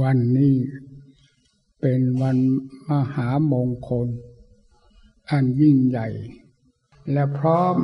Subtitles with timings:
[0.00, 0.56] วันนี้
[1.80, 2.38] เป็นวัน
[2.90, 4.08] มหามงคล
[5.30, 6.08] อันยิ่งใหญ่
[7.12, 7.76] และพร้อม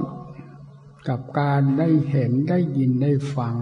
[1.08, 3.54] กับการได้เห็นได้ยินได้ฟัง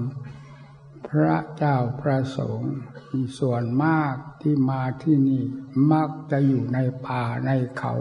[1.08, 2.74] พระเจ้าพระสงฆ์
[3.10, 5.42] มีส่วนมากที่มาที่นี่
[5.92, 7.94] มักจะอยู่ในป่าในเขา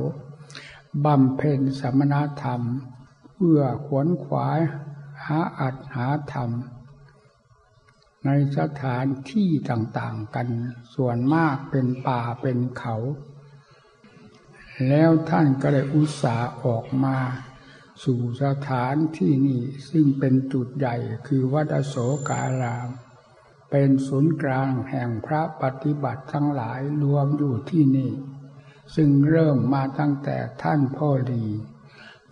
[1.05, 2.61] บำเพ็ญสมณธรรม
[3.33, 4.59] เพื่อขวนขวาย
[5.25, 6.49] หาอัดหาธรรม
[8.25, 10.47] ในสถานที่ต่างๆกัน
[10.95, 12.95] ส่วนมากเป็นป่าเป็นเขา
[14.89, 17.17] แล้วท่านก็ได้อุตส่าห์ออกมา
[18.03, 20.95] สู่สถานที่นี้ซึ่งเป็นจุดใหญ่
[21.27, 21.95] คือวัดโส
[22.29, 22.89] การาม
[23.71, 28.11] เป็นศูนย์กลางแห่งพระปฏิบัติทั้งหลายรวมอยู่ที่นี่
[28.95, 31.45] ซึ่งเริ่มมาตั้งแต่ท่านพ่อดี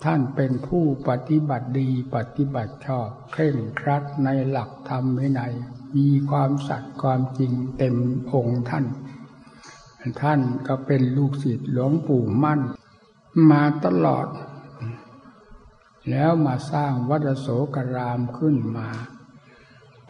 [0.04, 5.54] ท่านเป็นผู้ปฏิบัติดีปฏิบัติชอบเคร่งครัดในหลักธรรมวินัย
[5.96, 7.96] มีความสัตย์ความจริงเต็ม
[8.32, 8.86] องค์ท่าน
[10.22, 12.62] ท่านก็เป็นลูกศิษย์หลวงปู่มั่น
[13.52, 14.28] มาตลอด
[16.10, 18.90] แล้วมาสร้างวัดโสกรามขึ้นมา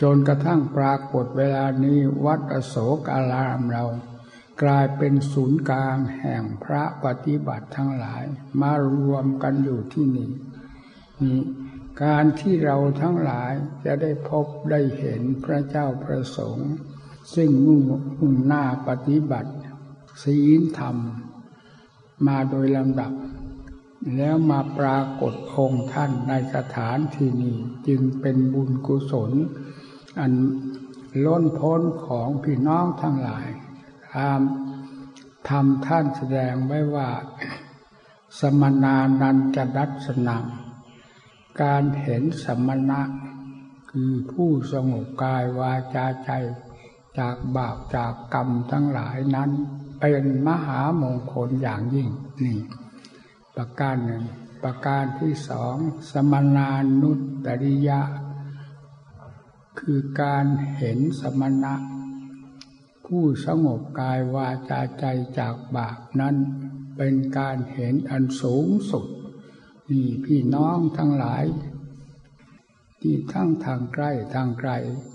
[0.02, 2.76] จนกระทั่งปรากฏเวลานี้วัดอโศ
[3.08, 3.86] กรามเรา
[4.62, 8.24] กลายเป็นศูนย์กลางแห่งพระปฏิบัติทั้งหลาย
[8.62, 10.30] มารวมกันอยู่ที่นี่
[11.24, 11.40] นี่
[12.04, 13.54] การที่เราทั้งหลาย
[13.86, 16.70] จะได้พบได้เห็นพระเจ้าประสงค์
[17.36, 17.82] ซึ่งมุ่ง
[18.20, 19.52] มุ่งหน้าปฏิบัติ
[20.24, 20.98] ศีลธรรม
[22.28, 23.14] มาโดยลำดับ
[24.18, 29.32] แล้วมาปรากฏองค์ท่านในสถานที่นี้จึงเป็นบุญกุศล
[30.20, 30.34] อัน
[31.26, 33.48] ล้นพ้นของพี่น้องทั้งหลาย
[34.16, 34.40] ตาม
[35.50, 37.10] ทำท่านแสดงไว้ว่า
[38.40, 40.44] สมนานันจะดัชนัง
[41.62, 43.02] การเห็นสมณะ
[43.92, 46.32] คือผู้สงบกายวาจาใจ
[47.20, 49.50] จากบาปจากกรรมทั้งหลายนั้น
[50.00, 52.10] เป็นมหามงคลอย่างยิ่ง
[52.46, 52.60] นี่
[53.56, 54.24] ประการหนึ่ง
[54.64, 55.76] ประการที่สอง
[56.12, 56.70] สมนา
[57.02, 57.12] นุ
[57.46, 58.02] ตริยะ
[59.80, 60.46] คือการ
[60.78, 61.74] เห็นสมณะ
[63.06, 65.06] ผู้สงบกายวาจาใจ
[65.40, 66.36] จากบาปนั้น
[66.98, 69.08] เป็นการเห็นอันสูงสุด
[69.92, 71.46] นี่พี่น้องทั้งหลาย
[73.02, 74.72] ที่ทั้งทางใกล้ทางไกล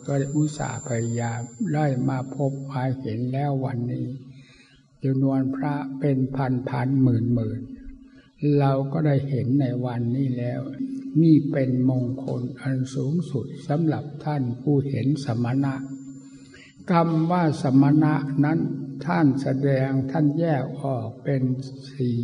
[0.07, 1.41] ก็ได้อุตส่าห์พยายาม
[1.75, 4.07] ได้มาพบมาเห็นแล้ววันนี้
[5.03, 7.61] จำนวนพระเป็นพันพันหมื่นหมื่น
[8.59, 10.61] เราก็ได้เห็นในวันนี้แล้ว
[11.23, 15.75] นี่เป็นมงคลอันสูงสุดสำหรับท่านผู้เห็นสมณะ
[16.93, 18.15] คำว่าสมณะ
[18.45, 18.59] นั้น
[19.07, 21.43] ท่านแสดงท่านแยกออกเป็น
[21.93, 22.19] สี่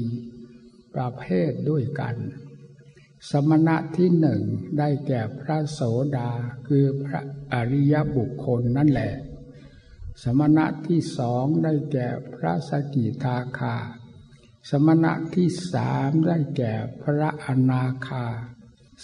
[0.94, 2.16] ประเภทด้วยกัน
[3.28, 4.42] สมณะที่หนึ่ง
[4.78, 5.80] ได้แก่พระโส
[6.16, 6.30] ดา
[6.68, 7.20] คือพระ
[7.52, 9.14] อริยบุคคลนั่นแหละ
[10.22, 13.76] สมณะที่สองได้แก่พระสกิทาคา
[14.70, 18.26] สมณะที่สามได้แก่พระอนาคา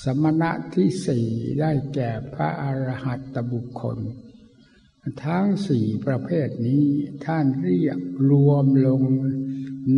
[0.02, 1.26] สมณะที่สี่
[1.60, 3.98] ได้แก่พระอรหัตบุคคล
[5.24, 6.86] ทั้งสี่ประเภทนี้
[7.24, 7.98] ท่านเรียก
[8.30, 9.02] รวมลง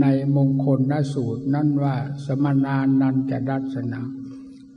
[0.01, 0.07] ใน
[0.37, 4.03] มงคลนสูตรนั้นว่าสมณานันจะดัชนะ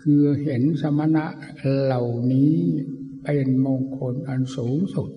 [0.01, 1.25] คือเห็นสมณะ
[1.83, 2.55] เหล่านี้
[3.23, 5.09] เป็นมงคลอันสูงสุด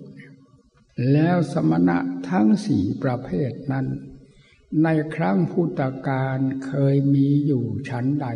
[1.11, 1.97] แล้วสมณะ
[2.29, 3.85] ทั้งสี่ประเภทนั้น
[4.83, 8.27] ในครั้งพุทธกาลเคยมีอยู่ชั้นใด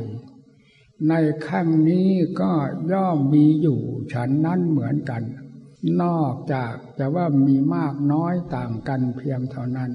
[1.09, 1.13] ใน
[1.45, 2.09] ครั้งนี้
[2.41, 2.51] ก็
[2.91, 3.81] ย่อมมีอยู่
[4.13, 5.23] ชั้นนั้นเหมือนกัน
[6.01, 9.91] นอกจากจะว่ามีมากน้อยต่างกันเพียงเท่านั้น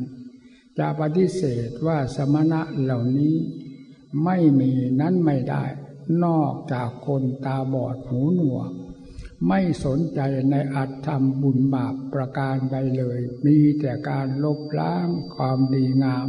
[0.79, 3.37] จะปฏิเสธว่าสมณะเหล่านี้
[4.25, 4.71] ไม่มี
[5.01, 5.65] นั้นไม่ได้
[6.25, 8.71] นอกจากคนตาบอดหูหนวก
[9.49, 10.21] ไม่สนใจ
[10.51, 16.27] ในอัตธรรมบุญบาปประการใดเลย มีแต่การลบล้างความดีงาม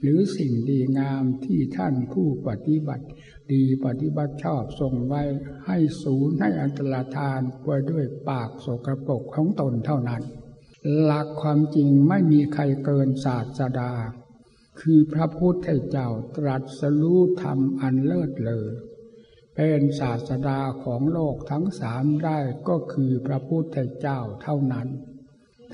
[0.00, 3.06] หรือสิ่งดีงามที่ท่านผู้ปฏิบัติ
[3.52, 5.22] ดีปฏิบัติชอบทรงไว้
[5.66, 10.22] ให้ศูนย์ให้อันตรธานไว้ด้วยปากโสกรปรกของตนเท่านั้น
[11.02, 13.92] หลักความจริงไม่มีใครเกินศาสดา
[14.80, 18.66] คือพระพุทธเจ้าตรัสรู้ธรรมอันเลิศเลอ
[19.54, 22.38] เป็นศาสดาของโลกทั้งสามได้
[22.68, 24.88] ก็คือพระพุทธเจ้าเท่านั้น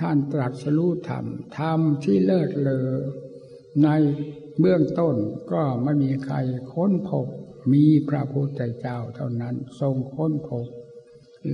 [0.01, 1.25] ท่านตรัสรู้ธรรม
[1.59, 2.89] ธรรมที่เลิศเลอ
[3.83, 3.89] ใน
[4.61, 5.17] เบื้องต้น
[5.53, 6.37] ก็ไม่มีใคร
[6.73, 7.27] ค้นพบ
[7.73, 10.67] มีพระพุทธเจ้าเท่านั้นทรงค้นพบ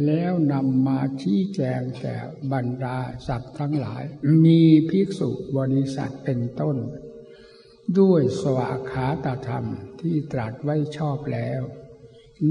[0.07, 2.17] แล้วนำมาชี้แจงแก่
[2.53, 2.99] บรรดา
[3.29, 4.05] สัตว์ทั้งหลาย
[4.45, 6.77] มีภิกษุบริษัทเป็นต้น
[7.99, 9.65] ด้วยสวาขาตธรรม
[10.01, 11.61] ที่ตรัสไว้ชอบแล้ว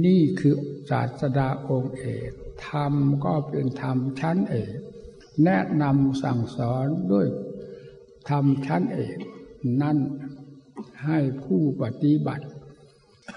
[0.06, 0.56] นี่คือ
[0.90, 2.32] ศาสดาองค์เอก
[2.68, 2.94] ธรรม
[3.26, 4.74] ก็เป็นธรรมชั้นเอก
[5.44, 7.28] แนะนำสั่งสอนด้วย
[8.30, 9.18] ทำชั้นเอก
[9.82, 9.98] นั่น
[11.06, 12.46] ให้ผู้ปฏิบัติ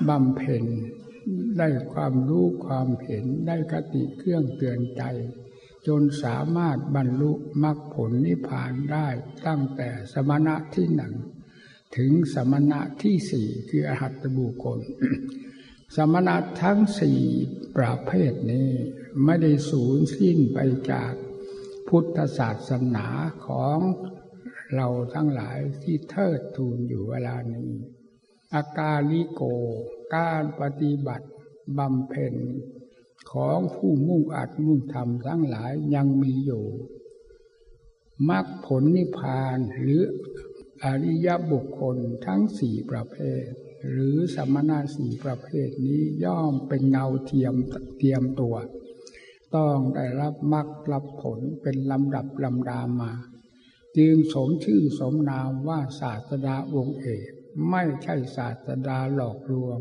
[0.08, 0.64] บำเพ็ญ
[1.58, 5.02] ได้ความรู้ความเห็นได้คติเครื่องเตือนใจ
[5.86, 7.32] จนสามารถบรรลุ
[7.62, 9.08] มรรคผลนิพพานได้
[9.46, 11.14] ตั้งแต่สมณะที่หนึ่ง
[11.96, 14.80] ถึงสมณะที่สี่คืออหัตบุคคล
[15.96, 17.20] สมณะทั้งสี่
[17.76, 18.70] ประเภทนี้
[19.24, 20.58] ไม่ได้สูญสิ้นไป
[20.90, 21.12] จาก
[21.88, 23.06] พุทธศาสนา
[23.46, 23.78] ของ
[24.74, 27.70] เราทั้งหลายที่เทิดทูนอยู่เวลานี้
[28.54, 29.42] อากาลิโก
[30.14, 31.26] การปฏิบัติ
[31.78, 32.34] บำเพ็ญ
[33.32, 36.64] ของผู้มุ่งอัดมุ่งทำทั้งหลายยังมีอยู่
[38.30, 40.00] มรรคผลนิพพานหรือ
[40.84, 43.44] อริยบุคคลทั้งสี่ประเภท
[43.90, 47.54] หรือสมณะสี่ประเภทนี้ย่อมเป็นเงาเทียม
[47.98, 48.56] เทียมตัว
[49.56, 53.12] ต้องได้รับมรรครับผลเป็นลำดับลำดามา
[53.96, 57.30] จึงสมชื่อสมนามว่าศาสดาองค์เอก
[57.70, 59.78] ไม่ใช่ศาสดาหลอกลวง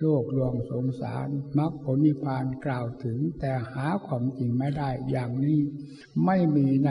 [0.00, 1.28] โลกลวงสงสาร
[1.58, 5.60] มรรคผลนิพพานกล่าวถึง แต่หาความจริงไม่ได้อย่างนี้
[6.24, 6.90] ไม่มีใน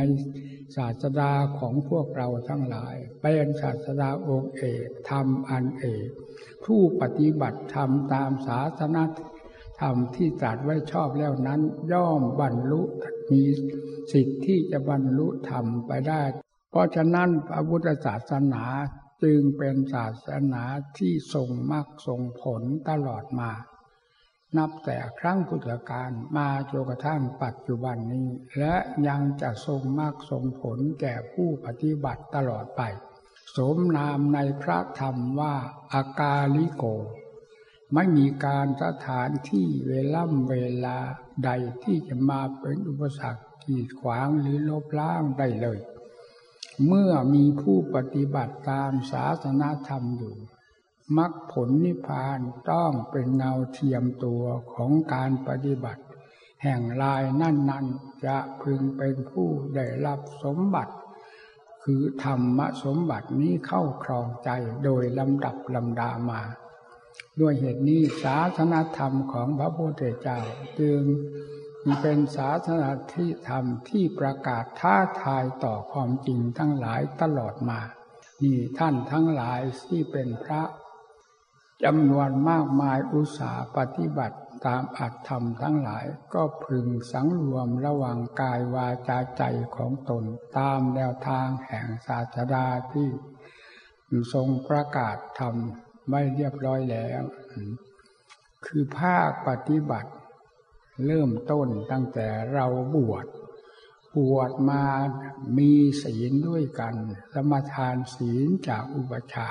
[0.75, 6.09] ศาสดาของพวกเราทั้งหลาย เป็นศาสดาองค์เอกธรรมอันเอก
[6.65, 9.03] ผู้ปฏิบัติธรรมตามศาสนา
[9.81, 11.61] ธรรมที่ตรัสไว้ชอบแล้วนั้น
[11.91, 12.81] ย่อมบรรลุ
[13.31, 13.41] มี
[14.11, 16.21] สิทธิ์ที่จะบรรลุธรรมไปได้
[16.71, 18.63] เพราะฉะนั้นพระพุทธศาสนา
[19.25, 20.63] จึงเป็นศาสนา
[20.97, 23.51] ที่ทรงมรรคทรงผลตลอดมา
[24.57, 28.75] นับแต่ครั้งพุทธกาลมาจนกระทั่งปัจจุบันนี้ และ
[29.07, 32.81] ยังจะทรงมรรคทรงผลแก่ผู้ปฏิบัติตลอดไป
[33.55, 35.55] สมนามในพระธรรมว่า
[35.93, 36.83] อากาลิโก
[37.93, 40.55] ไม่มีการสถานที่เวล่ำเว
[40.85, 40.97] ลา
[41.45, 41.49] ใด
[41.83, 45.79] ที่จะมาเป็นอุปสรรคกีดขวางหรือลบล้างได้เลย
[46.87, 50.35] เมื่อมีผู้ปฏิบัติตามศาสนาธรรมอยู่
[51.17, 52.39] มรรคผลนิพพาน
[52.71, 54.43] ต้องเป็นเงาเทียมตัว
[54.73, 56.03] ของการปฏิบัติ
[56.63, 57.85] แห่งลายนั่นนั้น
[58.25, 60.93] จะพึงเป็นผู้ได้รับสมบัติ
[61.83, 64.49] คือธรรมสมบัตินี้เข้าครองใจ
[64.83, 66.41] โดยลำดับลำดามา
[67.39, 70.39] ด้วยเหตุนี้ศาสนาธรรมของพระพุทธเจ้า
[70.79, 71.01] จึง
[72.01, 77.79] เป็นศาสนาที่ธรรมที่ประกาศท้าทายต่อความจริงทั้งหลายตลอดมา
[78.43, 80.61] นี่ท่านทั้งหลายที่เป็นพระ
[81.83, 89.43] จำนวนมากมายอุตสาหปฏิบัติตามอัตธรรมทั้งหลายก็พึงสังรวมระวังกายวาจาใจ
[89.75, 90.23] ของตน
[90.57, 93.09] ตามแนวทางแห่งศาสดาที่
[94.33, 95.55] ทรงประกาศธรรม
[96.09, 97.21] ไม่เรียบร้อยแล้ว
[98.65, 100.11] คือภาคปฏิบัติ
[101.05, 102.65] เริ่มต้นตั้งแต่เรา
[102.95, 103.25] บวช
[104.17, 104.83] บวชมา
[105.57, 105.71] มี
[106.03, 106.95] ศีลด้วยกัน
[107.33, 109.49] สมทานศีลจากอุปชา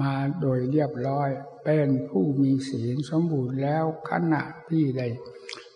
[0.00, 1.30] มาโดยเรียบร้อย
[1.64, 5.06] เป็นผู้มีศีลสมบูรณ์แล้วขณะที่ได้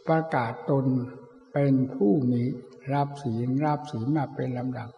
[0.08, 0.86] ประกาศตน
[1.52, 2.42] เป็นผู้มี
[2.92, 4.90] รับศีลรับศีลมาเป็นลำดับ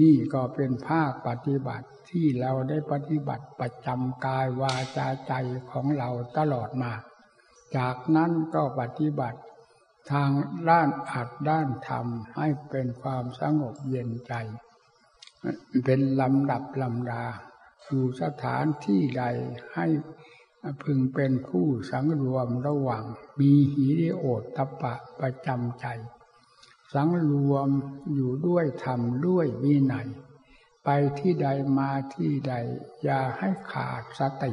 [0.00, 5.32] นี่ก็เป็นภาคปฏิบัติที่เราได้ปฏิบัติประจำกายวาจาใจ
[5.70, 6.92] ของเราตลอดมา
[7.76, 9.40] จากนั้นก็ปฏิบัติ
[10.12, 10.30] ทาง
[10.70, 14.32] ด้านอัดด้านธรรมให้เป็นความสงบเย็นใจ
[15.84, 17.24] เป็นลำดับลำดา
[17.84, 19.24] อยู่สถานที่ใด
[19.74, 19.86] ให้
[20.82, 23.04] พึงเป็นผู้สังรวมระหว่าง
[23.40, 25.86] มีหิริโอตตปะประจำใจ
[26.94, 27.68] สังรวม
[28.14, 30.08] อยู่ด้วยธรรมด้วยวินัย
[30.84, 32.54] ไปที่ใดมาที่ใด
[33.04, 34.52] อย่าให้ขาดสติ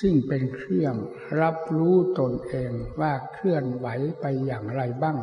[0.00, 0.94] ซึ่งเป็นเครื่อง
[1.40, 3.86] รับรู้ตนเองว่าเคลื่อนไหว
[4.20, 5.18] ไปอย่างไรบ้าง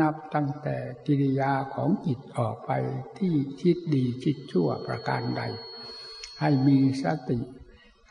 [0.00, 2.72] นับตั้งแต่กิริยาของจิตออกไป
[3.18, 5.42] ที่คิดดีคิดชั่วประการใด
[6.40, 7.38] ให้มีสติ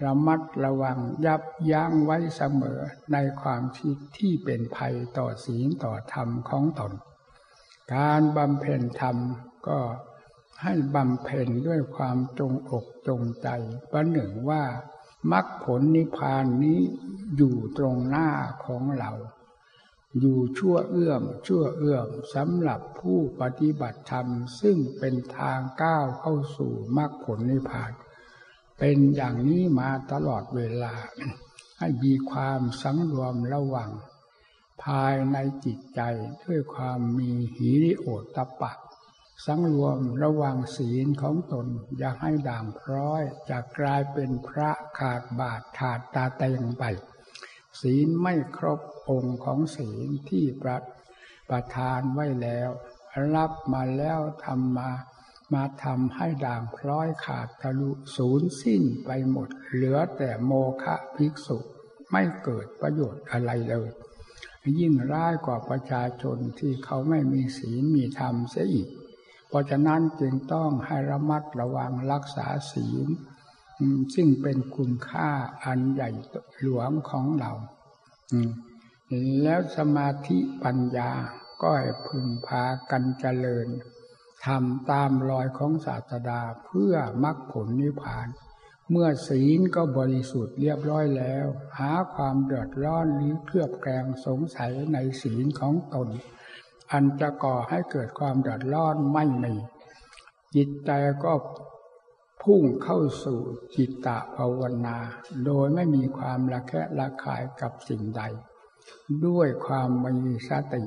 [0.04, 2.80] ระมัดระวังยับยั้งไว้เสมอ
[3.14, 6.94] ในความคิดที่เป็นภัยต่อศีลต่อธรรมของตน
[7.96, 9.18] การบำเพ็ญธรรม
[9.68, 9.80] ก็
[10.64, 13.48] ให้บำเพ็ญด้วยความจงอกจงใจ
[13.92, 14.64] ประหนึ่งว่า
[15.32, 16.82] มรรคผลนิพพานนี้
[17.36, 18.30] อยู่ตรงหน้า
[18.66, 19.12] ของเรา
[20.20, 24.28] อยู่ชั่วเอื้อมชั่วเอื้อมสำหรับผู้ปฏิบัติธรรม
[24.62, 27.92] ซึ่งเป็นทางก้าวเข้าสู่มรรคผลนิพพาน
[28.80, 30.94] เป็นอย่างนี้มาตลอดเวลา
[31.80, 33.92] ให้มีความสังรวมระวัง
[34.84, 36.02] ภายในจิตใจ
[36.46, 38.72] ด้วยความมีหิริโอตตะปะ
[39.44, 46.84] สังรวมระวังศีลของตน อย่าให้ด่างพร้อยจะกลายเป็นพระขาดบาทขาดตาเตงไป
[47.82, 50.78] ศีลไม่ครบองค์ของศีลที่ประ
[51.50, 52.70] ประทานไว้แล้ว
[53.36, 54.92] รับมาแล้วทำมา
[55.54, 60.52] มาทำให้ด่างพร้อยขาดทะลุศูนย์สิ้นไปหมด เหลือแต่โม
[60.84, 61.58] ฆะภิกษุ
[62.12, 63.90] ไม่เกิดประโยชน์อะไรเลย
[64.80, 68.90] ยิ่งร้ายกว่าประชาชนที่เขาไม่มีศีลมีธรรมเสียอีก
[69.56, 73.08] ราะฉะนั้นจึงต้องให้ระมัดระวังรักษาศีล
[74.16, 75.30] ซึ่งเป็นคุณค่า
[75.66, 76.10] อันใหญ่
[76.60, 77.52] หลวงของเรา
[79.44, 81.12] แล้วสมาธิปัญญา
[81.62, 83.68] ก็ให้พึงพากันเจริญ
[84.46, 86.94] ทำตามรอยของศาสดาเพื่อ
[87.24, 88.28] มรรคผลนิพพาน
[88.92, 91.46] เมื่อศีลก็บริสุทธิ์เรียบร้อยแล้ว
[91.78, 96.08] หาความเดือดร้อนหรือเครือบแคลงสงสัยในศีลของตน
[96.92, 99.54] อันจะก่อให้เกิดความเดือดร้อนไม่มี
[100.56, 100.92] จิตใจ
[101.24, 101.34] ก็
[102.44, 103.40] พุ่งเข้าสู่
[103.76, 104.98] จิตตะภาวนา
[105.46, 108.22] โดยไม่มีความละแคะละคายกับสิ่งใด
[109.26, 109.90] ด้วยความ
[110.26, 110.86] มีสติ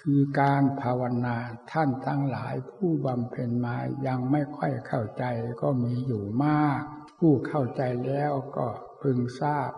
[0.00, 1.36] คือการภาวนา
[1.72, 3.76] ท่านทั้งหลายผู้บำเพ็ญมา
[4.06, 5.24] ยังไม่ค่อยเข้าใจ
[5.62, 6.80] ก็มีอยู่มาก
[7.18, 8.66] ผู้เข้าใจแล้วก็
[9.00, 9.70] พึงทราบ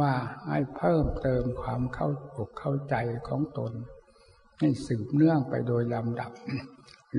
[0.00, 0.14] ว่า
[0.46, 2.94] ให้เพิ่มเติมความเข้าอกเข้าใจ
[3.28, 3.72] ของตน
[4.58, 6.32] ให้สืบเนื่องไปโดยลำดับ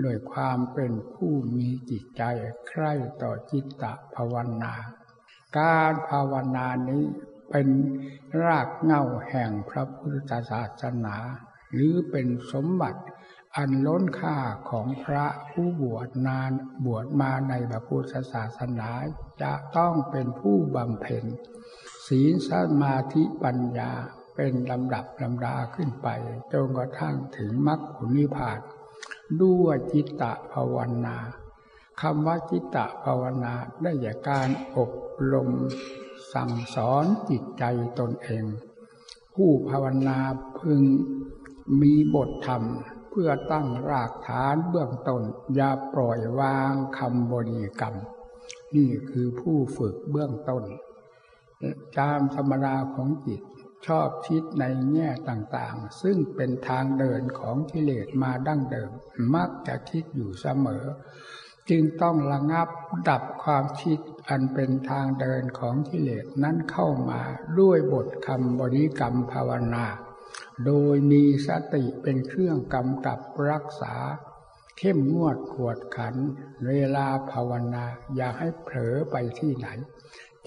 [0.04, 2.24] ด้วยความเป็นผู้มีจิตใจ
[2.68, 3.84] ใคร่ต่อจิตต
[4.16, 4.74] ภาวนา
[5.58, 7.04] การภาวนานี้
[7.50, 7.68] เป็น
[8.44, 11.16] รากเงาแห่งพระพุทธศาสนา
[11.74, 13.02] หรือเป็นสมบัติ
[13.58, 14.38] อันล้นค่า
[14.70, 16.52] ของพระผู้บวชนาน
[16.86, 18.90] บวชมาในพระพุทธศาสนา
[19.44, 21.24] จะต้องเป็นผู้บำเพ็ญ
[22.08, 23.92] ศีลสมาธิปัญญา
[24.36, 26.08] เป็นลำดับลำดาขึ้นไป
[26.54, 28.60] จนกระทั่งถึงมรรคผลนิพพาน
[29.42, 31.18] ด้วยจิตตะภาวนา
[32.02, 34.92] คำว่าจิตตะภาวนาได้แก่การอบ
[35.34, 35.50] รม
[36.34, 37.64] สั่งสอนจิตใจ
[38.00, 38.46] ตนเอง
[39.36, 40.20] ผู้ภาวนา
[40.60, 40.82] พึง
[41.82, 42.64] มีบทธรรม
[43.10, 45.22] เพื่อตั้งรากฐานเบื้องต้น
[45.56, 47.96] อย่าปล่อยวางคำบริกรรม
[48.76, 50.64] นี่คือผู้ฝึกเบื้องต้น
[51.98, 53.42] จามธรรมดาของจิต
[53.88, 58.92] ชอบคิดในแง่ต่างๆ ซึ่งเป็นทางเดินของกิเลสมาดั้งเดิม
[59.36, 60.86] มักจะคิดอยู่เสมอ
[61.70, 62.68] จึงต้องระงับ
[63.10, 64.00] ดับความคิด
[64.30, 67.22] อันเป็นทางเดินของกิเลสนั้นเข้ามา
[67.60, 69.86] ด้วยบทคำบริกรรมภาวนา
[70.66, 73.96] โดยมีสติเป็นเครื่องกำกับรักษา
[74.78, 76.16] เข้มงวดขวดขัน
[76.68, 77.86] เวลาภาวนา
[78.16, 79.68] อย่าให้เผลอไปที่ไหน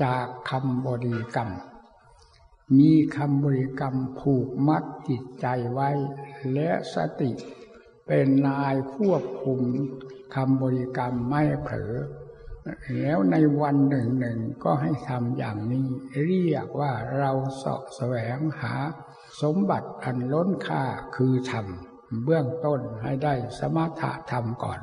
[0.02, 1.50] จากคำบริกรรม
[2.78, 5.90] มีคำบริกรรมผูกมัดจิตใจไว้
[6.52, 7.32] และสติ
[8.06, 9.60] เป็นนายควบคุม
[10.34, 11.92] คำบริกรรมไม่เผลอ
[13.00, 15.86] แล้วในวันหนึ่งหนึ่งก็ให้ทำอย่างนี้
[16.24, 18.74] เรียกว่าเราเสาะแสวงหา
[19.42, 20.84] สมบัติอันล้นค่า
[21.16, 21.66] คือธรรม
[22.24, 24.80] เบื้องต้นให้ได้สมถะธรรมก่อน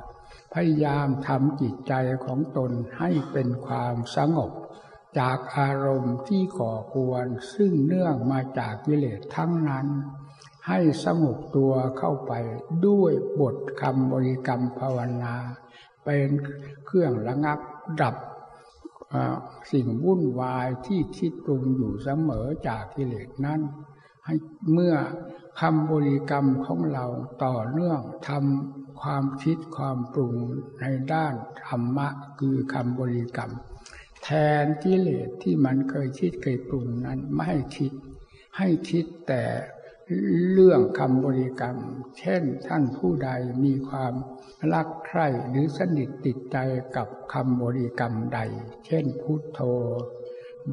[0.53, 1.93] พยายามทำจิตใจ
[2.25, 4.51] ของตนให้เป็นความสงบ
[5.19, 9.87] จากอารมณ์ที่ก่อควรซึ่งเนื่องมาจากกิเลสทั้งนั้น
[10.67, 12.33] ให้สงบตัวเข้าไป
[12.87, 15.35] ด้วยบทคำบริกรรมภาวนา
[16.05, 16.29] เป็น
[16.85, 17.59] เครื่องระงับ
[18.01, 18.15] ดับ
[19.71, 23.61] สิ่งวุ่นวายที่คิดปรุงอยู่เสมอจากกิเลสนั้น
[24.25, 24.35] ให้
[24.73, 24.95] เมื่อ
[25.61, 27.05] คำบริกรรมของเรา
[27.43, 30.35] ต่อเนื่องทำความคิดความปรุง
[30.81, 31.33] ในด้าน
[31.67, 32.07] ธรรมะ
[32.39, 33.51] คือคำบริกรรม
[34.23, 34.29] แท
[34.63, 37.93] นกิเลสที่มันเคยคิดเคยปรุงนั้นไม่ให้คิด
[38.57, 39.43] ให้คิดแต่
[40.51, 41.77] เรื่องคำบริกรรม
[42.19, 43.29] เช่นท่านผู้ใด
[43.63, 44.13] มีความ
[44.73, 46.57] รักใคร่หรือสนิทติดใจ
[46.95, 48.39] กับคำบริกรรมใด
[48.85, 49.59] เช่นพุทโธ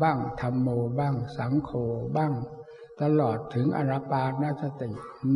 [0.03, 1.71] บ้างธรรมโมบ้างสังโฆ
[2.17, 2.33] บ้าง
[3.03, 4.91] ตลอดถึงอรปานาสติ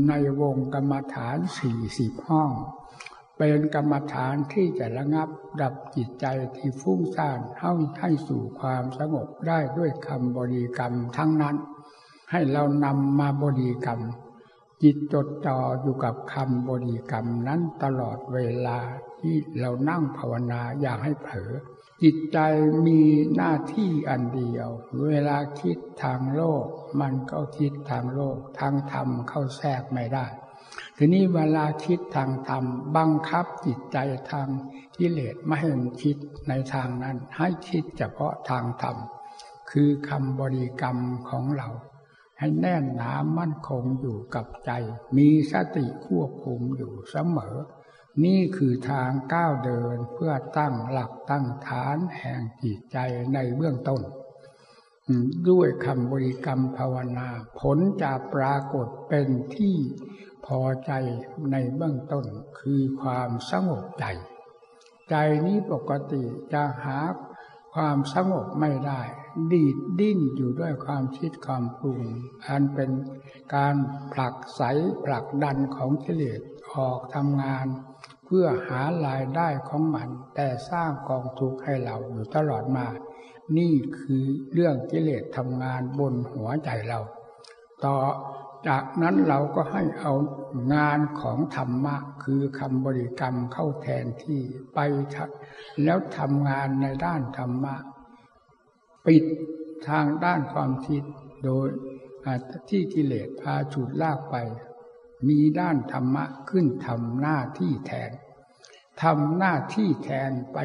[0.09, 2.51] ในวงกรรมฐานสี่สิบห้อง
[3.39, 5.29] เป็นกรรมฐานที่จะระงับ
[5.61, 6.27] ดับจิตใจ
[6.57, 11.57] ที่ฟุ้งซ่านให้ให้สู่ความสงบได้ด้วยคำบริกรรมทั้งนั้น
[12.31, 14.01] ให้เรานำมาบริกรรม
[14.83, 18.79] จิตจดจ่ออยู่กับคำบริกรรมนั้นตลอดเวลา
[19.21, 21.53] ที่เรานั่งภาวนาอย่าให้เผลอ
[22.03, 22.39] จิตใจ
[22.87, 23.01] มี
[23.37, 24.69] หน้าที่อันเดียว
[25.09, 26.65] เวลาคิดทางโลก
[27.01, 30.27] มันก็คิดทางโลก ทางธรรมเข้าแทรกไม่ได้
[30.97, 32.65] ทีนี้เวลาคิดทางธรรม
[32.97, 33.99] บังคับจิตใจ
[34.31, 34.49] ทาง
[34.97, 36.17] กิเลสไม่ให้มันคิด
[36.49, 38.97] ในทางนั้น ให้คิดเฉพาะทางธรรม
[39.71, 41.69] คือคำบริกรรมของเรา
[42.39, 44.71] ให้แน่นหนามั่นคงอยู่กับใจ
[45.17, 47.57] มีสติควบคุมอยู่เสมอ
[48.25, 52.99] นี่คือทางก้าวเดินเพื่อตั้งหลักตั้งฐานแห่งจิตใจ
[53.35, 54.03] ในเบื้องต้น
[55.49, 57.29] ด้วยคำบริกรรมภาวนา
[57.61, 59.77] ผลจะปรากฏเป็นที่
[60.47, 60.93] พอใจ
[61.51, 62.27] ในเบื้องต้น
[62.59, 64.05] คือความสงบใจ
[65.11, 65.15] ใจ
[65.47, 66.99] นี้ปกติจะหา
[67.75, 69.03] ความสงบไม่ได้
[69.53, 72.03] ดีดดิ้นอยู่ด้วยความคิดความปรุง
[72.47, 72.91] อันเป็น
[73.55, 73.75] การ
[74.13, 74.63] ผลักใส
[75.05, 76.41] ผลักดันของกิเลส
[76.75, 77.67] ออกทำงาน
[78.25, 82.87] เพื่อหารายได้ของมัน แต่สร้างกองทุกข์ให้เราอยู่ตลอดมา
[83.59, 87.01] นี่คือเรื่องกิเลสทำงานบนหัวใจเรา
[87.85, 87.97] ต่อ
[88.69, 90.13] จากนั้นเราก็ให้เอา
[90.75, 94.41] งานของธรรมะ คือคำบริกรรมเข้าแทนที่
[94.75, 94.79] ไป
[95.85, 97.77] แล้วทำงานในด้านธรรมะ
[99.07, 99.25] ปิด
[99.89, 101.03] ทางด้านความคิด
[101.45, 101.69] โดย
[102.71, 104.37] ที่กิเลสพาฉุดลากไป
[105.29, 108.11] มีด้านธรรมะขึ้นทำหน้าที่แทน
[109.03, 110.59] ทำหน้าที่แทนไป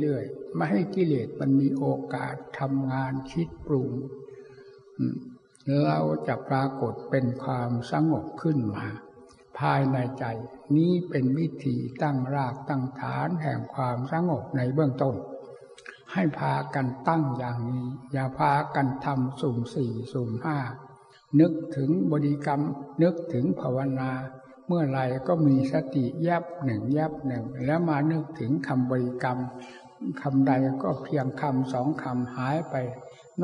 [0.00, 3.90] เรื่อยๆ ไม่ให้กิเลสมันมีโอกาสทำงานคิดปรุง
[5.86, 8.86] เราจะปรากฏเป็นความสงบขึ้นมา
[9.58, 10.24] ภายในใจ
[10.76, 15.16] นี้เป็นวิธีตั้งรากตั้งฐานแห่งความสงบในเบื้องต้น
[16.12, 20.58] ให้พากันตั้งอย่างนี้ อย่าพากันทำสุ่มสี่สุ่มห้า
[21.40, 22.62] นึกถึงบริกรรม
[23.02, 24.10] นึกถึงภาวนา
[24.66, 29.38] เมื่อไรก็มีสติแยบหนึ่งแยบหนึ่ง แล้วมานึกถึงคำบริกรรม
[30.22, 32.74] คำใดก็เพียงคำสองคำหายไป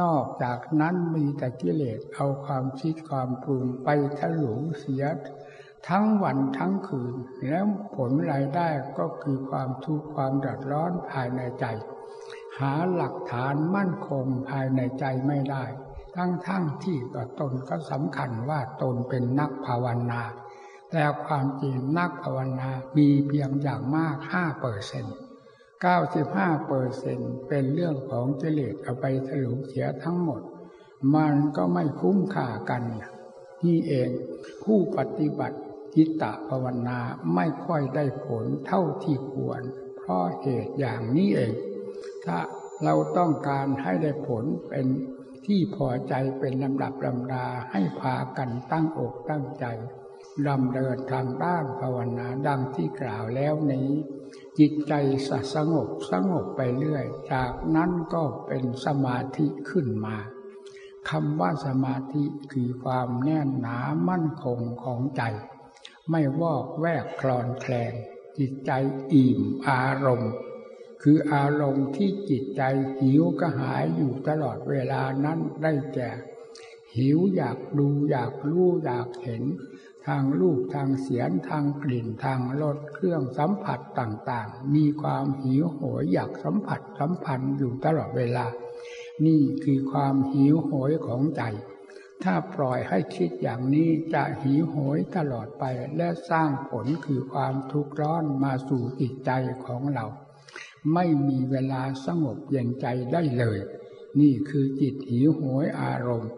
[0.00, 5.04] นอกจากนั้นมีแต่กิเลสเอาความคิดความปรุงไปทะลุเสีย
[5.88, 7.14] ทั้งวันทั้งคืน
[7.48, 7.64] แล้ว
[7.96, 8.68] ผลรายได้
[8.98, 11.64] ก็คือความทุกข์ความเดือดร้อนภายในใจ
[12.58, 15.64] หาหลักฐานมั่นคงภายในใจไม่ได้
[16.16, 20.22] ทั้งทั้งที่ก็ตนก็สำคัญว่าตนเป็นนักภาวนา
[20.90, 25.16] แต่ความจริงนักภาวนามีเพียงอย่างมากห้าเปอร์เซ็นต์
[25.82, 30.42] 95เปอร์เซ็นเป็นเรื่องของเจเลตเอาไปถลุงเสียทั้งหมด
[31.16, 32.82] มันก็ไม่คุ้มค่ากัน
[33.64, 34.10] นี่เอง
[34.64, 35.58] ผู้ปฏิบัติ
[35.94, 36.98] จิตตภาวนา
[37.34, 39.62] ไม่ค่อยได้ผลเท่าที่ควร
[39.96, 41.54] เพราะเหตุอย่างนี้เอง
[42.24, 42.38] ถ้า
[42.84, 44.86] เราต้องการให้ได้ผลเป็น
[45.46, 49.64] ที่พอใจเป็นลำดับลำดาให้พากันตั้งอกตั้งใจ
[50.46, 53.88] ดำเดินทางด้านภาวนาดังที่กล่าวแล้วนี้
[54.58, 54.92] จิตใจ
[55.54, 60.16] สงบสงบไปเรื่อย จากนั้นก็เป็นสมาธิขึ้นมา
[61.10, 65.22] คำว่าสมาธิคือความแน่นหนามั่นคงของใจ
[66.10, 67.94] ไม่วอกแวกคลอนแคลน
[68.38, 68.70] จิตใจ
[69.12, 70.32] อิ่มอารมณ์
[71.02, 72.62] คืออารมณ์ที่จิตใจ
[73.00, 76.10] หิวกระหายอยู่ตลอดเวลานั้นได้แก่
[76.96, 79.42] หิวอยากดูอยากรู้อยากเห็น
[80.06, 88.46] ทางรูปทางเสียงทางกลิ่นทางรสเครื่องสัมผัสต่างๆ มีความหิวโหยอยากสัมผัสสัมพันธ์อยู่ตลอดเวลา
[89.26, 91.42] นี่คือความหิวโหยของใจ
[92.22, 95.64] ถ้าปล่อยให้คิดอย่างนี้จะหิวโหยตลอดไป
[95.96, 99.30] และสร้างผลคือความทุกข์ร้อนมาสู่จิตใจ
[99.66, 100.06] ของเรา
[100.94, 103.58] ไม่มีเวลาสงบเย็นใจได้เลย
[104.20, 106.32] นี่คือจิตหิวโหยอารมณ์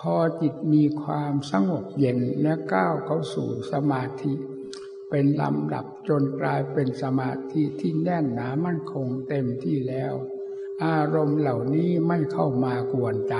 [0.00, 4.32] พอจิตมีความสงบเย็นและก้าวเข้าสู่สมาธิ
[5.10, 10.14] เป็นลำดับจนกลายเป็นสมาธิที่แน่นหนามั่นคงเต็มที่แล้ว
[10.84, 13.34] อารมณ์เหล่านี้ไม่เข้ามากวนใจ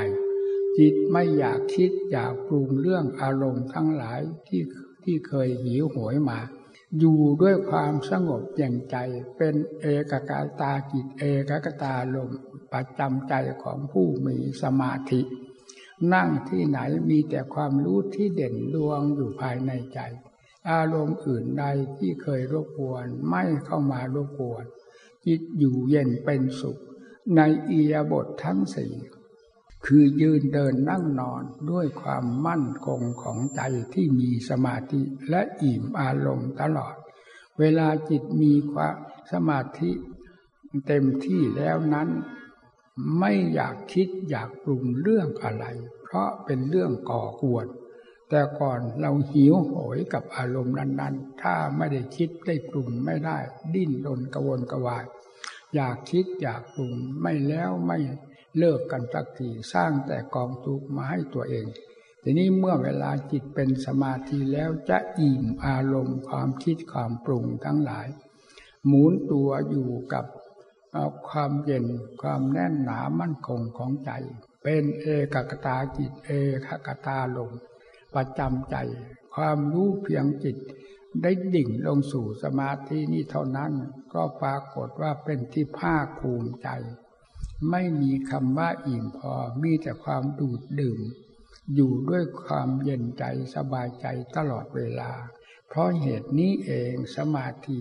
[0.79, 4.62] จิตไม่อยากคิดอยากปรุงเรื่องอารมณ์ทั้งหลายที่
[5.05, 6.40] ที่เคยหิวโหยมา
[6.99, 8.97] อยู่ด้วยความสงบเย็นใจ
[9.37, 12.31] เป็นเอกกาตาจิตเอกกตาลม
[12.73, 15.21] ประจำใจของผู้มีสมาธิ
[16.14, 16.78] นั่งที่ไหน
[17.11, 20.00] มีแต่ความรู้ที่เด่นดวงอยู่ภายในใจ
[20.70, 21.64] อารมณ์อื่นใด
[21.98, 24.64] ที่เคยรบกวนไม่เข้ามารบกวน
[25.26, 26.78] จิตอยู่เย็นเป็นสุข
[27.37, 28.92] ในอียบททั้งสี่
[29.87, 33.61] คือยืนเดินนั่งนอนด้วยความมั่นคงของใจ
[33.94, 36.94] ที่มีสมาธิและอิ่มอารมณ์ตลอด
[37.59, 38.94] เวลาจิตมีความ
[39.32, 39.90] สมาธิ
[40.87, 42.09] เต็มที่แล้วนั้น
[43.18, 45.64] ไม่อยากคิดอยากปรุงเรื่องอะไร
[46.02, 47.66] เพราะเป็นเรื่องก่อกวน
[48.30, 53.38] แต่ก่อนเราหิวโหยกับอารมณ์นั้น ๆ ถ้าไม่ได้คิดได้ปรุงไม่ได้
[53.74, 55.04] ดิ้นรนกระวนกระวาย
[55.74, 57.98] อยากคิดอยากปรุงไม่แล้วไม่
[58.59, 61.66] เลิกกันสักทีสร้างแต่กองทุกมาให้ตัวเอง
[62.22, 68.06] ทีนี้เมื่อเวลาจิตเป็นสมาธิแล้วจะอิ่มอารมณ์ความคิดความปรุงทั้งหลาย
[68.87, 70.24] หมุนตัวอยู่กับ
[70.96, 71.87] เอาความเย็น
[72.22, 74.11] ความแน่นหนามั่นคงของใจ
[74.62, 76.30] เป็นเอกกตาจิตเอ
[76.66, 77.50] กกตาลง
[78.14, 78.76] ประจำใจ
[79.35, 80.56] ความรู้เพียงจิต
[81.22, 83.72] ได้ดิ่งลงสู่สมาธินี้เท่านั้น
[84.14, 86.68] ก็ปรากฏว่าเป็นที่ภาคภูมิใจ
[87.70, 91.00] ไม่มีคำว่าอิ่มพอมีแต่ความดูดดื่ม
[91.74, 94.06] อยู่ด้วยความเย็นใจสบายใจ
[94.37, 95.12] ตลอดเวลา
[95.68, 97.78] เพราะเหตุนี้เองสมาธิ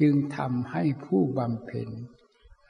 [0.00, 1.90] จึงทำให้ผู้บำเพ็ญ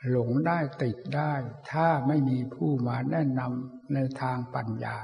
[0.09, 1.33] หลงได้ติดได้
[1.73, 4.97] ถ้าไม่มีผู้มาแนะนำในทางปัญญา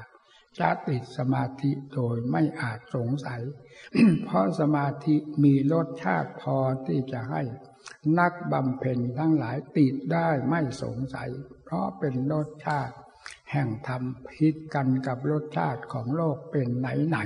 [0.59, 3.43] จะติดสมาธิโดยไม่อาจสงสัย
[4.25, 6.57] เพราะสมาธิมีรสชาติพอ
[6.87, 7.43] ที่จะให้
[8.19, 11.31] นักบำเพ็ญทั้งหลายติดได้ไม่สงสัย
[11.65, 12.97] เพราะเป็นรสชาติ
[13.53, 17.19] แห่งธรรมพิดกันกับรสชาติของโลกเป็นไหนไหน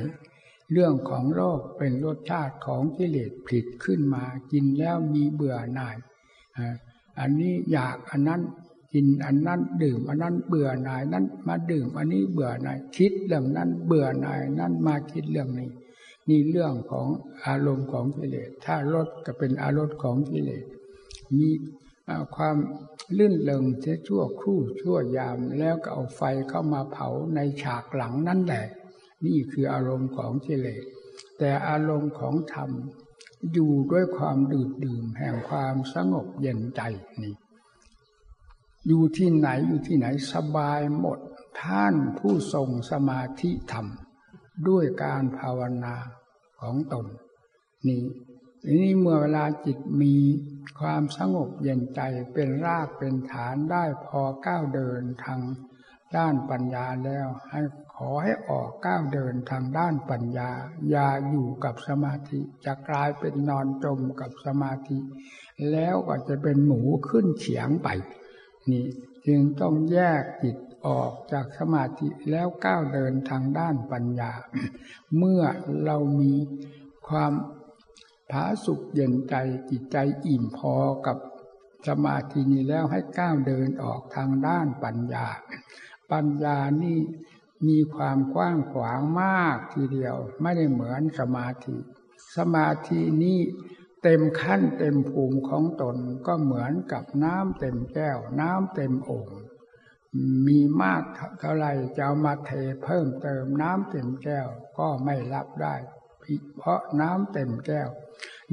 [0.73, 5.97] เรื่องของโลกเป็นรสชาติของกิเลสผิดขึ้นมากินแล้วมีเบื่อหน่าย
[7.21, 8.41] อันนี้อยากอันนั้น
[8.93, 15.71] กินอันนั้นดื่มอันนั้นเบื่อหน่ายนั้นมาดื่มอันนี้เบื่อหน่ายคิดเรื่องนั้นเบื่อหน่ายนั้นมาคิดเรื่องนี้
[16.29, 17.09] นี่เรื่องของ
[17.47, 20.65] อารมณ์ของกิเลสถ้ารสก็เป็นอารมณ์ของกิเลส
[21.37, 21.49] มี
[22.37, 22.57] ความ
[23.19, 28.67] ลื่นเลงเสียชั่วครู่ชั่วยามแล้วก็เอาไฟเข้ามาเผาในฉากหลังนั่นแหละ
[29.27, 30.83] นี่คืออารมณ์ของกิเลส
[31.39, 32.71] แต่อารมณ์ของธรรม
[33.53, 36.81] อยู่ด้วยความดื่มดื่มแห่งความสงบเย็นใจ
[37.23, 37.35] นี่
[38.87, 41.19] อยู่ที่ไหนอยู่ที่ไหนสบายหมด
[41.63, 43.87] ท่านผู้ทรงสมาธิธรรม
[44.69, 45.97] ด้วยการภาวนา
[46.61, 47.07] ของตน
[47.87, 48.03] นี่
[48.81, 50.15] นี่เมื่อเวลาจิตมี
[50.81, 52.01] ความสงบเย็นใจ
[52.33, 55.41] เป็นรากเป็นฐานได้พอก้าวเดินทาง
[56.17, 57.61] ด้านปัญญาแล้วให้
[57.95, 60.51] ขอให้ออกก้าวเดินทางด้านปัญญา
[60.91, 64.99] อย่าอยู่กับสมาธิจะกลายเป็นนอนจมกับสมาธิ
[65.71, 67.89] แล้วก็จะเป็นหมูขึ้นเฉียงไป
[68.71, 68.85] นี่
[69.27, 74.33] จึงต้องแยกจิตออกจากสมาธิแล้วก้าวเดินทางด้านปัญญา
[75.17, 75.43] เมื่อ
[75.85, 76.35] เรามี
[77.09, 77.33] ความ
[78.31, 79.35] ผาสุขเย็นใจ
[79.71, 79.97] จิตใจ
[80.27, 80.75] อิ่มพอ
[81.07, 81.17] กับ
[81.89, 85.27] สมาธินี้แล้วให้ก้าวเดินออกทางด้านปัญญา
[86.13, 86.99] ปัญญานี่
[87.69, 91.77] มีความกว้างขวางมากทีเดียว ไม่ได้เหมือนสมาธิ
[92.37, 93.39] สมาธินี้
[94.03, 95.97] เต็มขั้นเต็มภูมิของตน
[96.27, 99.31] ก็เหมือนกับน้ำเต็มแก้ว น้ำเต็มโอ่ง
[100.47, 101.03] มีมาก
[101.41, 102.51] เท่าไรจะเอามาเท
[102.85, 105.75] เพิ่มเติมน้ำเต็มแก้วก็ไม่รับได้
[106.57, 107.91] เพราะน้ำเต็มแก้ว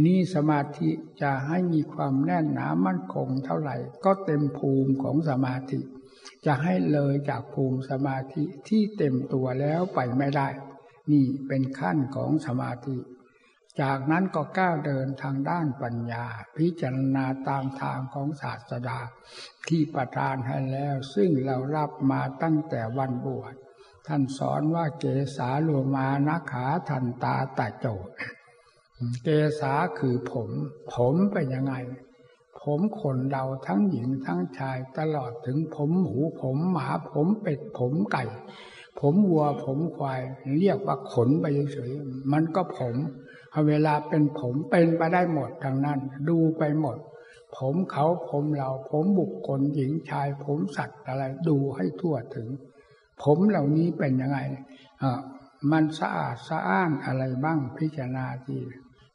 [0.05, 0.89] นี่สมาธิ
[1.21, 5.79] จะให้มีความแน่นหนามั่นคงเท่าไหร่ ก็เต็มภูมิของสมาธิ
[6.45, 10.47] จะให้เลยจากภูมิสมาธิที่เต็มตัวแล้วไปไม่ได้
[11.11, 12.97] นี่เป็นขั้นของสมาธิ
[13.81, 16.25] จากนั้นก็ก้าวเดินทางด้านปัญญา
[16.57, 18.99] พิจารณาตามทางของศาสดา
[19.67, 23.53] ที่ประทานให้แล้ว ซึ่งเรารับมาตั้งแต่วันบวช
[24.07, 25.05] ท่านสอนว่าเก
[25.37, 27.87] สาโลมานขาทันตาตาโจ
[29.23, 29.27] เก
[29.59, 30.49] สาคือผม
[30.93, 31.73] ผมเป็นยังไง
[32.61, 38.23] ผมขนเราทั้งหญิงทั้งชายตลอดถึงผมหมูผมหมาผมเป็ดผมไก่
[38.99, 40.21] ผมวัวผมควาย
[40.59, 42.95] เรียกว่าขนไปเฉยๆมันก็ผม
[43.67, 46.97] เวลาเป็นผมเป็นไปได้หมดทางนั้น ดูไปหมด
[47.57, 52.47] ผมเขาผมเราผมบุคคลหญิงชาย ผมสัตว์อะไรดูให้ทั่วถึง
[53.23, 54.39] ผมเหล่านี้เป็นยังไง
[55.01, 55.19] อ่า
[55.71, 58.57] มันสะอาดสะอ้านอะไรบ้างพิจารณาที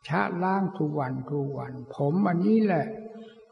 [0.08, 2.86] ชะล้างทุกวันทุกวัน ผมอันนี้แหละ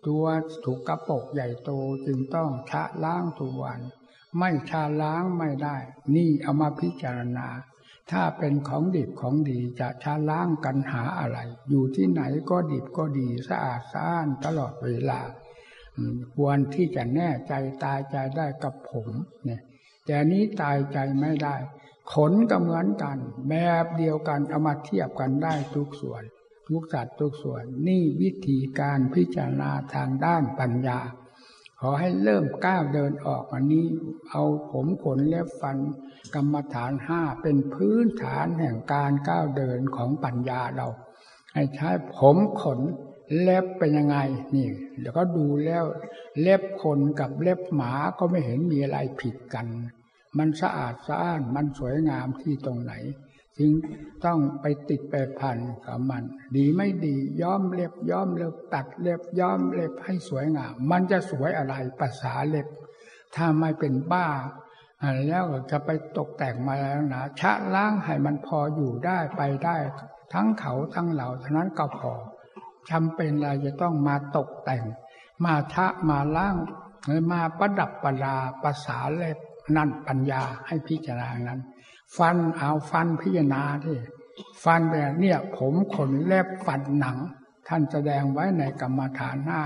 [0.07, 0.25] ตัว
[0.65, 1.71] ถูกกระปกใหญ่โต
[2.07, 3.81] จึงต้องชะล้างทุกวัน
[4.39, 5.77] ไม่ชาล้างไม่ได้
[6.15, 7.49] นี่เอามาพิจารณา
[8.11, 15.21] ถ้าเป็นของดิบของดีจะชาล้างกันหาอะไร อยู่ที่ไหนก็ดิบก็ดีสะอาดสะอ้านตลอดเวลา
[16.35, 17.53] ควรที่จะแน่ใจ
[17.85, 19.09] ตายใจได้กับผม
[19.45, 19.61] เนี่ย
[20.07, 21.57] แต่นี้ตายใจไม่ได้
[22.13, 26.23] ขนก็เหมือนกัน แบบเดียวกันเอามาเทียบกันได้ทุกส่วน
[26.71, 30.99] ทุกสัตว์ทุกส่วน นี่วิธีการพิจารณาทางด้านปัญญา
[31.81, 33.87] ขอให้เริ่มก้าวเดินออกอันนี้
[34.31, 35.79] เอาผมขนเล็บฟัน
[36.35, 40.89] กรรมฐานห้าเป็นพื้นฐานแห่งการก้าวเดินของปัญญาเรา
[41.55, 42.81] ให้ใช้ผมขน
[43.41, 44.17] เล็บเป็นยังไง
[44.55, 45.85] นี่เดี๋ยวก็ดูแล้ว
[46.41, 49.67] เล็บคนกับเล็บหมาก็ไม่เห็นมีอะไรผิดกัน
[50.39, 52.93] มันสะอาดสะอ้านมันสวยงามที่ตรงไหน
[53.61, 53.73] จึง
[54.25, 56.23] ต้องไปติดไปพันกับมัน
[56.57, 62.67] ดีไม่ดีย้อมเล็บย้อมเล็บตัดเล็บย้อมเล็บให้สวยงาม มันจะสวยอะไรภาษาเล็บ
[63.35, 64.27] ถ้าไม่เป็นบ้า
[65.29, 69.77] แล้วจะไปตกแต่งมาแล้วนะชะล้างให้มันพออยู่ได้ไปได้
[70.33, 72.13] ทั้งเขาทั้งเหล่าเท่านั้นก็พอ
[72.91, 74.85] จำเป็นอะไรจะต้องมาตกแต่ง
[75.45, 76.57] มาทะมาล้าง
[77.33, 79.39] มาประดับประดาภาษาเล็บ
[79.77, 81.61] นั่นปัญญาให้พิจารณานั้น
[82.17, 83.99] ฟันเอาฟันพิจารณาที่
[84.65, 87.19] ฟันแบบเนี่ย ผมขนเล็บฟันหนัง
[87.69, 89.63] ท่านแสดงไว้ในกรรมฐานหน้า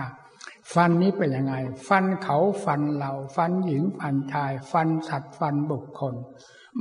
[0.75, 1.55] ฟันนี้เป็นยังไง
[1.89, 6.15] ฟันเขาฟันเรา ฟันหญิงฟันชาย ฟันสัตว์ฟันบุคคล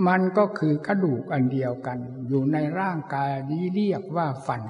[0.07, 4.61] มันก็คือกระดูกอันเดียวกัน อยู่ในร่างกายนี้เรียกว่าฟัน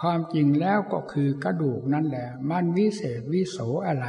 [0.00, 4.06] ความจริงแล้วก็คือกระดูกนั่นแหละ มันวิเศษวิโสอะไร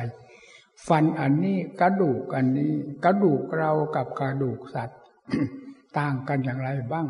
[0.87, 2.73] ฟันอันนี้กระดูกอันนี้
[3.05, 4.99] กระดูกเรากับกระดูกสัตว์
[5.97, 7.07] ต่างกันอย่างไรบ้าง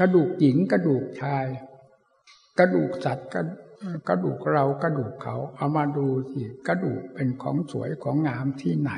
[0.00, 1.46] กระดูกหญิงกระดูกชาย
[2.58, 3.28] กระดูกสัตว์
[4.08, 8.92] กระดูกเรากระดูกเขาเอามาดูสิกระดูกเป็นของสวยของงามที่ไหน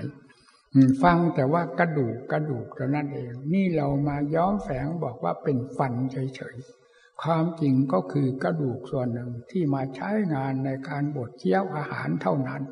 [1.02, 12.62] ฟังแต่ว่ากระดูกกระดูกเท่านั้นเอง นี่เรามาย้อมแฝงบอกว่าเป็นฟันเฉยๆความจริงก็คือกระดูกส่วนหนึ่งที่มาใช้งานในการบดเคี้ยวอาหารเท่านั้น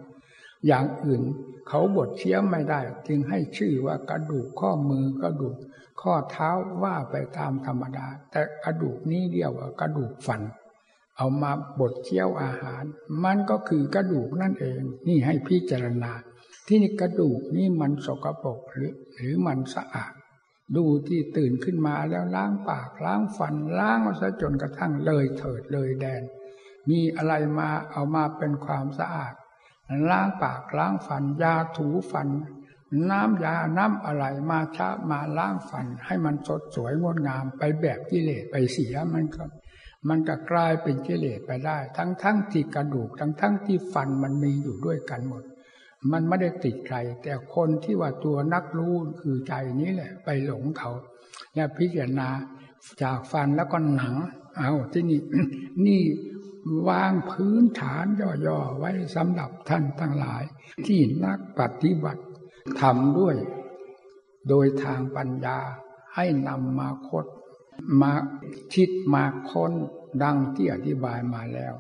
[0.67, 1.23] อย่างอื่น
[1.69, 5.57] เขาบดเคี้ยวไม่ได้ จึงให้ชื่อว่ากระดูกข้อมือกระดูก
[6.01, 6.51] ข้อเท้า
[6.83, 10.43] ว่าไปตามธรรมดา แต่กระดูกนี้เรียกว่ากระดูกฟัน
[11.17, 12.85] เอามาบดเคี้ยวอาหาร
[13.25, 16.13] มันก็คือกระดูกนั่นเอง นี่ให้พิจารณา
[16.67, 20.13] ที่นี่กระดูกนี่มันสกปรกหรือ หรือมันสะอาด
[20.77, 26.23] ดูที่ตื่นขึ้นมาแล้วล้างปากล้างฟันล้างซะจนกระทั่งเลยเถิดเลยแดน
[26.91, 29.35] มีอะไรมาเอามาเป็นความสะอาด
[30.11, 32.29] ล้างปากล้างฟันยาถูฟัน
[33.11, 39.45] น้ำยาน้ำอะไรมาชะมาล้างฟัน ให้มันสดสวยงดงามไปแบบกิเลสไปเสียมันก็
[40.09, 45.43] มันก็กลายเป็นกิเลสไปได้ ทั้งทั้งที่กระดูกทั้งทั้งที่ฟันมันมีอยู่ด้วยกันหมด
[46.13, 50.91] มันไม่ได้ติดใคร แต่คนที่ว่าตัวนักรู้คือใจนี้แหละ ไปหลงเขา
[51.55, 52.29] และพิจารณา
[53.03, 54.15] จากฟันแล้วก็หนัง
[54.59, 55.21] เอาที่นี่
[55.87, 56.03] นี่
[56.89, 58.05] วางพื้นฐาน
[58.47, 60.43] ย่อๆไว้สำหรับท่านทั้งหลาย
[60.87, 62.23] ที่นักปฏิบัติ
[62.81, 63.37] ทำด้วย
[64.49, 65.59] โดยทางปัญญา
[66.15, 67.27] ให้นำมาคด
[68.01, 68.13] มา
[68.75, 69.73] คิดมาค้น
[70.23, 71.75] ดังที่อธิบายมาแล้ว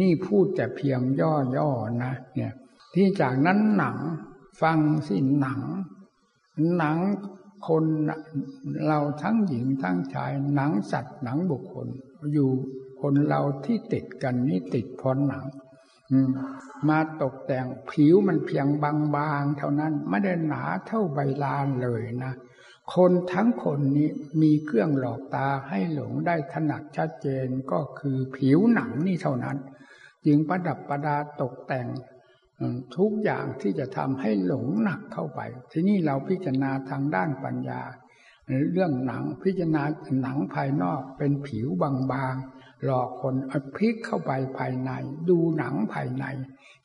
[0.00, 2.52] นี่พูดแต่เพียงย่อๆนะ เนี่ย
[2.94, 3.96] ที่จากนั้นหนัง
[4.62, 5.60] ฟังสิหนัง
[6.76, 6.96] หนัง
[7.68, 7.84] คน
[8.86, 11.86] เราทั้งหญิงทั้งชาย หนังสัตว์หนังบุคคล
[12.32, 12.50] อยู่
[13.00, 15.44] คนเราที่ติดกันนี่ติดพรหนัง
[16.88, 22.32] มาตกแต่งผิวมันเพียงบางๆเท่านั้นไม่ได้หนาเท่าใบลานเลยนะ
[22.94, 24.08] คนทั้งคนนี้
[24.42, 29.56] มีเครื่องหลอกตาให้หลงได้ถนัดชัดเจนก็คือผิวหนังนี่เท่านั้น
[30.26, 31.88] จึงประดับประดาตกแต่ง
[32.96, 35.40] ทุกอย่างที่จะทำให้หลงหนักเข้าไป
[35.72, 37.80] ที่นี่เราพิจารณาทางด้านปัญญา
[38.72, 39.82] เรื่องหนังพิจารณา
[40.22, 41.66] หนังภายนอกเป็นผิว
[42.12, 44.90] บางๆ หลอกคนเอาพลิกเข้าไปภายใน
[45.28, 46.24] ดูหนังภายใน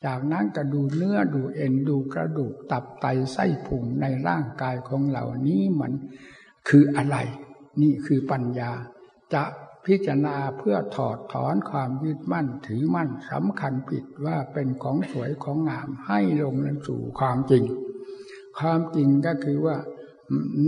[0.04, 5.92] จากนั้นก็ดูเนื้อดูเอ็นดูกระดูกตับไตไส้พุงในร่างกายของเหล่านี้มัน
[6.68, 7.16] คืออะไร
[7.82, 8.72] นี่คือปัญญา
[9.34, 9.44] จะ
[9.86, 17.64] พิจารณาเพื่อถอดถอนความยึดมั่นถือมั่นสำคัญผิดว่าเป็นของสวยของงามให้ลงสู่ความจริง
[18.58, 19.76] ความจริงก็คือว่า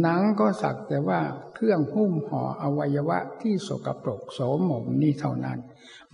[0.01, 1.21] หนังก็สักแต่ว่า
[1.55, 4.39] เครื่องหุ้มห่ออวัยวะที่สกปรกโส
[4.69, 5.59] มมนี่เท่านั้น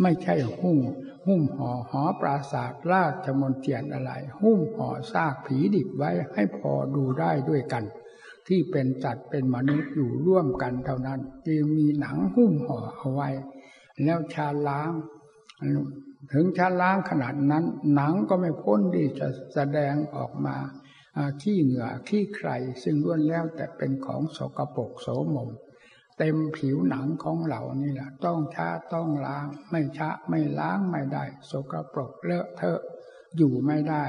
[0.03, 0.79] ไม่ใช่หุ้ม
[1.27, 7.85] หุ้มห่อหอปราศาสตร์ราชมนเทียนอะไร หุ้มห่อซากผีดิบไว้ให้พอดูได้ด้วยกัน
[8.47, 13.29] ที่เป็นจัดเป็นมนุษย์อยู่ร่วมกันเท่านั้น จึงมีหนังหุ้มห่อเอาไว้
[14.05, 14.93] แล้วชาล้าง
[16.33, 20.57] ถึงชาล้างขนาดนั้น หนังก็ไม่พ้นที่จะแสดงออกมา
[21.43, 22.51] ขี้เหงื่อขี้ใคร
[22.83, 25.51] ซึ่งล้วนแล้วแต่เป็นของสกปรกโสมม
[26.19, 32.81] เต็มผิวหนังของเรานี่แหละ ต้องชาต้องล้าง ไม่ชะไม่ล้างไม่ได้ สกปรกเลอะเทอะ
[33.37, 34.05] อยู่ไม่ได้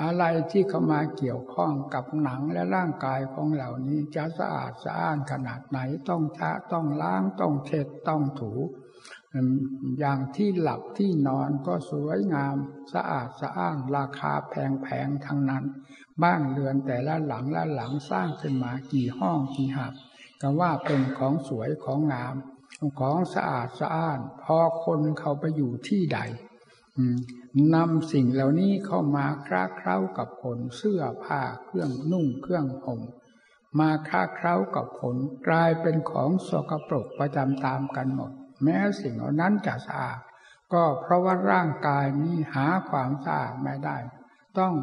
[0.00, 8.52] อะไรที่เข้ามาเกี่ยวข้องกับหนังและร่างกายของเหล่านี้จะสะอาดสะอ้านขนาดไหนต้องชะต้องล้างต้องเช็ดต้องถู
[10.00, 12.56] อย่างที่หลับที่นอนก็สวยงาม
[12.94, 15.64] สะอาดสะอ้านราคาแพงๆทั้งนั้น
[16.22, 19.92] บ้านเรือนแต่ละหลังละหลังสร้างขึ้นมากี่ห้องกี่หับ
[20.40, 22.34] ก็ว่าเป็นของสวยของงาม
[23.00, 26.18] ของสะอาดสะอ้าน พอคนเขาไปอยู่ที่ใด
[27.74, 33.00] นำสิ่งเหล่านี้เข้ามาคล้าเคล้ากับผลเสื้อผ้าเครื่องนุ่งเครื่องห่ม
[33.78, 35.16] มาคล้าเคล้ากับผล
[35.48, 38.30] กลายเป็นของสกปรกประจำตามกันหมด
[38.62, 40.20] แม้สิ่งเหล่านั้นจะสะอาด
[40.72, 43.96] ก็เพราะว่าร่างกายนี้หาความสะอาดไม่ได้
[44.58, 44.74] ต้อง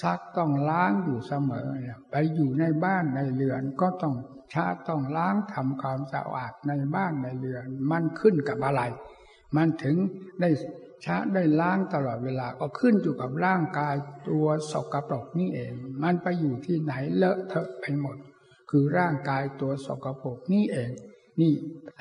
[0.00, 1.68] ซักต้องล้างอยู่เสมอ
[2.10, 4.14] ไปอยู่ในบ้านในเรือนก็ต้อง
[4.52, 8.82] ชาต้องล้างทำความสะอาดในบ้านในเรือน มันขึ้นกับอะไร
[9.56, 9.96] มันถึง
[10.40, 10.50] ได้
[11.04, 13.94] ชะได้ล้างตลอดเวลาก็ขึ้นอยู่กับร่างกาย
[14.28, 15.72] ตัวสกปรกนี่เอง
[16.02, 18.16] มันไปอยู่ที่ไหนเลอะเทอะไปหมด
[18.70, 20.90] คือร่างกายตัวสกปรกนี่เอง
[21.40, 21.52] นี่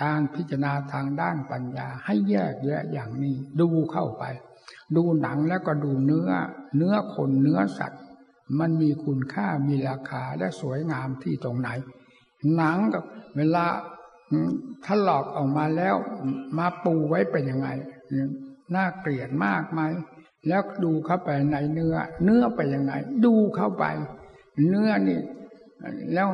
[0.02, 4.24] ทางพิจารณาทางด้านปัญญาให้แยกแยะอย่างนี้ดูเข้าไป
[4.96, 6.30] ดูหนังแล้วก็ดูเนื้อ
[6.78, 8.02] เนื้อคนเนื้อสัตว์
[8.60, 11.70] มันมีคุณค่ามีราคาและสวยงามที่ตรงไหน
[12.56, 13.04] หนังกับ
[13.38, 13.66] เวลา
[14.86, 15.96] ถ้าหลอกออกมาแล้ว
[16.58, 17.68] มาปูไว้เป็นยังไง
[18.76, 19.82] น่าเกลียดมากไหม
[20.48, 22.94] แล้วดูเข้าไปในเนื้อ เนื้อไปยังไง
[23.26, 23.86] ดูเข้าไป
[24.68, 25.20] เนื้อนี่
[26.14, 26.28] แล้ว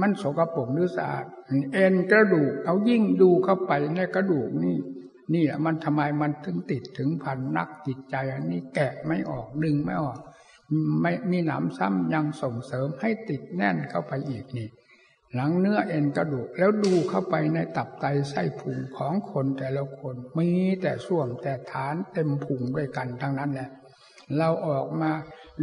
[0.00, 1.24] มันสกปรกหรือสะอาด
[1.72, 4.76] เอ็นกระดูกเอายิ่งดูเข้าไปในกระดูกนี่
[5.32, 10.18] นี่แหละมันทำไมมันถึงติดถึงพันนักจิตใจ อันนี้แกะไม่ออกดึงไม่ออก
[11.02, 14.68] ไม่มีหนามซ้ำยังส่งเสริมให้ติดแน่นเข้าไปอีกนี่
[15.34, 20.50] หลังเนื้อเอ็นกระดูกแล้วดูเข้าไปในตับไตไส้พุงของคนแต่ละคนมี
[20.82, 23.70] แต่ส่วมแต่ฐานเต็มพุงด้วยกันทั้งนั้นแหละ
[24.38, 25.10] เราออกมา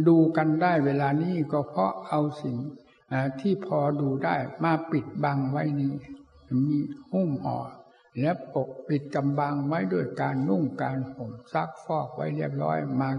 [0.08, 2.56] ดูกันได้เวลานี้ก็เพราะเอาสิ่ง
[3.40, 5.92] ที่พอดูได้มาปิดบังไว้นี้
[6.68, 6.78] มี
[7.12, 7.58] หุ้มห่อ
[8.20, 13.10] และปกปิดกำบังไว้ด้วยการนุ่งการห่มซักฟอกไว้เรียบร้อยมา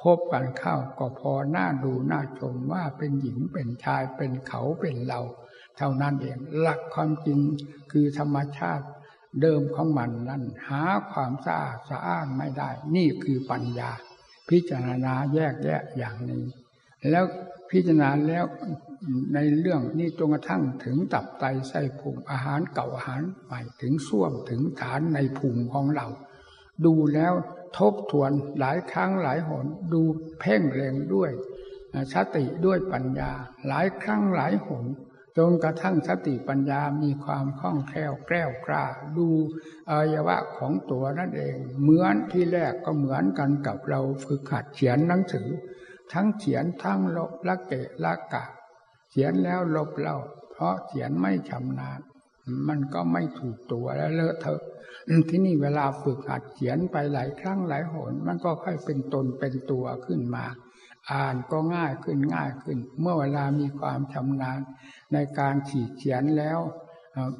[0.00, 5.20] พบกันเข้าก็พอหน้าดูหน้าชมว่าเป็นหญิงเป็นชายเป็นเขาเป็นเรา
[5.76, 7.38] เท่านั้นเองหลักความจริง
[7.92, 8.86] คือธรรมชาติ
[9.40, 13.90] เดิมของมันนั้นหาความสะอาดสะอ้านไม่ได้ นี่คือปัญญา
[14.48, 16.44] พิจารณาแยกแยะอย่างนี้
[17.10, 17.24] แล้ว
[17.70, 18.44] พิจารณาแล้ว
[19.34, 26.06] ในเรื่องนี้จนกระทั่งถึงตับไตไส้พุงอาหารเก่าอาหารใหม่ถึงส้วมถึงฐานในพุงของเรา
[26.84, 27.34] ดูแล้ว
[27.78, 30.02] ทบทวนหลายครั้งหลายหนดู
[30.40, 31.30] เพ่งเล็งด้วย
[32.14, 33.32] สติด้วยปัญญา
[33.68, 34.84] หลายครั้งหลายหน
[35.38, 38.84] จนกระทั่งสติปัญญามีความคล่องแคล่วแกล้วกล้า
[39.16, 39.28] ดู
[39.88, 45.48] อวัยวะของตัวนั่นเอง เหมือนที่แรกก็เหมือนกันกับเราฝึกหัดเขียนหนังสือ
[46.12, 48.44] ทั้งเขียนทั้งลบละเกะละกะ
[49.10, 50.16] เขียนแล้วลบเล่า
[50.50, 52.00] เพราะเขียนไม่ชำนาญ
[52.68, 54.62] มันก็ไม่ถูกตัวแล้วเลอะเทอะ
[55.28, 60.44] ที่นี่เวลาฝึกหัดเขียนไปหลายครั้งหลายหน มันก็ค่อยเป็นตนเป็นตัวขึ้นมา
[61.12, 64.60] อ่านก็ง่ายขึ้นง่ายขึ้น เมื่อเวลามีความชำนาญ
[65.12, 66.60] ในการขีดเขียนแล้ว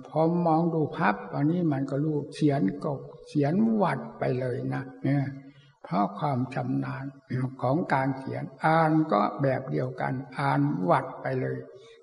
[0.09, 2.93] พอมองดูพับอันนี้มันก็รู้เขียนก็
[3.27, 5.25] เขียนวัดไปเลยนะเนี่ย
[5.85, 7.05] เพราะความชำนาญ
[7.63, 11.59] ของการเขียน อ่านก็แบบเดียวกัน อ่านวัดไปเลย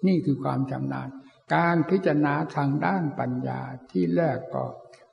[0.07, 1.09] นี่คือความชำนาญ
[1.55, 4.65] การพิจารณาทางด้านปัญญาที่แรกก็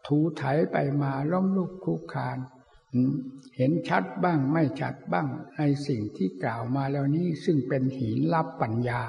[0.06, 2.38] ถูไถไปมาล้มลุกคุกคาน
[3.56, 9.02] เห็นชัดบ้างไม่ชัดบ้าง ในสิ่งที่กล่าวมาแล้วนี้ซึ่งเป็นหินลับปัญญา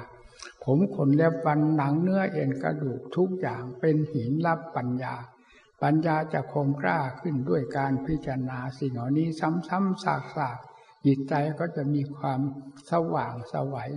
[0.64, 5.14] ผมขนเล็บฟันหนังเนื้อเอ็นกระดูกทุกอย่างเป็นหินลับปัญญา
[5.82, 12.40] ปัญญาจะคมกล้าขึ้นด้วยการพิจารณาสิ่งเหล่านี้ซ้ำๆซากๆจิตใจก็จะมีความ
[12.90, 13.90] สว่างสวัย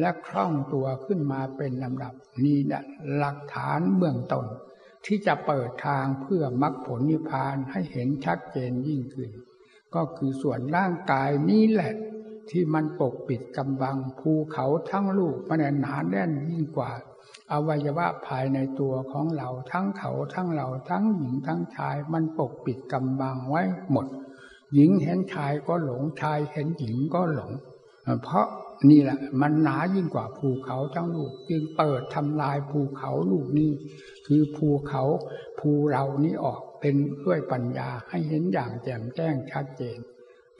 [0.00, 2.82] และคล่องตัวขึ้นมาเป็นลำดับนี่แหละ
[3.16, 4.46] หลักฐานเบื้องต้น
[5.06, 9.30] ที่จะเปิดทางเพื่อมรรคผลนิพพานให้เห็นชัดเจนยิ่งขึ้น
[9.94, 11.94] ก็คือส่วนร่างกายนี้แหละ
[12.50, 16.90] ที่มันปกปิดกำบังภูเขาทั้งลูกมันหนาแน่นยิ่งกว่า
[17.52, 24.06] อวัยวะภายในตัวของเราทั้งเขาทั้งเราทั้งหญิงทั้งชายมันปกปิดกำบังไว้หมด
[24.74, 27.52] หญิงเห็นชายก็หลงชายเห็นหญิงก็หลง
[28.22, 28.46] เพราะ
[28.90, 33.70] นี่แหละ มันหนายิ่งกว่าภูเขาทั้งลูกจึงเปิดทำลายภูเขาลูกนี้
[34.26, 35.02] คือภูเขา
[35.58, 39.98] ภูเรานี้ออกเป็นด้วยปัญญาให้เห็นอย่างแจ่มแจ้งชัดเจน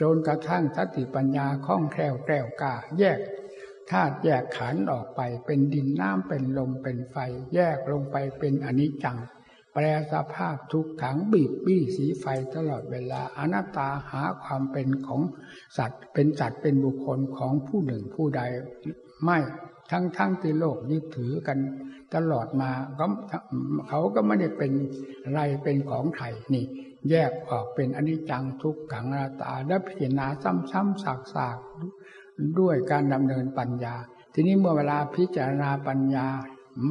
[0.01, 3.18] จนกระทั่งสติปัญญาคล่องแคล่วแกล้วกล้าแยก
[3.90, 7.16] ธาตุแยกขันออกไปเป็นดินน้ำเป็นลมเป็นไฟ
[7.55, 9.18] แยกลงไปเป็นอนิจจัง
[9.72, 15.22] แปลสภาพทุกขังบีบบี้สีไฟตลอดเวลาอนัตตาหาความเป็นของ
[15.77, 18.42] สัตว์ เป็นสัตว์เป็นบุคคลของผู้หนึ่งผู้ใด
[19.25, 19.38] ไม่
[19.90, 21.59] ทั้งทั้งที่โลกยึดถือกัน
[22.14, 23.07] ตลอดมาก็
[23.88, 24.72] เขาก็ไม่ได้เป็น
[25.25, 26.64] อะไรเป็นของใครนี่
[27.11, 32.06] แยกออกเป็นอนิจจังทุกขังอนัตตาและพิจารณาซ้ำๆสากๆ
[32.61, 33.94] ด้วยการดำเนินปัญญา
[34.35, 36.27] ทีนี้เมื่อเวลาพิจารณาปัญญา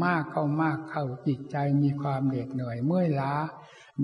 [0.04, 3.34] มากเข้ามากเข้าจิตใจมีความเหน็ดเหนื่อยเมื่อยล้า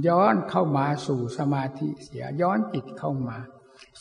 [0.08, 3.38] ย้อนเข้ามาสู่สมาธิเสียย้อนจิตเข้ามา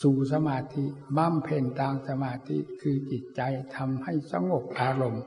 [0.01, 0.85] สู่สมาธิ
[1.17, 3.41] บัมเพนตางสมาธิคือจิตใจ
[3.75, 5.23] ทำให้สงบอารมณ์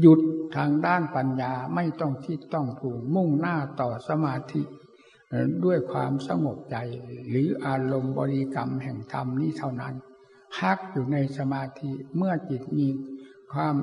[0.00, 0.20] หยุด
[0.56, 4.62] ทางด้านปัญญาไม่ต้องคิดต้องผูกมุ่งหน้าต่อสมาธิ
[5.64, 6.76] ด้วยความสงบใจ
[7.28, 9.94] หรืออารมณ์บริกรรมแห่งธรรมนี้เท่านั้น
[10.56, 12.88] พักอยู่ในสมาธิเมื่อจิตมี
[13.52, 13.74] ความ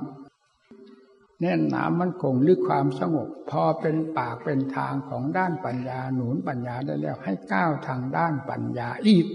[1.42, 9.26] แน่นหนามันคงหรือความสงบ พอเป็นปากเป็นทางของด้านปัญญาหนุนปัญญาได้แล้ว ให้ก้าวทางด้านปัญญาอีก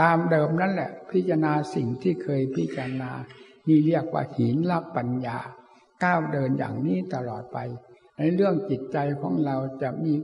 [0.00, 3.10] ตามเดิมนั่นแหละ พิจารณาสิ่งที่เคยพิจารณา
[3.66, 5.38] นี่เรียกว่าหินรับปัญญา
[6.04, 7.58] ก้าวเดินอย่างนี้ตลอดไป
[8.18, 10.14] ในเรื่องจิตใจของเราจะมี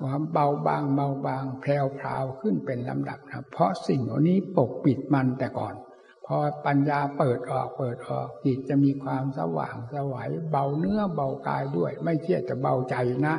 [0.00, 5.74] ความเบาบางเบาบางแพรวพราวขึ้นเป็นลำดับนะเพราะสิ่งเหล่านี้ปกปิดมันแต่ก่อน
[6.26, 12.96] พอปัญญาเปิดออกเปิดออกจิตจะมีความสว่างสวัยเบาเนื้อเบากายด้วย ไม่เชี่ยแต่เบาใจ
[13.26, 13.34] นะ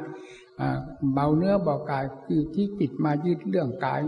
[1.14, 4.00] เบาเนื้อเบากายคือที่จิตมายึดเรื่องกาย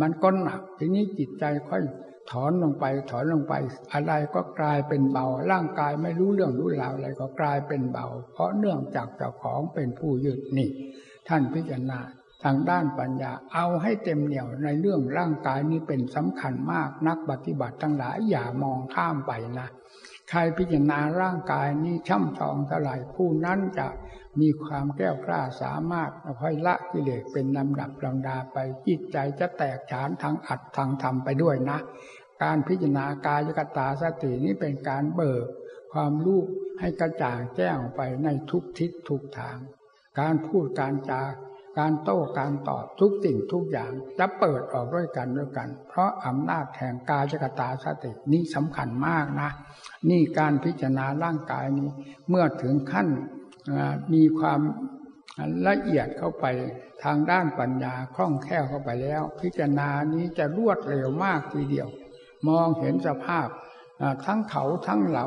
[0.00, 1.82] มันก็หนักทีนี้จิตใจค่อย
[2.30, 3.54] ถอนลงไปถอนลงไป
[3.92, 10.70] อะไรก็กลายเป็นเบา ร่างกายไม่รู้เรื่องรู้ราวอะไรก็กลายเป็นเบา เพราะเนื่องจากเจ้าของเป็นผู้ยึดนี่
[11.28, 12.00] ท่านพิจารณา
[12.44, 19.68] ทางด้านปัญญา เอาให้เต็มเหนี่ยวในเรื่องร่างกายนี้เป็นสำคัญมากนักปฏิบัติทั้งหลายอย่ามองข้ามไปนะ
[20.30, 23.88] ใครพิจารณาร่างกายนี้ช่ำชองเท่าไหร่ผู้นั้นจะ
[24.40, 26.10] มีความแก้วกล้าสามารถ
[26.40, 31.78] ค่อยละกิเลสเป็นลำดับลำดาไปจิตใจจะแตกฉานทางอัดทางธรรมไปด้วยนะ
[32.42, 35.46] การพิจารณากายกตาสตินี้เป็นการเบิก
[35.92, 36.42] ความรู้
[36.80, 39.58] ให้กระจ่างแจ้งไปในทุกทิศทุกทาง
[40.20, 41.22] การพูดการจา
[41.78, 49.50] การโต้การตอบทุกสิ่งทุกอย่างจะเปิดออกด้วยกันด้วยกัน เพราะอำนาจแห่งกายกตาสตินี้สำคัญมากนะ
[50.10, 51.88] นี่การพิจารณาร่างกายนี้
[52.28, 53.08] เมื่อถึงขั้น
[54.14, 54.60] มีความ
[55.68, 56.46] ละเอียดเข้าไป
[57.04, 61.88] ทางด้านปัญญาคล่องแคล่วเข้าไปแล้ว พิจารณานี้จะรวดเร็วมากทีเดียว
[62.48, 63.48] มองเห็นสภาพ
[64.24, 65.26] ทั้งเขาทั้งเรา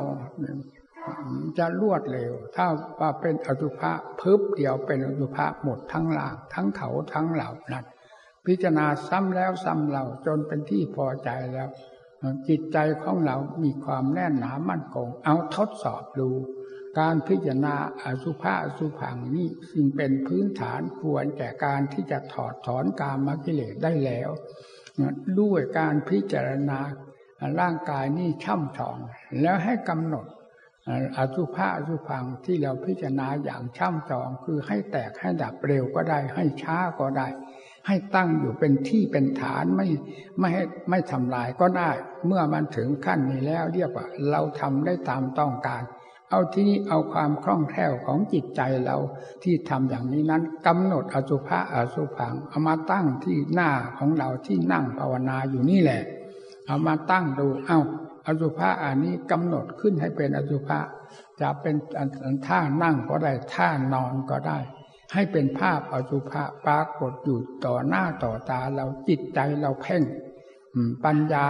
[1.58, 2.66] จะรวดเร็ว ถ้า
[3.00, 7.84] ว่าเป็นอสุภะพึบเดียวเป็นอสุภะหมดทั้งหลางทั้งเขาทั้งเหล่านั้น
[8.46, 11.68] พิจารณาซ้ำแล้วซ้ำเล่าจนเป็นที่พอใจแล้ว
[12.48, 16.30] จิตใจของเรามีความแน่นหนามั่นคงเอาทดสอบดู
[16.98, 24.30] การพิจารณาอสุภะอสุพังนี่สิ่งเป็นพื้นฐานควรแก่การที่จะถอดถอนกามกิเลสได้แล้ว
[25.40, 26.80] ด้วยการพิจารณา
[27.60, 28.98] ร่างกายนี่ช่ำชอง
[29.40, 30.26] แล้วให้กำหนด
[31.16, 37.28] อสุภะอสุพังที่เราพิจารณาอย่างช่ำจองคือให้แตกให้ดับเร็วก็ได้ ให้ช้าก็ได้
[37.86, 39.86] ให้ตั้งอยู่เป็นที่เป็นฐานไม่
[40.38, 41.90] ไม่ให้ไม่ทำลายก็ได้
[42.26, 45.82] เมื่อมันถึงขั้นนี้แล้วเรียกว่า เราทำได้ตามต้องการ
[46.30, 48.96] เอาที่นี้เอาความคล่องแคล่วของจิตใจเรา
[49.42, 56.02] ที่ทำอย่างนี้นั้นกำหนดอสุภะอสุพังเอามาตั้งที่หน้าของเราที่นั่งภาวนาอยู่นี่แหละ
[56.66, 57.80] เอามาตั้งดูเอา้า
[58.26, 60.78] อสุภะอันนี้กำหนดขึ้นให้เป็นอสุภะ
[61.40, 61.74] จะเป็น
[62.46, 64.58] ท่านั่งก็ได้ท่านอนก็ได้
[65.14, 70.02] ให้เป็นภาพอสุภะปรากฏอยู่ต่อหน้าต่อตาเราจิตใจเราเพ่ง
[71.04, 71.46] ปัญญา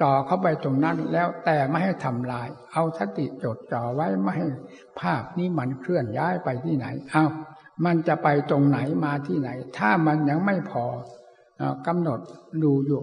[0.00, 4.46] จ่อเข้าไปตรงนั้นแล้วแต่ไม่ให้ทำลาย เอาสติจดจ่อไว้ไม่ให้
[5.00, 7.24] ภาพนี้มันเคลื่อนย้ายไปที่ไหน เอา
[7.84, 10.84] มันจะไปตรงไหนมาที่ไหน ถ้ามันยังไม่พอ
[11.86, 12.20] กำหนด
[12.62, 13.00] ดูอยู่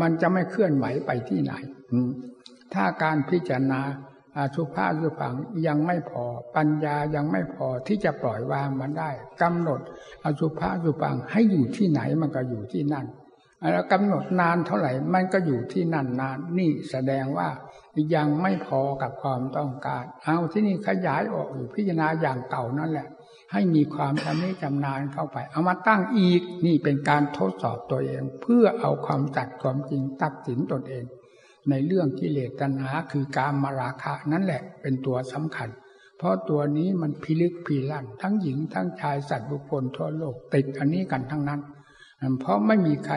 [0.00, 1.52] มันจะไม่เคลื่อนไหวไปที่ไหน
[2.74, 3.80] ถ้าการพิจารณา
[4.36, 5.34] อาชุภาสุผัง
[5.66, 6.24] ยังไม่พอ
[6.56, 9.10] ปัญญายังไม่พอที่จะปล่อยวางมันได้
[9.42, 9.80] กำหนด
[10.24, 13.06] อสุภาสุผังให้อยู่ที่ไหนมันก็อยู่ที่นั่น
[13.72, 17.48] แล้วกำหนดนานเท่าไหร่มันก็อยู่ที่นั่นนานนี่แสดงว่า
[18.14, 23.08] ยังไม่พอกับความต้องการ เอาที่นี่ขยายออกอยู่พิจารณาอย่างเก่านั่นแหละ
[23.52, 31.04] ให้มีความชำนิชำนาญเข้าไป เอามาตั้งอีกนี่เป็นการทดสอบตัวเอง เพื่อเอาความจัดความจริงตัดสินตนเอง
[31.70, 35.68] ในเรื่องกิเลสตัณหาคือการมาราคะนั่นแหละเป็นตัวสำคัญ
[36.18, 41.60] เพราะตัวนี้มันพิลึกพิลั่นทั้งหญิงทั้งชายสัตว์บุคคลทั่วโลกติดอันนี้กันทั้งนั้น
[42.40, 43.16] เพราะไม่มีใคร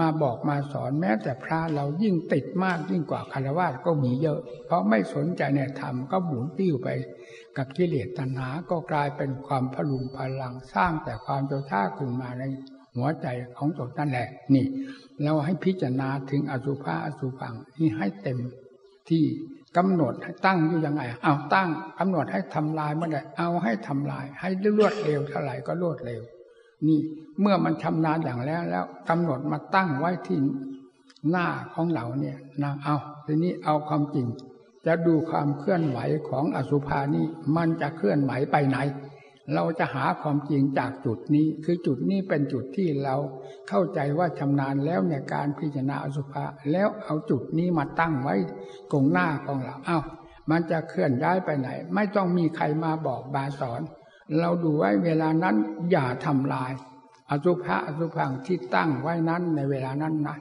[0.00, 6.88] มาบอกมาสอนแม้แต่พระเรายิ่งติดมากยิ่งกว่าคารวะก็มีเยอะ เพราะไม่สนใจในธรรมก็หมุนติ้วไป
[7.56, 12.42] กับกิเลสตัณหาก็กลายเป็นความพลุงพลังสร้างแต่ความโจชาขึ้นมาใน
[12.96, 13.26] หัวใจ
[13.58, 14.66] ของตนนั่นแหละนี่
[15.24, 18.38] เราให้พิจารณาถึงอสุภะอสุพังนี่ให้เต็ม
[19.08, 19.24] ที่
[19.76, 21.68] กำหนดให้ตั้งอยู่ยังไง เอาตั้ง
[21.98, 24.48] กำหนดให้ทำลายเมื่อไหร่เอาให้ทำลาย ให้
[24.78, 26.22] รวดเร็วเท่าไหร่ก็รวดเร็ว
[26.88, 27.00] นี่
[27.40, 30.38] เมื่อมันชำนาญอย่างแล้ว แล้วกำหนดมาตั้งไว้ที่
[31.30, 32.96] หน้าของเราเนี่ยนะเอา
[33.26, 34.26] ทีนี้เอาความจริง
[34.86, 35.98] จะดูความเคลื่อนไหว
[36.28, 38.78] ของอสุภานี่มันจะเคลื่อนไหวไปไหน
[39.54, 43.16] เราจะหาความจริงจากจุดนี้ คือจุดนี้เป็นจุดที่เรา
[43.68, 48.34] เข้าใจว่าชำนาญแล้วในการพิจารณาอสุภะแล้วเอาจุดนี้มาตั้งไว้
[48.92, 50.00] กงหน้าของเราเอา้า
[50.50, 53.80] มันจะเคลื่อนย้ายไปไหน ไม่ต้องมีใครมาบอกบาสอน
[54.40, 55.56] เราดูไว้เวลานั้น
[55.90, 56.72] อย่าทำลาย
[57.30, 60.36] อสุภะอสุพังที่ตั้งไว้นั้นในเวลานั้นนะ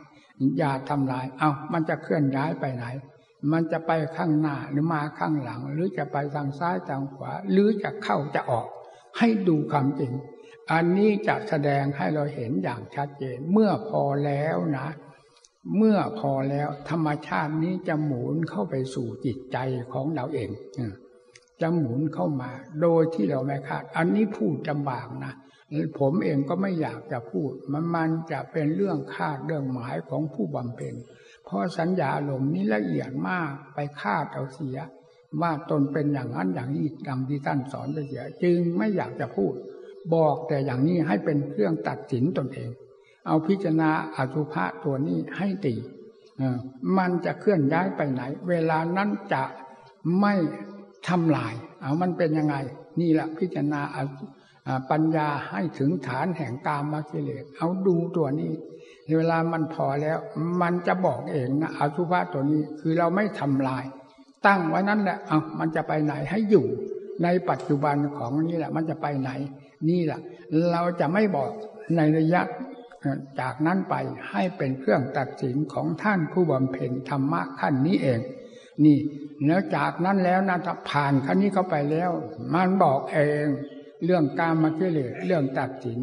[0.57, 2.85] อย่าทำลาย เอา้ามันจะเคลื่อนย้ายไปไหน
[3.51, 8.67] มันจะไปข้างหน้าหรือมาข้างหลัง หรือจะไปทางซ้ายทางขวา หรือจะเข้าจะออก
[9.17, 10.13] ให้ดูความจริง
[10.71, 14.89] อันนี้จะแสดงให้เราเห็นอย่างชัดเจน เมื่อพอแล้วนะ
[15.77, 19.57] เมื่อพอแล้วธรรมชาตินี้จะหมุนเข้าไปสู่จิตใจ
[19.93, 20.49] ของเราเอง
[21.61, 22.51] จะหมุนเข้ามา
[22.81, 25.33] โดยที่เราไม่คาด อันนี้พูดจำบากนะ
[25.99, 30.95] ผมเองก็ไม่อยากจะพูด มันมันจะเป็นเรื่องคาดเรื่องหมายของผู้บำเพ็ญ
[31.45, 34.77] เพราะสัญญาลมนี้ละเอียดมากไปคาดเอาเสีย
[35.41, 39.53] ว่าตนเป็นอย่างนั้นอย่างนี้ดังที่ท่านสอนไปเสีย จึงไม่อยากจะพูด
[40.13, 42.69] บอกแต่อย่างนี้ให้เป็นเครื่องตัดสินตนเอง
[43.27, 45.75] เอาพิจารณาอสุภะตัวนี้ให้ตี
[46.97, 49.43] มันจะเคลื่อนย้ายไปไหน เวลานั้นจะ
[50.21, 50.33] ไม่
[51.07, 52.55] ทำลาย เอามันเป็นยังไง
[52.99, 53.81] นี่แหละพิจารณา
[54.91, 58.51] ปัญญาให้ถึงฐานแห่งกามมากิเลสเอาดูตัวนี้
[59.17, 60.17] เวลามันพอแล้ว
[60.61, 63.85] มันจะบอกเองนะอสุภะตัวนี้คือเราไม่ทำลาย
[64.45, 66.65] ตั้งไว้นั้นแหละเอามันจะไปไหนให้อยู่
[67.23, 69.31] ในปัจจุบันของนี้แหละ มันจะไปไหน
[69.89, 70.19] นี่แหละ
[70.71, 71.51] เราจะไม่บอก
[71.95, 72.41] ในระยะ
[73.39, 73.95] จากนั้นไป
[74.29, 78.19] ให้เป็นเครื่องตัดสินของท่านผู้บำเพ็ญธรรมะขั้นนี้เอง
[78.85, 78.97] นี่
[79.45, 82.11] แล้วจากนั้นแล้วนะถ้าผ่านขั้นนี้เข้าไปแล้ว
[82.53, 83.45] มันบอกเอง
[84.05, 85.99] เรื่องการมาเกลียเรื่องตัดสิน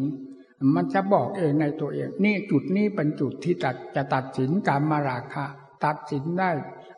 [0.75, 5.45] มันจะบอกเองในตัวเอง นี่จุดนี้เป็นจุดที่ตัดจะตัดสินการมาราคะ
[5.85, 6.49] ตัดสินได้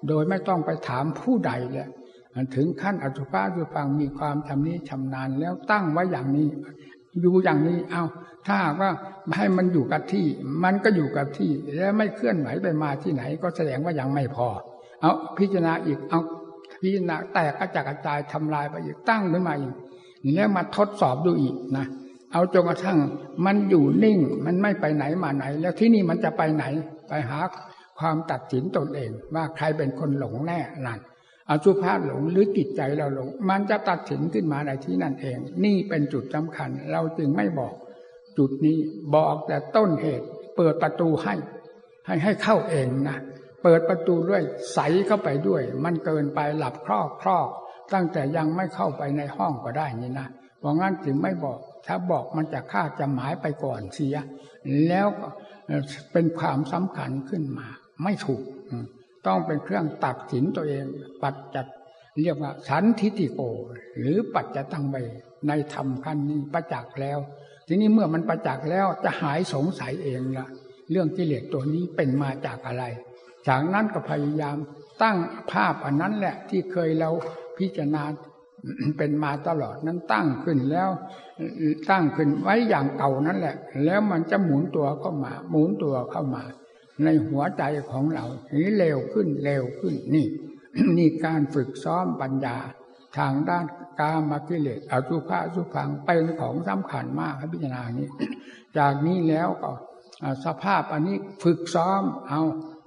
[0.07, 1.87] โดยไม่ต้องไปถามผู้ใดเลย
[2.55, 6.47] ถึงขั้นอสุภะคือฟังมีความชำนิชำนาญแล้วตั้งไว้อย่างนี้
[7.21, 8.03] อยู่อย่างนี้เอา
[8.47, 8.91] ถ้าว่า
[9.37, 10.25] ให้มันอยู่กับที่
[10.63, 14.47] มันก็อยู่กับที่ แล้วไม่เคลื่อนไหวไปมาที่ไหน ก็แสดงว่ายังไม่พอ
[15.01, 16.19] เอาพิจารณาอีกเอา
[16.81, 19.73] พิจารณาแตกกระจัดกระจายทำลายไปอีกตั้งขึ้นมาอีก
[20.33, 21.85] แล้วมาทดสอบดูอีกนะ
[22.31, 22.97] เอาจนกระทั่ง
[23.45, 26.65] มันอยู่นิ่ง มันไม่ไปไหนมาไหน แล้วที่นี่มันจะไปไหน
[27.09, 27.39] ไปหา
[27.99, 30.99] ความตัดสินตนเอง ว่าใครเป็นคนหลงแน่นั่น
[31.49, 37.73] อสุภาพหลงหรือจิตใจเราหลง มันจะตัดสินขึ้นมาในที่นั่นเอง นี่เป็นจุดสำคัญ เราจึงไม่บอก
[38.37, 38.77] จุดนี้
[39.15, 40.27] บอกแต่ต้นเหตุ
[40.57, 41.35] เปิดประตูให้
[42.05, 43.17] ให้ให้เข้าเองนะ
[43.63, 44.43] เปิดประตูด้วย
[44.73, 47.47] ใสเข้าไปด้วย มันเกินไปหลับครอกครอก
[47.93, 50.27] ตั้งแต่ยังไม่เข้าไปในห้องก็ได้นี่นะ
[50.59, 54.15] เพราะงั้นจึงไม่บอก ถ้าบอกมันจะฆ่าจะหมายไปก่อนเสีย
[54.87, 55.07] แล้ว
[56.13, 57.67] เป็นความสำคัญขึ้นมา
[58.03, 58.43] ไม่ถูก
[59.27, 60.85] ต้องเป็นเครื่องตัดสินตัวเอง
[61.23, 61.65] ปัจจัด
[62.21, 63.41] เรียกว่าสันทิติโก
[63.99, 64.95] หรือปัจจตังเบ
[65.47, 67.19] ในธรรมขั้นนี้ประจักษ์แล้ว
[67.67, 70.47] ทีนี้เมื่อมันประจักษ์แล้วจะหายสงสัยเองละ
[70.91, 72.83] เรื่องกิเลสตัวนี้เป็นมาจากอะไร
[73.47, 74.57] จากนั้นก็พยายาม
[75.01, 75.17] ตั้ง
[75.51, 77.09] ภาพอันนั้นแหละที่เคยเรา
[77.57, 78.03] พิจารณา
[78.97, 80.89] เป็นมาตลอดนั้นตั้งขึ้นแล้ว
[81.91, 86.43] ตั้งขึ้นไว้อย่างเก่านั่นแหละ แล้วมันจะหมุนตัวเข้ามา หมุนตัวเข้ามา
[87.03, 88.25] ในหัวใจของเรา
[88.55, 90.27] นี้เร็วขึ้นเร็วขึ้นนี่
[90.97, 92.57] นี่การฝึกซ้อมปัญญา
[93.17, 93.65] ทางด้าน
[93.99, 98.07] กามกิเลสอสุภะสุพังเป็นของสำคัญมากครับพิจารณานี้
[98.77, 99.71] จากนี้แล้วก็
[100.45, 102.41] สภาพอันนี้ฝึกซ้อมเอา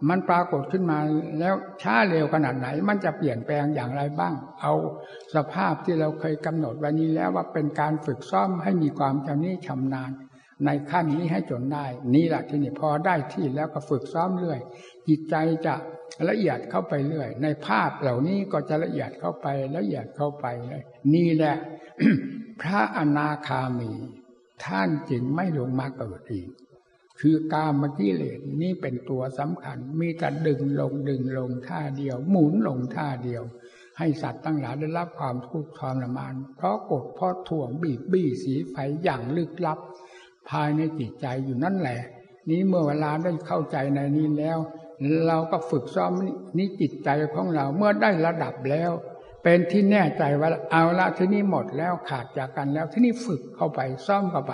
[0.09, 0.99] มันปรากฏขึ้นมา
[1.39, 4.73] แล้วช้าเร็วขนาดไหน มันจะเปลี่ยนแปลงอย่างไรบ้าง เอา
[5.35, 10.11] สภาพที่เราเคยกำหนดไว้นี้แล้วว่าเป็นการฝึกซ้อมให้มีความชำนิชำนาญ
[10.65, 14.61] ในขั้นนี้ให้จนได้ นี่แหละที่นี่พอได้ที่แล้วก็ฝึกซ้อมเรื่อย
[15.09, 15.35] จิตใจ
[15.67, 15.75] จะ
[16.29, 19.47] ละเอียดเข้าไปเรื่อย ในภาพเหล่านี้ก็จะละเอียดเข้าไป
[19.77, 20.83] ละเอียดเข้าไปเลย
[21.15, 21.57] นี่แหละ
[22.61, 23.93] พระอนาคามี
[24.65, 26.49] ท่านจึงไม่ลงมาเกิดอีก
[27.21, 33.43] คือกามกิเลสนี่เป็นตัวสำคัญ มีแต่ดึงลงดึงลงท่าเดียว หมุนลงท่าเดียว
[33.99, 39.79] ให้สัตว์ตั้งหลายได้รับความทุกข์ทรมาน เพราะกดเพราะถ่วงบีบบี้สีไฟอย่างลึกลับ
[40.51, 42.01] ภายในจิตใจอยู่นั่นแหละ
[42.51, 44.59] นี้เมื่อเวลาได้เข้าใจในนี้แล้ว
[45.27, 46.13] เราก็ฝึกซ้อม
[46.57, 48.93] นี่จิตใจของเราเมื่อได้ระดับแล้ว
[49.43, 54.53] เป็นที่แน่ใจว่าเอาละที่นี่หมดแล้วขาดจากกันแล้วที่นี่ฝึกเข้าไปซ้อมเข้าไป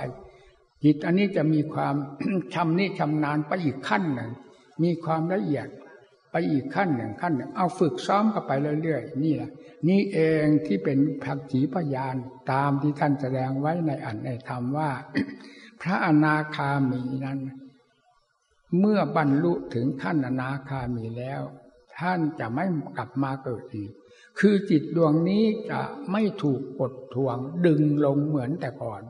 [0.85, 1.95] จิตอันนี้จะมีความ
[2.55, 4.31] ชำนี่ชำนาญไปอีกขั้นหนึ่ง
[4.83, 5.69] มีความละเอียด
[6.31, 9.51] ไปอีกขั้นหนึ่งขั้นหนึ่งเอาฝึกซ้อมเข้าไปเรื่อยๆนี่แหละ
[9.89, 12.17] นี่เองที่เป็นผักขีพยาน
[12.53, 14.91] ตามที่ท่านแสดงไว้ในอันในธรรมว่า
[15.83, 17.41] พระอนาคามีนั้น
[18.79, 21.43] เมื่อบรรลุถึงขั้นอนาคามีแล้ว
[21.99, 22.65] ท่านจะไม่
[22.97, 23.93] กลับมาเกิดอีก
[24.39, 29.03] คือจิตดวงนี้จะไม่ถูกกดทวงดึงลงเหมือนแต่ก่อน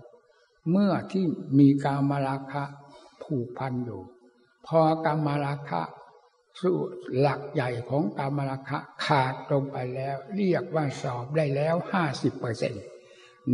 [0.71, 1.25] เมื่อที่
[1.59, 2.64] มีกามราคะ
[3.23, 4.03] ผูกพันอยู่
[4.66, 5.83] พอกามราคะ
[6.61, 6.77] สู้
[7.19, 12.83] หลักใหญ่ของกามราคะขาดลงไปแล้ว เรียกว่าสอบได้แล้วห้าสิบเปอร์เซ็นต์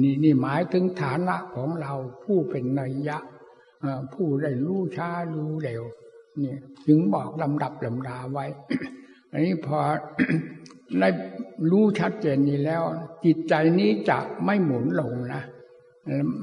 [0.02, 1.92] นี่นี่หมายถึงฐานะของเรา
[2.24, 3.18] ผู้เป็นนัยยะ
[4.14, 5.82] ผู้ได้รู้ช้ารู้เร็ว
[6.42, 8.46] นี่ถึงบอกลำดับลำดาไว้
[9.32, 9.78] อันนี้พอ
[11.00, 11.08] ได้
[11.70, 12.82] รู้ชัดเจนนี้แล้ว
[13.24, 15.42] จิตใจนี้จะไม่หมุนลงนะ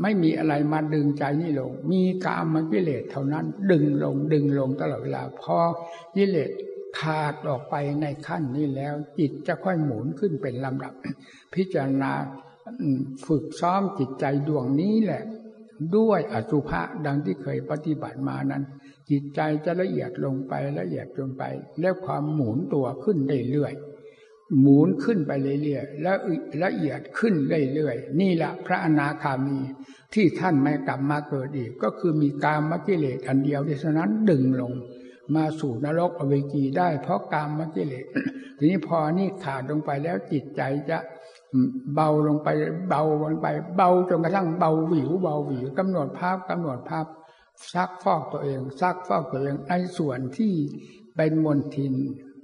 [0.01, 5.57] ไม่มีอะไรมาดึงใจนี่ลง มีกามกิเลสเท่านั้น ดึงลงดึงลงตลอดเวลาพอ
[6.15, 6.51] กิเลส
[6.99, 10.93] ขาดออกไปในขั้นนี้แล้ว จิตจะค่อยหมุนขึ้นเป็นลำดับ
[11.55, 12.11] พิจารณา
[13.27, 15.23] ฝึกซ้อมจิตใจดวงนี้แหละ
[15.97, 18.63] ด้วยอสุภะดังที่เคยปฏิบัติมานั้น
[19.09, 21.43] จิตใจจะละเอียดลงไปละเอียดลงไป
[21.81, 23.17] แล้วความหมุนตัวขึ้น
[23.51, 25.31] เรื่อยๆหมุนขึ้นไป
[25.63, 26.17] เรื่อยๆแล้ว
[26.63, 27.33] ละเอียดขึ้น
[27.73, 29.59] เรื่อยๆนี่แหละพระอนาคามี
[30.13, 34.73] ที่ท่านไม่กลับมาเกิดอีก ก็คือมีกามกิเลสอันเดียวที่ฉะนั้นดึงลง
[35.35, 38.05] มาสู่นรกอเวจีได้ เพราะกามกิเลส
[38.57, 40.97] ทีนี้พอนี่ขาดลงไปแล้วจิตใจจะ
[41.95, 42.49] เบาลงไป
[42.89, 43.47] เบาลงไป
[43.77, 47.05] เบาจนกระทั่งเบาหวิวเบาหวิวกำหนดภาพกำหนดภาพ
[47.73, 50.53] ซักฟอกตัวเองซักฟอกตัวเองในส่วนที่
[51.15, 51.93] เป็นมนทิน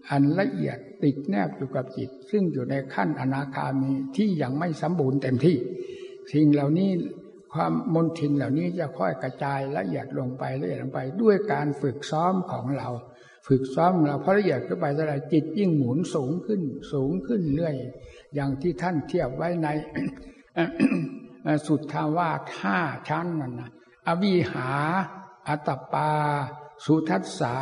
[0.09, 5.57] อันละเอียดติดแนบอยู่กับจิต ซึ่งอยู่ในขั้นอนาคามีที่ยังไม่สมบูรณ์เต็มที่
[6.33, 6.89] สิ่งเหล่านี้
[7.53, 12.89] ความมนทินเหล่านี้จะค่อยกระจายละเอียดลงไปละเอียดลงไป ด้วยการฝึกซ้อมของเรา
[13.47, 16.61] ฝึกซ้อมเราเพราะละเอียดขึ้นไปเท่าไรจิตยิ่งหมุนสูงขึ้น
[16.93, 17.75] สูงขึ้นเรื่อย
[18.37, 19.67] อย่างที่ท่านเทียบไว้ใน
[21.67, 22.79] สุทธาวาสห้า
[23.09, 23.71] ชั้นนั่นนะ
[24.07, 24.69] อวิหา
[25.47, 26.11] อัตปา
[26.85, 27.55] สุทัสสา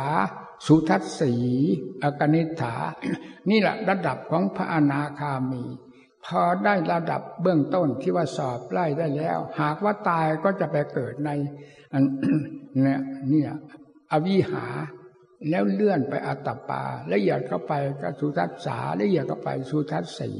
[0.66, 1.34] สุทัสสี
[2.02, 2.74] อกนิฐา
[3.50, 5.64] นี่แหละระดับของพระอนาคามี
[6.24, 11.30] พอได้ระดับเบื้องต้นที่ว่าสอบไล่ได้แล้ว หากว่าตายก็จะไปเกิดใน
[12.82, 13.00] เนี่ย
[13.30, 13.50] เนี่ย
[14.12, 14.66] อวิหา
[15.50, 16.82] แล้วเลื่อนไปอัตปา
[17.12, 17.72] ละเอียดเข้าไป
[18.02, 20.32] ก็สุทัสสาละเอียดเข้าไปสุทัสสี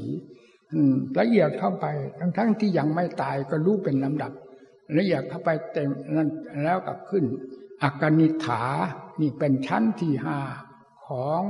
[1.19, 1.85] ละเอียดเข้าไป
[2.19, 4.31] ทั้งทั้งที่ยังไม่ตายก็รู้เป็นลำดับ
[4.97, 6.29] ละเอียดเข้าไปเต็มนั้น
[6.63, 7.25] แล้วก็ขึ้น
[7.83, 8.63] อักนิฐา
[9.21, 10.39] นี่เป็นชั้นที่ห้า
[11.07, 11.41] ของ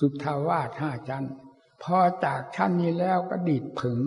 [0.00, 1.24] สุทธาวาสห้าชั้น
[1.82, 4.00] พอจากชั้นนี้แล้วก็ดีดผึง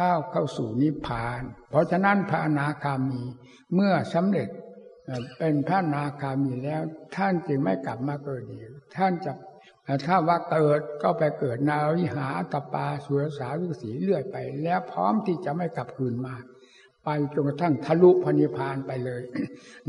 [0.00, 3.22] ก้าวเข้าสู่นิพพาน เพราะฉะนั้นพระอนาคามี
[3.74, 4.48] เมื่อสำเร็จ
[5.38, 6.82] เป็นพระนาคามีแล้ว
[7.16, 8.60] ท่านจึงไม่กลับมาเกิดอีก
[8.96, 9.32] ท่านจะ
[10.06, 16.34] ถ้าว่าเกิดก็ไปเกิดนาวิหาตปาสุรสาวิสีเลื่อยไป แล้วพร้อมที่จะไม่กลับคืนมา
[17.04, 19.22] ไปจนกระทั่งทะลุพนิพานไปเลย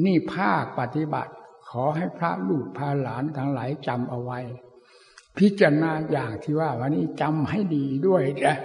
[0.06, 1.32] นี่ภาคปฏิบัติ
[1.70, 4.40] ขอให้พระลูกพาหลานทั้งหลายจำเอาไว้
[5.38, 8.58] พิจารณาอย่างที่ว่า วันนี้จำให้ดีด้วยนะ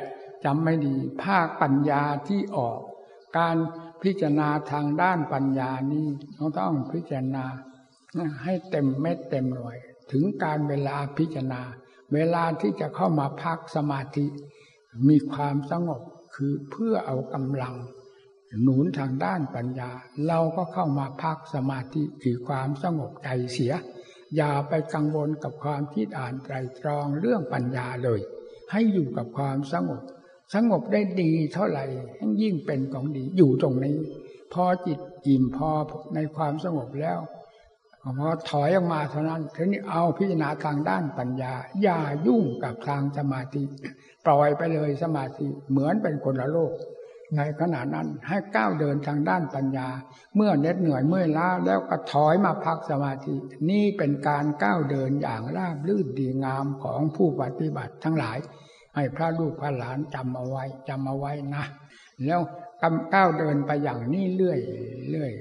[0.45, 0.95] จำไม่ดี
[1.25, 2.79] ภาคปัญญาที่ออก
[3.39, 3.57] การ
[4.03, 7.45] พิจารณาทางด้านปัญญานี้เราต้องพิจารณา
[8.43, 9.77] ให้เต็มเม็ดเต็มหน่วย
[10.13, 11.63] ถึงการเวลาพิจารณา
[12.15, 14.27] เวลาที่จะเข้ามาพักสมาธิ
[15.09, 16.03] มีความสงบ
[16.35, 17.75] คือเพื่อเอากำลัง
[18.63, 19.91] หนุนทางด้านปัญญา
[20.27, 23.73] เราก็เข้ามาพักสมาธิคือความสงบใจเสีย
[24.37, 28.21] อย่าไปกังวลกับความคิดอ่านไตรตรองเรื่องปัญญาเลย
[28.71, 30.03] ให้อยู่กับความสงบ
[30.55, 31.85] สงบได้ดีเท่าไหร่
[32.43, 33.97] ยิ่งเป็นของดีอยู่ตรงนี้
[34.53, 35.71] พอจิตอิ่มพอ
[36.15, 37.19] ในความสงบแล้ว
[38.19, 43.63] พอถอยออกมาเท่านั้นทีนี้เอาพิจารณาทางด้านปัญญา อย่ายุ่งกับทางสมาธิ
[44.27, 46.73] ปล่อยไปเลยสมาธิเหมือนเป็นคนละโลก
[47.37, 49.89] ในขณะนั้นให้ก้าวเดินทางด้านปัญญา
[50.37, 53.35] เมื่อเน็ดเหนื่อยเมื่อยล้าแล้วก็ถอยมาพักสมาธิ
[53.71, 58.39] นี่เป็นการก้าวเดินอย่างราบลื่นดีงามของผู้ปฏิบัติทั้งหลาย
[58.95, 61.65] ให้พระลูกพระหลานจำเอาไว้จำเอาไว้นะ
[62.27, 62.41] แล้ว
[62.83, 64.59] กำก้าวเดินไปอย่างนี้เรื่อย
[65.11, 65.33] เรื่อย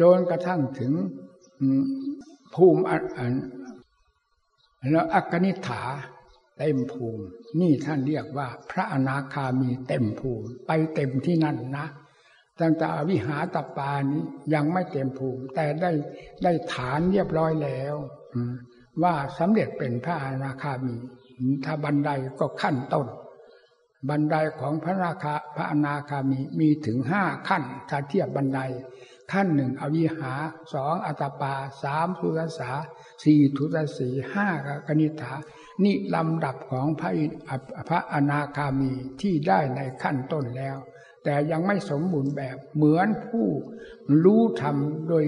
[0.00, 0.92] จนกระทั่งถึง
[2.54, 3.34] ภูมิอัน
[4.90, 5.82] แล้วอักนิฐา
[6.58, 7.24] เต็มภูมิ
[7.60, 11.86] นี่ท่านเรียกว่า พระอนาคามีเต็มภูมิ ไปเต็มที่นั่นนะ
[12.60, 14.22] ตั้งแต่วิหารตปานี้
[14.54, 15.90] ยังไม่เต็มภูมิ แต่ได้
[16.42, 17.94] ได้ฐานเรียบร้อยแล้ว
[19.02, 20.96] ว่าสำเร็จเป็นพระอนาคามี
[21.64, 22.10] ถ้าบันได
[22.40, 23.06] ก็ขั้นต้น
[24.08, 28.60] บันไดของพระราคาพระอนาคามีมีถึงห้าขั้น ถ้าเทียบบันได
[29.32, 30.32] ขั้นหนึ่งอวิหา
[30.72, 32.70] สองอัตปาสามสุรสา
[33.22, 34.46] สี่ทุตสีห้า
[34.86, 35.34] กนิฐา
[35.84, 37.10] นี่ลำดับของพระ
[37.88, 40.76] พระอนาคามีที่ได้ในขั้นต้นแล้ว
[41.24, 43.46] แต่ยังไม่สมบูรณ์แบบเหมือนผู้
[44.24, 44.76] รู้ธรรม
[45.08, 45.24] โดย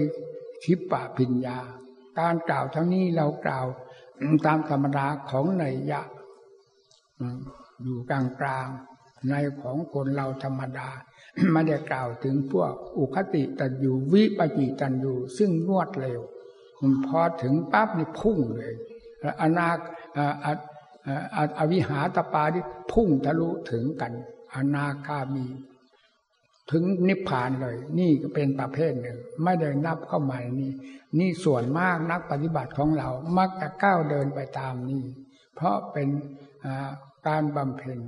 [0.63, 1.59] คิปปะพิญญา
[2.19, 3.65] การกล่าวทั้งนี้เรากล่าว
[4.45, 6.01] ตามธรรมดาของในยะ
[7.83, 8.67] อยู่กลางกลาง
[9.29, 10.89] ในของคนเราธรรมดา
[11.51, 16.21] ไม่ได้กล่าวถึงพวกอุคติตันอยู่วิปจิตันอยู่ ซึ่งนวดเร็ว
[17.07, 18.73] พอถึงปั๊บนี่พุ่งเลย
[19.41, 19.67] อนา
[21.57, 24.13] อวิหาตปาที่พุ่งทะลุถึงกัน
[24.55, 25.45] อนาคามี
[26.71, 30.71] ถึงนิพพานเลย นี่ก็เป็นประเภทหนึ่ง ไม่ได้นับเข้ามานี่
[31.19, 35.03] นี่ส่วนมากนักปฏิบัติของเรา มักจะก้าวเดินไปตามนี้
[35.55, 36.09] เพราะเป็น
[37.27, 37.99] การบำเพ็ญ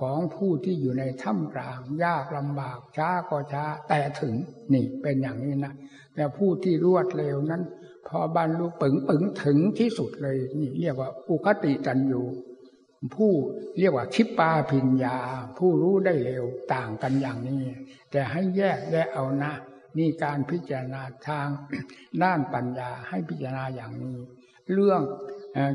[0.00, 4.34] ของผู้ที่อยู่ในถ้ำกลาง ยากลำบากช้าก็ช้าแต่ถึง
[4.72, 5.74] นี่เป็นอย่างนี้นะ
[6.14, 7.62] แต่ผู้ที่รวดเร็วนั้น
[8.08, 12.22] พอบรรลุปึงปึงถึงที่สุดเลย นี่เรียกว่าอุคติจันยู
[13.16, 13.32] ผู้
[13.78, 15.16] เรียกว่าคิปปาพิญญา
[15.58, 16.44] ผู้รู้ได้เร็ว
[16.74, 17.62] ต่างกันอย่างนี้
[18.10, 19.52] แต่ให้แยกแยกเอานะ
[19.98, 21.48] นี่การพิจารณาทาง
[22.22, 24.16] ด้านปัญญาให้พิจารณาอย่างนี้
[24.72, 25.00] เรื่อง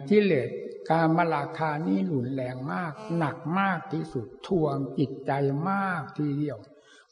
[0.09, 0.49] กิเลส
[0.89, 5.31] การมาลาคานี้หลุนแรงมาก หนักมากที่สุดทวงจิตใจ
[5.69, 6.59] มากทีเดียว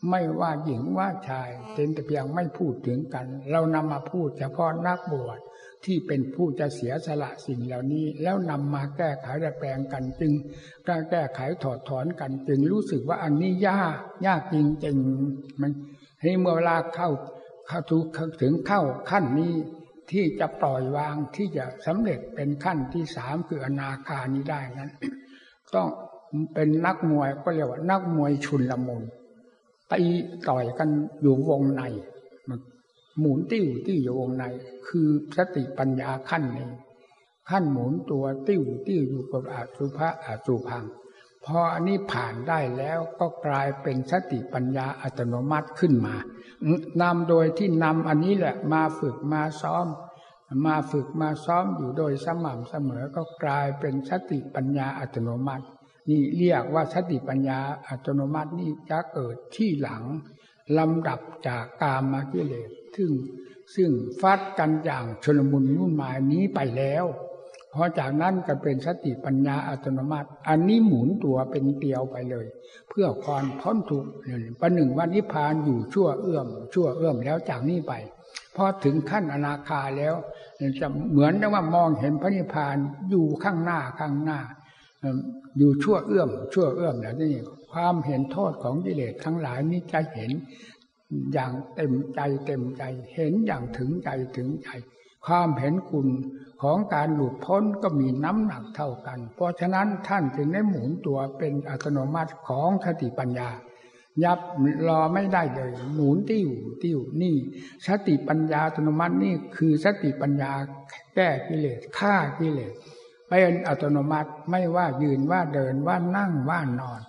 [0.10, 5.40] ไม่ว่าหญิงว่าชายเป็นแต่เพียงไม่พูดถึงกัน เรานำมาพูดเฉพาะนักบวช
[5.86, 9.28] ที่เป็นผู้จะเสียสละสิ่งเหล่านี้ แล้วนำมาแก้ไข
[9.60, 10.32] แปลงกันจึง
[10.90, 15.72] การแก้ไขถอดถอนกันจึงรู้สึกว่าอันนี้ยากยากจริงๆมัน
[16.22, 17.10] ให้เมื่อเวลาเข้า
[17.68, 17.80] เข้า
[18.42, 19.54] ถึงเข้าขั้นนี้
[20.12, 24.92] ที่จะปล่อยวางที่จะสำเร็จเป็นขั้นที่สามคืออนาคานี้ได้นั้น
[25.76, 25.88] ต้อง
[26.54, 29.04] เป็นนักมวยก็เรียกว่านักมวยชุนละมุน
[29.92, 30.04] ตี
[30.50, 30.90] ต่อยกัน
[31.22, 31.82] อยู่วงใน
[33.20, 34.44] หมุนติ้วติ้วอยู่วงใน
[34.88, 36.70] คือสติปัญญาขั้นหนี้
[37.50, 40.86] ขั้นหมุนตัวติ้วติ้วอยู่กับอาสุภะอาสุพัง
[41.46, 46.16] พออันนี้ผ่านได้แล้วก็กลายเป็นสติปัญญาอัตโนมัติขึ้นมา
[47.02, 49.88] นำโดยที่นำอันนี้แหละมาฝึกมาซ้อม
[50.66, 55.66] มาฝึกมาซ้อมอยู่โดยสม่ำเสมอก็กลายเป็นสติปัญญาอัตโนมัติ
[56.10, 60.04] นี่เรียกว่าสติปัญญาอัตโนมัตินี่จะเกิดที่หลัง
[60.78, 63.12] ลำดับจากกามากิเลส ซึ่ง
[63.76, 63.90] ซึ่ง
[64.22, 67.06] ฟัดกันอย่างชนมุนนุ่นมายนี้ไปแล้ว
[67.74, 72.46] พอจากนั้นก็เป็นสติปัญญาอัตโนมัติ อันนี้หมุนตัวเป็นเตียวไปเลย
[72.90, 74.10] เพื่อความพ้นทุกข์
[74.60, 77.94] ประหนึ่งว่านิพพานอยู่ชั่วเอื้อม ชั่วเอื้อมแล้วจากนี้ไป
[78.56, 80.16] พอถึงขั้นอนาคาแล้ว
[80.80, 82.78] จะเหมือนว่ามองเห็นพระนิพพาน
[83.10, 84.40] อยู่ข้างหน้าข้างหน้า
[85.58, 87.34] อยู่ชั่วเอื้อม ชั่วเอื้อมแล้วนี่
[87.72, 90.32] ความเห็นโทษของกิเลสทั้งหลายนี้จะเห็น
[91.34, 92.84] อย่างเต็มใจเต็มใจ
[93.14, 94.70] เห็นอย่างถึงใจถึงใจ
[95.26, 96.08] ความเห็นคุณ
[96.62, 103.50] ของการหลุดพ้นก็มีน้ำหนักเท่ากัน เพราะฉะนั้นท่านจึงได้หมุนตัวเป็นอัตโนมัติของสติปัญญา
[104.24, 104.40] ยับ
[104.88, 106.50] รอไม่ได้เลย หมุนติ้ว
[106.84, 107.36] ติ้วนี่
[107.88, 110.52] สติปัญญาอัตโนมัตินี่คือสติปัญญา
[111.16, 112.74] แก้กิเลสฆ่ากิเลส
[113.30, 117.02] เป็นอัตโนมัติไม่ว่ายืนว่าเดินว่านั่งว่านอน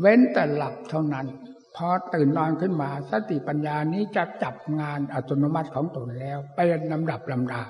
[0.00, 1.26] เว้นแต่หลับเท่านั้น
[1.76, 7.62] พอตื่นนอนขึ้นมาสติปัญญานี้จะจับงานอัตโนมัติของตนแล้วเป็นลำดับลำดา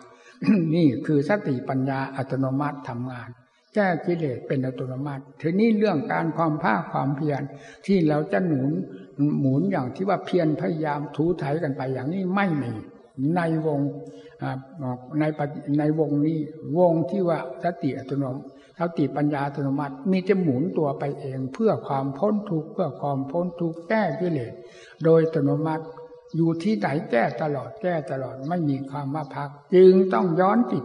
[0.75, 3.29] นี่คือสติปัญญาอัตโนมัติทำงาน
[3.75, 7.43] แก้กิเลสเป็นอัตโนมัติทีนี้เรื่องการความภาคความเพียร
[7.87, 8.71] ที่เราจะหนุน
[9.41, 12.73] หมุนอย่างที่ว่าเพียรพยายามถูถ่ายกันไปอย่างนี้ไม่มี
[13.37, 13.81] ในวง
[15.19, 15.25] ใน
[15.79, 16.39] ในวงนี้
[16.79, 18.47] วงที่ว่าสติอัตโนมัติ
[18.79, 24.53] สติปัญญาอัตโนมัติมีจะหมุนตัวไปเอง เพื่อความพ้นทุกข์เพื่อความพ้นทุกข์แก้กิเลส
[25.05, 25.85] โดยอัตโนมัติ
[26.37, 30.85] อยู่ที่ไหนแก้ตลอดแก้ตลอดไม่มีความมาพัก จึงต้องย้อนจิต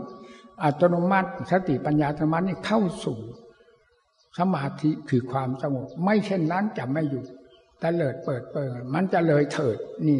[0.64, 3.20] อัตโนมัติสติปัญญาธรรมนี่เข้าสู่
[4.38, 7.24] สมาธิคือความสงบไม่เช่นนั้นจะไม่อยู่
[7.80, 9.78] แต่เลิดเปิดเปิด มันจะเลยเถิด
[10.08, 10.20] นี่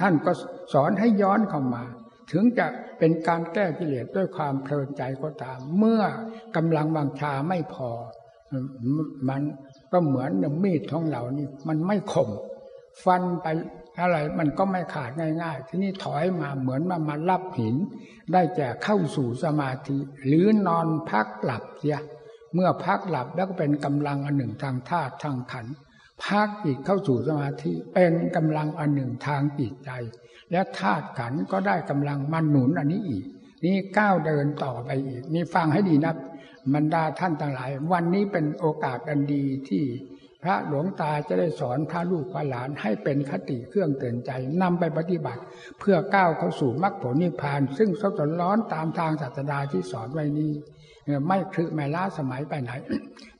[0.00, 0.32] ท่านก็
[0.72, 1.82] สอนให้ย้อนเข้ามา
[2.30, 2.66] ถึงจะ
[2.98, 6.02] เป็นการแก้กิเลสด้วยความเพลินใจก็ตาม เมื่อ
[6.56, 7.90] กำลังวังชาไม่พอ
[9.28, 9.42] มัน
[9.92, 10.30] ก็เหมือน
[10.64, 12.30] มีดของเรานี่ มันไม่คม
[13.04, 13.46] ฟันไป
[14.00, 15.10] อะไรมันก็ไม่ขาด
[15.42, 17.76] ง่าย ๆ ที่นี่ถอยมาเหมือนมามารับหิน
[18.32, 21.98] ได้แก่เข้าสู่สมาธิ หรือนอนพักหลับเสีย
[22.54, 25.66] เมื่อพักหลับแล้วก็เป็นกำลังอันหนึ่งทางธาตุทางขัน
[26.26, 29.90] พักจิตเข้าสู่สมาธิเป็นกำลังอันหนึ่งทางจิตใจ
[30.50, 33.24] และธาตุขันก็ได้กำลังมาหนุนอันนี้อีก
[33.64, 36.14] นี่ก้าวเดินต่อไปอีกนี่ฟังให้ดีนะ
[36.74, 39.84] บรรดาท่านต่างหลาย วันนี้เป็นโอกาสอันดีที่
[40.42, 44.30] พระหลวงตาจะได้สอนพระลูกพระหลานให้เป็นคติเครื่องเตือนใจ
[44.62, 45.42] นำไปปฏิบัติ
[45.78, 50.52] เพื่อก้าวเข้าสู่มรรคผลนิพพาน ซึ่งสดร้อนตามทางศาสดาที่สอนไว้นี้
[51.26, 52.72] ไม่คือไม่ล้าสมัยไปไหน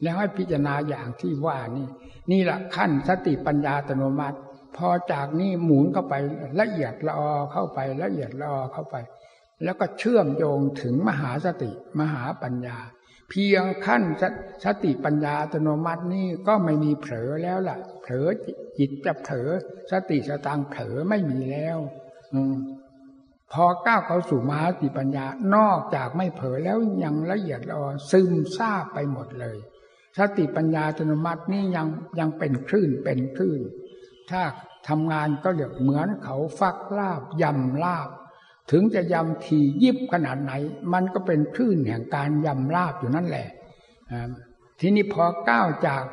[0.03, 1.87] แล้วให้พิจารณาอย่างที่ว่านี่
[2.31, 4.39] นี่แหละขั้นสติปัญญาอัตโนมัติ
[4.77, 6.15] พอจากนี้หมุนเข้าไป
[6.61, 8.97] ละเอียดละออเข้าไปละเอียดละออเข้าไป
[9.65, 11.71] แล้วก็เชื่อมโยงถึงมหาสติ
[12.01, 12.79] มหาปัญญา
[13.31, 14.03] เพียงขั้น
[14.65, 18.29] สติปัญญาอัตโนมัตินี่ก็ไม่มีเผลอแล้วล่ะ เผลอ
[18.79, 19.49] จิตจะเผลอ
[19.91, 21.79] สติสตางเผลอไม่มีแล้ว
[22.35, 22.41] อื
[23.53, 29.57] พอก้าวเข้าสู่มหาสติปัญญา นอกจากไม่เผลอแล้วยังละเอียดละออซึมซาบไปหมดเลย
[30.19, 31.87] สติปัญญาอัตโนมัตินี่ยัง
[32.19, 33.61] ยังเป็นคลื่นเป็นคลื่น
[34.31, 34.43] ถ้า
[34.89, 38.09] ทำงานก็เรียกเหมือนเขาฟักลาบยำลาบ
[38.71, 40.53] ถึงจะยำทียิบขนาดไหน
[40.93, 43.49] มันก็เป็นคลื่นแห่งการยำลาบอยู่นั่นแหละ
[44.81, 46.05] ทีนี้พอก้าวจาก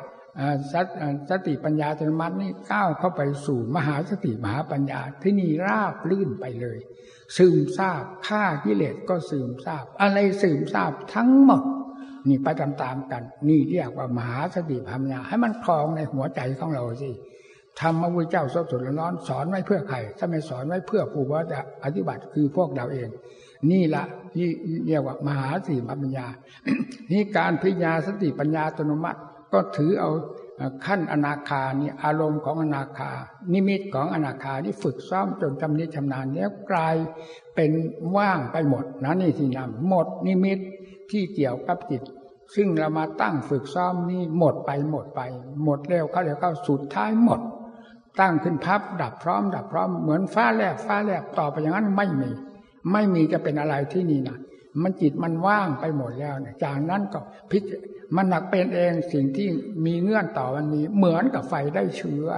[1.30, 6.78] สติปัญญาธรรมัตินี่ก้าวเข้าไปสู่มหาสติมหาปัญญา ที่นี่ราบลื่นไปเลย
[7.36, 11.62] ซึมซาบฆ่ากิเลสก็ซึมซาบ อะไรซึมซาบทั้งหมด
[12.28, 17.10] นี่ไปตามๆกัน นี่เรียกว่ามหาสติปัญญาให้มันคลองในหัวใจของเราสิ
[17.80, 23.08] ธรรมพระพุทธเจ้าสดสดร้อนสอนไว้เพื่อใครถ้าไม่สอนไว้เพื่อผู้ว่าจะปฏิบัติคือพวกเราเอง
[23.70, 24.04] นี่ละ
[24.34, 24.48] ที่
[24.86, 26.26] เรียกว่ามหาสติปัญญา
[27.12, 29.20] นี่การพิญญาสติปัญญาอัตโนมัติ
[29.52, 30.10] ก็ถือเอา
[30.86, 33.10] ขั้นอนาคานี่อารมณ์ของอนาคา
[33.52, 36.96] นิมิตของอนาคานี่ฝึกซ้อมจนจำนิชำนาญแล้วกลาย
[37.54, 37.70] เป็น
[38.16, 40.58] ว่างไปหมดนะนี่ที่นำหมดนิมิต
[41.10, 42.02] ที่เกี่ยวกับจิต
[42.54, 45.20] ซึ่งเรามาตั้งฝึกซ้อมนี่หมดไปหมดไป
[45.64, 47.40] หมดเร็วเข้าเร็วเข้าสุดท้ายหมด
[48.20, 52.30] ตั้งขึ้นพับดับพร้อม ดับพร้อมเหมือนฟ้าแลบฟ้าแลบต่อไปอย่างนั้นไม่มี
[52.92, 54.38] ไม่มีจะเป็นอะไรที่นี่นะ
[54.82, 57.62] มันจิตมันว่างไปหมดแล้วเนี่ยจากนั้นก็พิจ
[58.16, 59.48] มันหนักเป็นเองสิ่งที่
[59.86, 62.28] มีเงื่อนต่อมันมีเหมือนกับไฟได้เชื้อ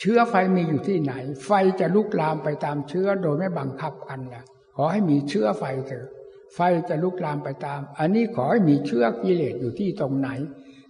[0.00, 1.12] เชื้อไฟมีอยู่ที่ไหน
[1.46, 4.44] ไฟจะลุกลามไปตามเชื้อโดยไม่บังคับกันนะ
[4.76, 6.06] ขอให้มีเชื้อไฟเถอะ
[6.54, 10.28] ไฟจะลุกลามไปตาม อันนี้ขอให้มีเชื้อกิเลสอยู่ที่ตรงไหน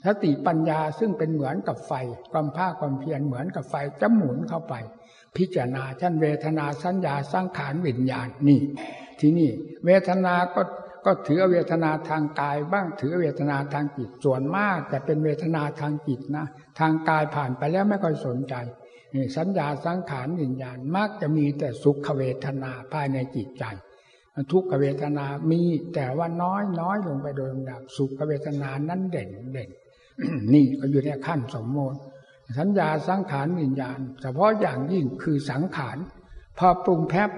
[0.07, 1.93] สติปัญญาซึ่งเป็นเหมือนกับไฟ
[2.33, 4.75] ความภาคความเพียรเหมือนกับไฟจะหมุนเข้าไป
[5.37, 8.61] พิจารณาชั้นเวทนาสัญญาสังขารวิญญาณนี่
[9.21, 9.51] ที่นี่
[9.87, 10.63] เวทนาก็
[11.05, 16.47] ก็ถือเวทนาทางกายบ้างถือเวทนาทางจิตส่วนมากจะเป็นเวทนาทางจิตนะ
[16.79, 18.55] ทางกายผ่านไปแล้วไม่ค่อยสนใจ
[19.37, 23.65] สัญญาสังขารวิญญาณมักจะมีแต่สุขเวทนาภายในจิตใจ
[24.53, 25.61] ทุกขเวทนามี
[25.95, 29.71] แต่ว่าน้อยน้อยลงไปโดยลำดับสุขเวทนานั้นเด่นเด่น
[30.53, 31.99] นี่ก็อยู่ในขั้นสมมติ
[32.59, 35.99] สัญญาสังขารวิญญาณ เฉพาะอย่างยิ่งคือสังขาร
[36.59, 37.31] พอปรุงแพบ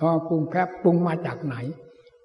[0.00, 1.56] พอปรุงแพบปรุงมาจากไหน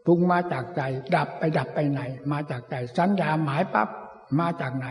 [0.06, 0.82] ปรุงมาจากใจ
[1.16, 3.90] ดับไปดับไปไหน มาจากใจสัญญาหมายปั๊บ
[4.40, 4.88] มาจากไหน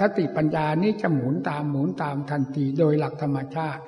[0.00, 3.82] สติปัญญานี้จะหมุนตามหมุนตามทันทีโดยหลักธรรมชาติ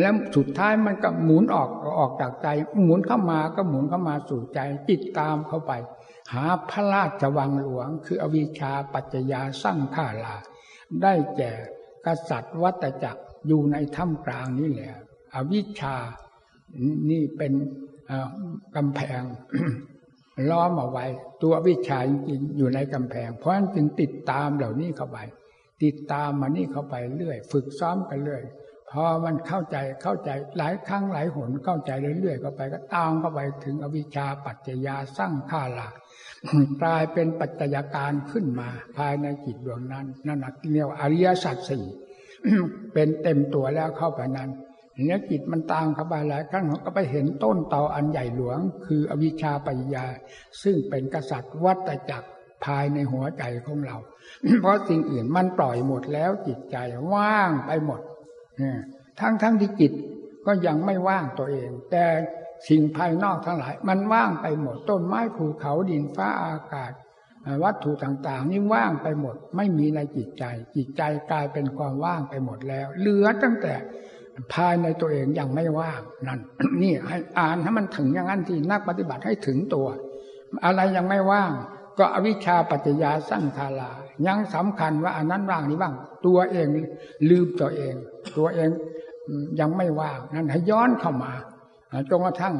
[0.00, 2.48] แล้วสุดท้ายมันก็หมุนออกออกจากใจ
[2.84, 5.72] หมุนเข้ามาก็หมุนเข้ามาสู่ใจจิตตามเข้าไป
[6.32, 10.36] หาพระราชวังหลวง คืออวิชชาปัจจยาสร้างข้าลา
[11.02, 11.52] ได้แก่
[12.06, 14.92] กษัตริย์วัตจักรอยู่ในถ้ำกลางนี่แหละ
[15.34, 15.96] อวิชชา
[17.10, 17.52] นี่เป็น
[18.76, 19.22] กำแพง
[20.50, 21.06] ล้อมเอาไว้
[21.42, 25.18] ตัววิชาจริงๆอยู่ในกำแพง เพราะฉะนั้นจึงติดตามเหล่านี้เข้าไป
[25.84, 28.42] ติดตามมานี่เข้าไปเรื่อย ฝึกซ้อมกันเรื่อย
[28.90, 35.88] พอมันเข้าใจเข้าใจหลายครั้งหลายหนเข้าใจเรื่อยๆเข้าไปก็ตามเข้าไปถึงอวิชชาปัจจยาสร้างข้าลา
[36.82, 40.38] กลายเป็นปัจจัยการขึ้นมา ภายในจิตดวงนั้นนั่น
[40.72, 41.84] เรียกวอริยสัจสี่
[42.92, 44.50] เป็นเต็มตัวแล้วเข้าไปนั้น
[45.02, 50.06] เนี้ยจิตมันตามเข้าไปหลายครั้งก็ไปเห็นต้นเตาอันใหญ่หลวง คืออวิชชาปัญญา
[50.62, 52.28] ซึ่งเป็นกษัตริย์วัตจักร
[52.64, 53.96] ภายในหัวใจของเรา
[54.60, 56.76] เพราะสิ่งอื่นมันปล่อยหมดแล้วจิตใจ
[57.14, 58.00] ว่างไปหมด
[59.20, 59.92] ทั้งทั้งที่จิต
[60.46, 62.04] ก็ยังไม่ว่างตัวเอง แต่
[62.68, 66.92] สิ่งภายนอกทั้งหลาย มันว่างไปหมด ต้นไม้ภูเขาดินฟ้าอากาศ
[67.64, 70.44] วัตถุต่างๆ นี่ว่างไปหมด ไม่มีในจิตใจ
[70.76, 73.74] จิตใจกลายเป็นความว่างไปหมดแล้ว เหลือตั้งแต่
[74.52, 76.40] ภายในตัวเองยังไม่ว่างนั่น
[76.82, 79.86] นี่ให้อ่านให้มันถึงอย่างนั้นที่นักปฏิบัติให้ถึงตัว
[80.64, 81.50] อะไรยังไม่ว่าง
[81.98, 83.92] ก็อวิชชาปัจจยาสั้นคาลา
[84.26, 85.94] ยังสำคัญว่าอันนั้นว่างนี้ว่าง
[86.26, 86.66] ตัวเอง
[87.30, 87.94] ลืมตัวเอง
[88.38, 88.70] ตัวเอง
[89.60, 91.32] ยังไม่ว่างนั่นให้ย้อนเข้ามา
[92.10, 92.54] จนกระทั่ง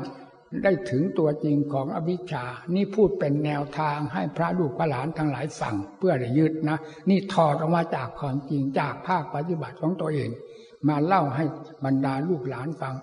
[0.64, 2.44] ได้ถึงตัวจริงของอวิชชา
[2.74, 6.78] นี่พูดเป็นแนวทางให้พระลูกพระหลานทั้งหลายฟังเพื่อได้ยึดนะ
[7.10, 10.30] นี่ถอดออกมาจากความจริงจากภาคปฏิบัติของตัวเอง
[10.88, 11.44] มาเล่าให้
[11.84, 12.94] บรรดาลูกหลานฟัง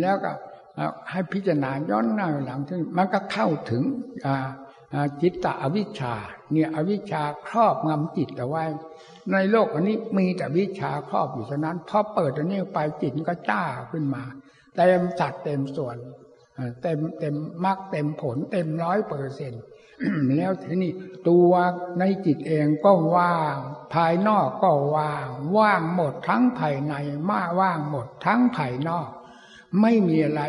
[0.00, 0.32] แล้วก็
[1.10, 3.82] ให้พิจารณาย้อนหน้าหลังถึงมันก็เข้าถึง
[5.20, 6.14] จิตตอวิชชา
[6.52, 8.64] เนี่ยอวิชชาครอบงำจิตเอาไว้
[9.32, 14.22] ในโลกอันนี้มีแต่วิชาครอบอยู่เท่านั้นพอเปิดอันนี้ไปจิตก็จ้าขึ้นมา
[14.76, 15.96] เต็มสัดเต็มส่วน
[16.82, 17.34] เต็มเต็ม
[17.64, 19.62] มรรคเต็มผลเต็มร้อยเปอร์เซ็นต์
[20.36, 20.92] แล้วทีนี้
[21.28, 21.52] ตัว
[21.98, 23.56] ในจิตเองก็ว่าง
[23.94, 25.26] ภายนอกก็ว่าง
[25.56, 26.94] ว่างหมดทั้งภายใน
[27.28, 29.08] มาว่างหมดทั้งภายนอก
[29.80, 30.42] ไม่มีอะไร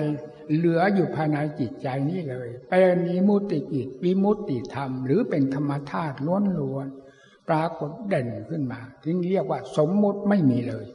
[0.53, 6.87] เหลืออยู่ภายในจิตใจนี้เลย เป็นวิมุติจิตวิมุตติธรรม หรือเป็นธรรมธาตุล้วนล้วน
[7.49, 10.85] ปรากฏเด่นขึ้นมาที่เรียกว่าสมมุติไม่มีเลย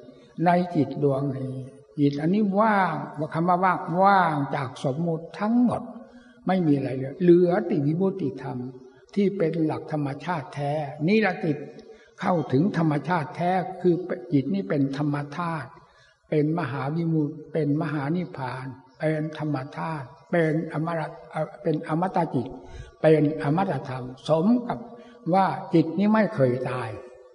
[0.45, 1.55] ในจิตดวงนี้
[1.99, 5.83] จิตอันนี้ว่างว่าคำว่าว่างว่างจากสมมุติทั้งหมด
[6.51, 8.59] ไม่มีอะไรเลยเหลือติวิมุติธรรม
[9.15, 10.73] ที่เป็นหลักธรรมชาติแท้
[11.09, 11.59] นี่ละจิต
[12.21, 13.95] เข้าถึงธรรมชาติแท้คือ
[14.33, 15.69] จิตนี่เป็นธรรมธาตุ
[16.31, 18.67] เป็นมหาวิมุตเป็นมหานิพพาน
[18.99, 21.01] เป็นธรรมธาตุเป็นอมร
[21.63, 22.49] เป็นอมตะจิต
[23.01, 24.79] เป็นอมตะธรรม สมกับ
[25.35, 26.89] ว่าจิตนี้ไม่เคยตาย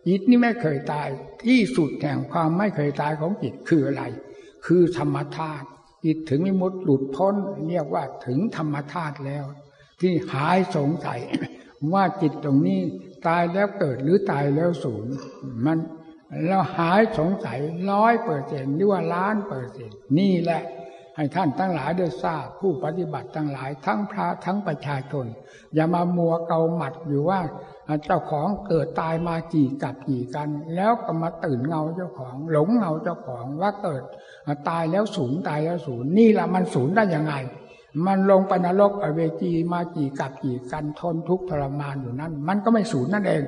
[0.07, 1.09] จิตนี้ไม่เคยตาย
[1.45, 4.03] ที่สุดแห่งความไม่เคยตายของจิตคืออะไร
[4.65, 5.67] คือธรรมธาตุ
[6.05, 7.35] จิตถึงมิมุตหลุดพ้น
[7.67, 9.45] เรียกว่าถึงธรรมธาตุแล้ว
[10.01, 11.21] ที่หายสงสัย
[11.93, 12.81] ว่าจิตตรงนี้
[13.27, 15.07] ตายแล้วเกิดหรือตายแล้วสูญ
[15.65, 15.77] มัน
[16.47, 17.59] เราหายสงสัย
[17.91, 20.63] ร้อยเปอร์เซ็นต์หรือว่าล้านเปอร์เซ็นต์นี่แหละ
[21.15, 25.25] ให้ท่านทั้งหลายได้ทราบผู้ปฏิบัติทั้งหลายทั้งพระทั้งประชาชน
[25.73, 27.39] อย่ามามัวเกาหมัดอยู่ว่า
[28.05, 34.03] เจ้าของเกิดตายมากี่กับกี่กัน แล้วก็มาตื่นเงาเจ้าของ หลงเงาเจ้าของว่าเกิด
[34.69, 37.33] ตายแล้วสูญตายแล้วสูญนี่ละมันสูญได้ยังไง
[38.05, 43.43] มันลงไปนรกอเวจีมากี่กับกี่กันทนทุกข์ทรมานอยู่นั้น มันก็ไม่สูญนั่นเอง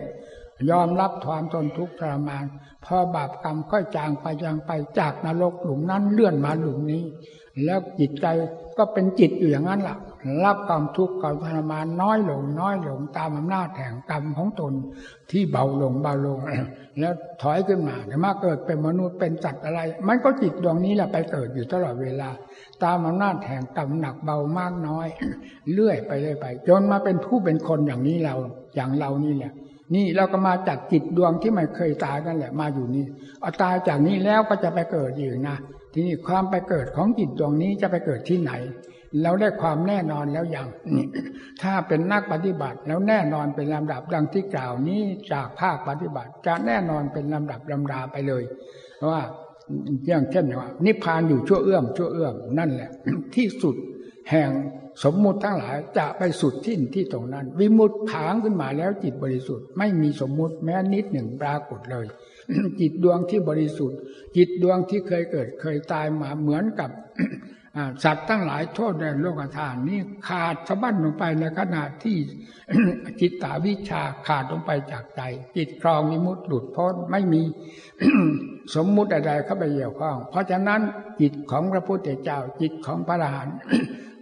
[0.70, 2.46] ยอมรับความทนทุกข์ทรมาน
[2.86, 7.04] พอบาปกรรมค่อยจางไปจางไปจากนรกหลุมนั้นเลื่อนมาหลุมนี้
[7.66, 8.26] แล้วจิตใจ
[8.78, 9.98] ก็เป็นจิตอยู่อย่างนั้นละ่ะ
[10.46, 14.74] รับความทุกข์ความทรมานน้อยลง น้อยลงตามอำนาจแห่งกรรมของตน
[15.32, 16.40] ที่เบาลงเบาลง
[17.00, 22.30] แล้วถอยขึ้นมาแต่มาเกิดเป็นมนุษย์เป็นสัตว์อะไร มันก็จิตดวงนี้แหละไปเกิดอยู่ตลอดเวลา
[22.84, 25.08] ตามอำนาจแห่งกรรมหนักเบามากน้อย
[25.72, 28.36] เลื่อยไปเรื่อยไป จนมาเป็นผู้เป็นคนอย่างนี้เรา
[28.76, 29.54] อย่างเรานี่แหละ
[29.96, 33.06] นี่เราก็มาจากจิตดวงที่ไม่เคยตายนั่นแหละมาอยู่นี่
[33.42, 35.58] เอาตายจากนี้แล้วก็จะไปเกิดอีกนะ
[35.94, 38.52] ทีนี้ความไปเกิดของจิตดวงนี้จะไปเกิดที่ไหน
[39.24, 40.68] เราได้ความแน่นอนแล้วยัง
[41.62, 45.02] ถ้าเป็นนักปฏิบัติ แล้วแน่นอนเป็นลำดับดังที่กล่าวนี้
[45.32, 48.44] จากภาคปฏิบัติ จะแน่นอนเป็นลำดับลำดาไปเลย
[48.98, 49.24] เพราะว่า
[50.08, 52.92] อย่างเช่นว่า นิพพานอยู่ชั่วเอื้อมชั่วเอื้อมนั่นแหละ
[53.36, 53.76] ที่สุด
[54.30, 54.50] แห่ง
[55.04, 62.06] สมมุติทั้งหลายจะไปสุดที่ที่ตรงนั้น วิมุตผางขึ้นมาแล้วจิตบริสุทธิ์ไม่มีสมมุติแม้นิดหนึ่งปรากฏเลย
[62.80, 64.00] จิตดวงที่บริสุทธิ์
[64.36, 66.90] จิตดวงที่เคยเกิดเคยตายมาเหมือนกับ
[68.04, 72.18] สัตว์ทั้งหลายโทษในโลกธาตุนี้ขาดสะบั้นลงไปในขณะที่
[73.20, 75.22] จิตตาวิชาขาดลงไปจากใจ
[75.58, 77.44] จิตครองมิมุตหลุดพ้นไม่มี
[78.76, 80.82] สมมุติใดๆเข้าไปเกี่ยวข้อง เพราะฉะนั้น
[81.22, 83.58] จิตของพระพุทธเจ้าจิตของพระอรหันต์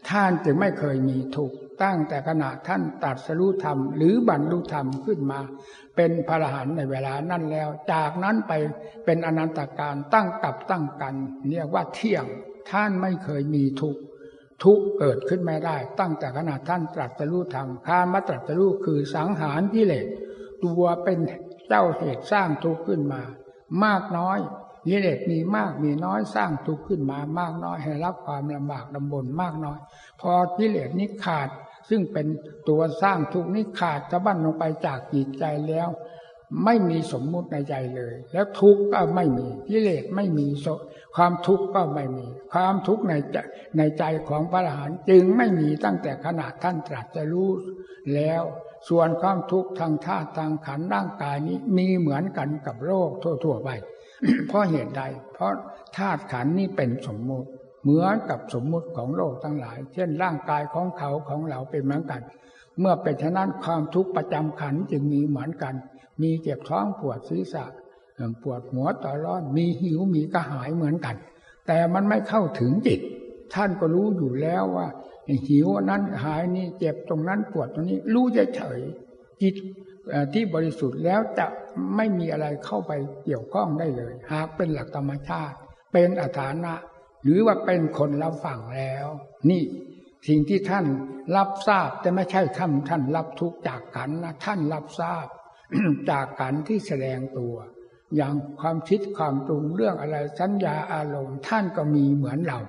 [0.09, 1.51] ท่านจึงไม่เคยมีถูก
[1.83, 5.39] ตั้งแต่ขณะท่านตัดสรุธรรม หรือบรรลุธรรมขึ้นมา
[5.95, 8.53] เป็นพระอรหันต์ในเวลานั้นแล้ว จากนั้นไป
[9.05, 11.15] เป็นอนันตการตั้งกับตั้งกัน
[11.49, 12.25] เรียกว่าเที่ยง
[12.71, 13.95] ท่านไม่เคยมีทุก
[14.63, 20.07] ทุกเกิดขึ้นไม่ได้ ตั้งแต่ขณะท่านตรัสรู้ธรรมคามาตรัสรู้คือสังหารกิเลส
[20.63, 21.19] ตัวเป็น
[21.67, 23.21] เจ้าเหตุสร้างทุกข์ขึ้นมา
[23.83, 24.39] มากน้อย
[24.87, 29.79] กิเลสมีมากมีน้อยสร้างทุกข์ขึ้นมามากน้อยให้รับความลำบากลำบนมากน้อย
[30.21, 31.49] พอกิเลสนี้ขาด
[31.89, 32.27] ซึ่งเป็น
[32.69, 35.89] ตัวสร้างทุกข์นี้ขาดจะบั้นลงไปจากจิตใจแล้ว
[36.65, 40.47] ไม่มีสมมุติในใจเลย แล้วทุกข์ก็ไม่มีกิเลสไม่มี
[41.15, 43.37] ความทุกข์ก็ไม่มี ความทุกข์ในใจ
[43.77, 47.49] ในใจของพระอรหันต์จึงไม่มีตั้งแต่ขณะท่านตรัสจะรู้
[48.15, 48.43] แล้ว
[48.89, 53.09] ส่วนความทุกข์ทางธาตุทางขันร่างกายนี้มีเหมือนกันกับโรค
[53.43, 53.69] ทั่วๆไป
[54.47, 55.03] เพราะเหตุใด
[55.33, 55.53] เพราะ
[55.97, 57.49] ธาตุขันนี้เป็นสมมุติ
[57.83, 62.21] เหมือนกับสมมุติของโลกทั้งหลาย เช่นร่างกายของเขาของเราเป็นเหมือนกัน
[62.79, 65.75] เมื่อเป็นฉะนั้นความทุกข์ประจำขันจึงมีเหมือนกัน
[66.21, 67.65] มีเจ็บท้องปวดศีรษะ
[68.41, 71.15] ปวดหัวต่อร้อนมีหิวมีกระหายเหมือนกัน
[71.67, 72.99] แต่มันไม่เข้าถึงจิต
[73.53, 74.87] ท่านก็รู้อยู่แล้วว่า
[75.47, 78.79] หิวนั้นหายนี่เจ็บตรงนั้นปวดตรงนี้ รู้เฉย
[79.41, 79.55] จิต
[80.33, 81.47] ที่บริสุทธิ์แล้วจะ
[81.95, 82.91] ไม่มีอะไรเข้าไป
[83.23, 85.57] เกี่ยวข้องได้เลย หากเป็นหลักธรรมชาติ
[85.93, 86.73] เป็นอัฐานะ
[87.23, 89.05] หรือว่าเป็นคนรับฟังแล้ว
[89.49, 89.63] นี่
[90.27, 90.85] สิ่งที่ท่าน
[91.35, 95.27] รับทราบแต่ไม่ใช่คำท่านรับทุกจากกันนะท่านรับทราบ
[96.11, 97.55] จากกันที่แสดงตัว
[98.15, 102.59] อย่างความคิดความปรุงเรื่องอะไรสัญญาอารมณ์ท่านก็มีเหมือนเรา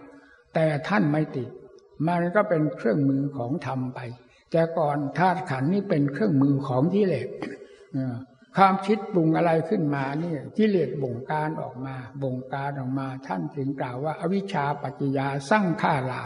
[0.54, 1.48] แต่ท่านไม่ติด
[2.08, 4.00] มันก็เป็นเครื่องมือของธรรมไป
[4.52, 7.28] แต่ก่อนธาตุขันนี้เป็นเครื่องมือของกิเลส
[8.56, 16.22] ความคิดปรุงอะไรขึ้นมานี่กิเลสบ่งการออกมา บ่งการออกมา ท่านถึงกล่าวว่าอวิชชาปัจจยาสร้างข้าลา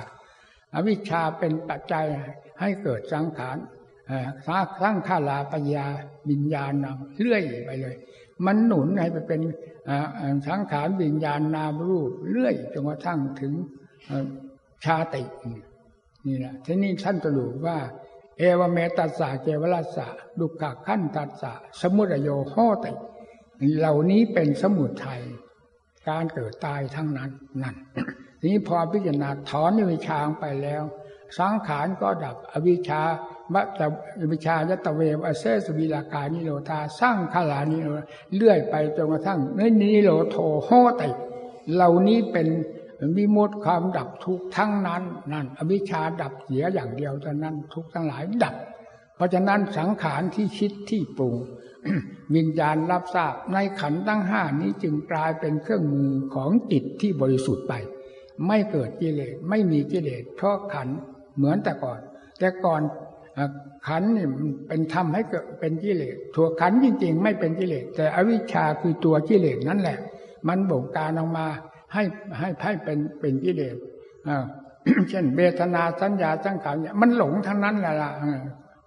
[0.74, 2.06] อวิชชาเป็นปัจจัย
[2.60, 3.56] ให้เกิดสังขาร
[4.48, 4.50] ส
[4.82, 5.86] ร้างข้าลาปัญญา
[6.30, 7.96] วิญญาณนำเลื่อยไปเลย
[8.46, 9.40] มันหนุนให้ไปเป็น
[10.48, 13.52] สังขารวิญญาณนามรูปเรื่อยจนกระทั่งถึง
[14.84, 15.22] ชาติ
[16.26, 17.78] นี่แหละทีนี้ท่านสรุปว่า
[18.38, 20.06] เอวเมตัสสะเจวรัสสะ
[20.38, 22.92] ดุขขั้นตัสสะสมุทโยโหติ
[23.78, 25.22] เหล่านี้เป็นสมุทัย
[26.08, 27.30] การเกิดตายทั้งนั้น
[27.62, 27.76] นั่น
[28.40, 30.82] ทีนี้พอพิจารณาถอนวิชาไปแล้ว
[31.38, 33.02] สังขารก็ดับอวิชชา
[33.54, 33.80] มัต
[34.32, 37.88] วิชายตะเวอเซสวิลากานิโรธาสร้างขลานิโร
[38.34, 40.70] เลื่อยไปจนกระทั่งนี่นิโรโทโห
[41.00, 41.10] ติ
[41.74, 42.48] เหล่านี้เป็น
[43.16, 48.54] วิมุตความดับทุกทั้งนั้นนั่นอวิชาดับเสียอย่างเดียวเท่านั้นทุกทั้งหลายดับ
[49.14, 51.34] เพราะฉะนั้นสังขารที่คิดที่ปรุง
[52.34, 57.74] วิญญาณรับทราบในขันตั้งห้านี้จึงกลายเป็นเครื่องมือของจิตที่บริสุทธิ์ไป
[58.46, 60.88] ไม่เกิดกิเลสไม่มีกิเลสเพราะขัน
[61.36, 62.00] เหมือนแต่ก่อน
[62.38, 62.82] แต่ก่อน
[63.88, 69.98] ขันนี่มันเป็นธรรมให้เกิดเป็นกิเลสถั่วขันจริง ๆ ไม่เป็นกิเลสแต่อวิชชาคือตัวกิเลสนั่นแหละ
[70.48, 71.46] มันบงการออกมา
[71.94, 72.02] ให้
[72.38, 73.76] ให้ให้เป็นเป็นกิเลส
[75.10, 78.12] เช่นเบทนาสัญญาสังขารเนี่ยมันหลงทั้งนั้นแหละล่ะ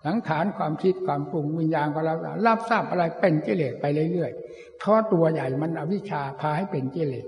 [0.05, 7.25] สังขารความคิดความปรุงวิญญาณก็รับรับทราบอะไรเป็นกิเลสไปเรื่อยๆเพราะตัวใหญ่มันอวิชชาพาให้เป็นกิเลส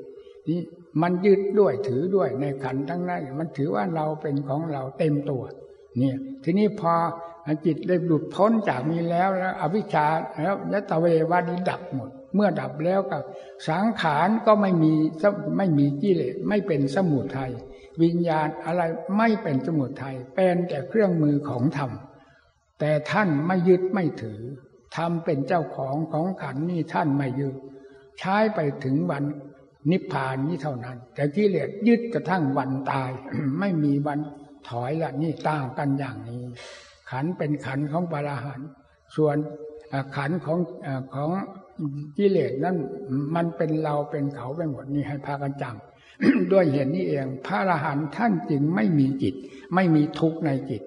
[0.49, 0.59] นี่
[1.01, 5.43] มันยึดด้วยถือด้วยในขันทั้งนั้นมันถือว่าเราเป็นของเราเต็มตัว
[5.99, 6.93] เนี่ย ทีนี้พอ
[7.65, 10.05] จิตได้หลุดพ้นจากมีแล้วแล้ว อวิชชา
[10.41, 13.21] แล้วยะตะเววานี้ดับหมด เมื่อดับแล้วกับ
[13.69, 14.93] สังขารก็ไม่มี
[15.57, 17.51] ไม่มีกิเลสไม่เป็นสมุทัย
[18.01, 18.81] วิญญาณอะไร
[19.17, 21.91] ไม่เป็นสมุทัยเป็นแต่เครื่องมือของธรรม
[22.79, 24.41] แต่ท่านไม่ยึดไม่ถือ
[24.95, 27.55] ทำเป็นเจ้าของของขันนี่ท่านไม่ยึด
[28.19, 29.23] ใช้ไปถึงวัน
[29.91, 33.11] นิพพานนี้เท่านั้น แต่กิเลสยึดกระทั่งวันตาย
[33.59, 34.19] ไม่มีวัน
[34.69, 36.43] ถอยละนี่ต่างกันอย่างนี้
[37.11, 38.61] ขันเป็นขันของปราหัน
[39.15, 39.35] ส่วน
[40.15, 40.59] ขันของ
[41.13, 41.29] ของ
[42.17, 42.77] กิเลสนั้น
[43.35, 49.35] มันเป็นเราเป็นเขาไปหมดนี่ให้พากันจำด้วยเหตุนี้เอง พระอรหันต์ท่านจึงไม่มีจิต
[49.75, 50.83] ไม่มีทุกข์ในจิต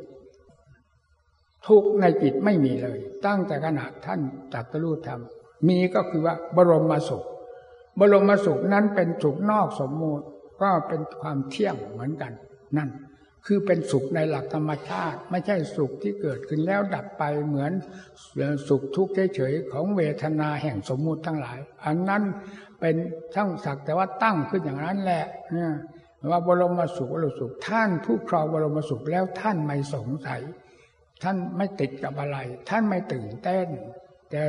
[1.69, 4.21] ทุกข์ในจิตไม่มีเลย ตั้งแต่ขณะท่าน
[4.55, 5.21] จักรรูธรรม
[5.69, 7.25] มีก็คือว่าบรมมาสุข
[7.99, 10.25] บรมมาสุขนั้นเป็นสุขนอกสมมูติ
[10.63, 12.33] ก็เป็นความเที่ยงเหมือนกัน
[12.77, 12.91] นั่น
[13.47, 17.73] คือเป็นสุขในหลักธรรมชาติ ไม่ใช่สุขที่เกิดขึ้นแล้วดับไปเหมือน
[18.69, 22.23] สุขทุกข์เฉยๆของเวทนาแห่งสมมุติทั้งหลาย อันนั้น
[22.81, 22.97] เป็น
[23.35, 25.73] ทั้งสักแต่ว่าตั้งขึ้นอย่างนั้นแหละเนี่ย
[26.31, 30.43] ว่าบรมสุขบรมสุขท่านผู้ครองบรมสุขแล้วท่านไม่สงสัย
[31.23, 33.69] ท่านไม่ติดกับอะไร ท่านไม่ตื่นเต้น
[34.31, 34.43] แต่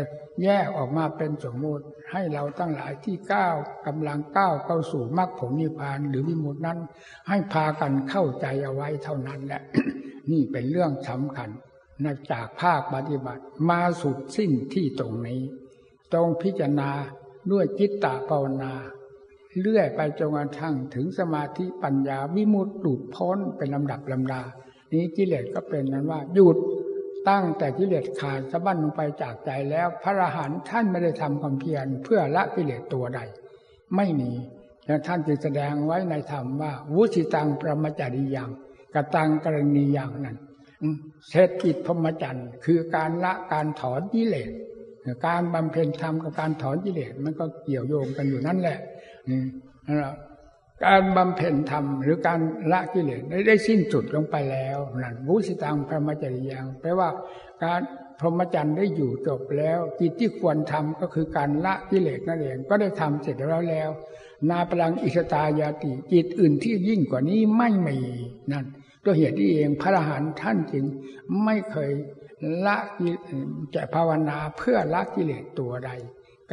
[0.43, 3.55] แยกออกมาเป็นสมมุติให้เราตั้งหลายที่ก้าว
[3.87, 6.79] กำลังก้าวเข้าสู่มรรคผลนิพพานหรือวิมุตินั้น
[7.27, 9.61] ให้พากันเข้าใจเอาไว้เท่านั้นแหละ
[10.31, 11.49] นี่เป็นเรื่องสำคัญ
[12.03, 15.41] นะจากภาคปฏิบัติมาสุดสิ้นที่ตรงนี้
[16.13, 16.91] ตรงพิจารณา
[17.51, 18.73] ด้วยจิตตภาวนา
[19.59, 24.41] เลื่อยไปจนกระทั่งถึงสมาธิปัญญาวิมุตติหลุดพ้นเป็นลำดับลำดา
[24.93, 26.57] นี้กิเลสก็เป็นนั้นว่าหยุด
[27.29, 33.19] ตั้งแต่กิเลสขาดสะบั้นลงไปจากใจแล้ว พระอรหันต์ท่านไม่ได้ทำความเพียรเพื่อละกิเลสตัวใด
[33.95, 34.31] ไม่มี
[34.85, 38.49] แล่ท่านจึงแสดงไว้ในธรรมว่า วุสิตังประมจาริยัง
[38.93, 40.37] กตังกรณีย่างนั้น
[41.29, 44.51] เศรษฐกิจพรหมจรรย์คือการละการถอนกิเลส
[45.27, 48.79] การบำเพ็ญธรรมกับการถอนกิเลสมันก็เกี่ยวโยงกันอยู่นั่นแหละ
[49.85, 50.13] นั่นแหละ
[50.85, 52.39] การบำเพ็ญธรรมหรือการ
[52.71, 57.09] ละกิเลสได้ได้สิ้นสุดลงไปแล้วนั่นวุสิตังพระมจริยังแปลว่า
[57.63, 57.81] การ
[58.19, 63.89] พรหมจรรย์ได้อยู่จบแล้ว กิจที่ควรทำก็คือการละกิเลสนั่นเองก็ได้ทำเสร็จแล้วแล้ว
[64.49, 67.99] นาพลังอิสตายาติจิตอื่นที่ยิ่งกว่านี้ไม่มี
[68.51, 68.65] นั่น
[69.03, 70.85] ตัวเหตุที่เองพระอรหันต์ท่านจึง
[71.43, 71.91] ไม่เคย
[72.65, 72.77] ละ
[73.75, 75.89] จะภาวนาเพื่อละกิเลสตัวใด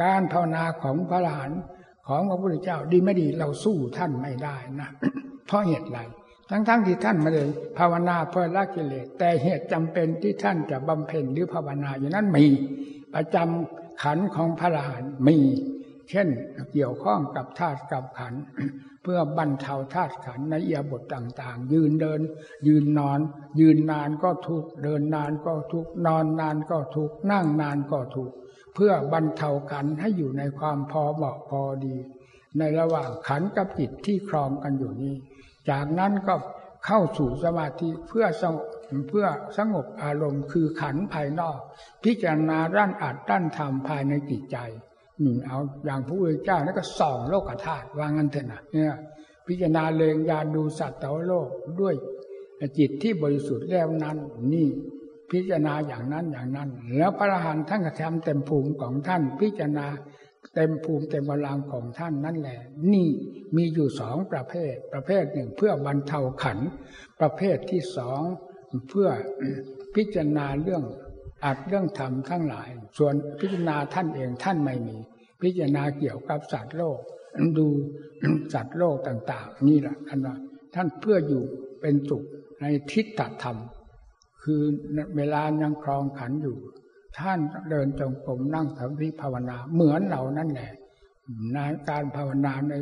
[0.01, 1.61] การภาวนาของพระอรหันต์
[2.07, 4.89] ของพระพุทธเจ้าดีไม่ดีเราสู้ท่านไม่ได้นะ
[5.47, 5.99] เพราะเหตุไร
[6.49, 7.43] ทั้งๆทที่ท่านม่ได้
[7.77, 12.45] ภาวนาเพื่อละกิเลสแต่เหตุจำเป็นที่ท่านจะบำเพ็ญหรือภาวนาอย่างนั้นมี
[13.13, 15.37] ประจำขันของพระอรหันต์มี
[16.09, 16.27] เช่น
[16.73, 18.33] เกี่ยวข้องกับธาตุกับขัน
[19.03, 22.21] เพื่อบรรเทาธาตุขันในเอียบทต่างๆ ยืนเดิน
[22.67, 23.19] ยืนนอน
[23.59, 28.31] ยืนนานก็ทุกเดินนานก็ทุกนอนนานก็ทุกนั่งนานก็ทุก
[28.79, 31.95] เพื่อบรรเทาขันให้อยู่ในความพอเหมาะพอดี
[32.59, 35.15] ในระหว่างขันกับจิตที่ครองกันอยู่นี้
[35.69, 36.35] จากนั้นก็
[36.85, 38.65] เข้าสู่สมาธิเพื่อสงบ
[39.09, 39.25] เพื่อ
[39.57, 41.59] สงบอารมณ์คือขันภายนอก
[42.03, 44.57] พิจารณาด้านอัดด้านธรรมภายในจิตใจ
[45.21, 48.97] หนึ่งเอาอย่างพระพุทธเจ้านั่นก็ส่องโลกธาตุวางงันเถอะนะเนี่ย
[49.47, 51.47] พิจารณาเลงยาดูสัตว์แต่โลก
[51.81, 51.95] ด้วย
[52.77, 54.17] จิตที่บริสุทธิ์แล้วนั้น
[54.53, 54.67] นี่
[55.31, 59.87] พิจารณาอย่างนั้นอย่างนั้น แล้วพระอรหันต์ท่านกระทำเต็มภูมิของท่าน พิจารณา
[60.55, 62.59] เต็มภูมิเต็มกำลังของท่านนั่นแหละ
[62.93, 63.09] นี่
[63.55, 66.59] มีอยู่สองประเภท ประเภทหนึ่งเพื่อบรรเทาขัน
[67.19, 68.21] ประเภทที่สอง
[68.89, 69.09] เพื่อ
[69.95, 70.83] พิจารณาเรื่อง
[71.45, 74.97] อัดเรื่องธรรมทั้งหลาย ส่วนพิจารณาท่านเองท่านไม่มี
[75.41, 76.99] พิจารณาเกี่ยวกับสัตว์โลก
[77.57, 77.67] ดู
[78.53, 80.35] สัตว์โลกต่าง ๆ นี่แหละท่านว่า
[80.75, 81.43] ท่านเพื่ออยู่
[81.81, 82.23] เป็นสุข
[82.61, 83.57] ในทิฏฐธรรม
[84.47, 84.63] คือ
[85.17, 86.57] เวลายังครองขันอยู่
[87.19, 90.71] ท่านเดินจงกรมนั่งสมาธิภาวนา เหมือนเรานั่นแหละ
[91.53, 91.57] ใน
[91.89, 92.73] การภาวนาใน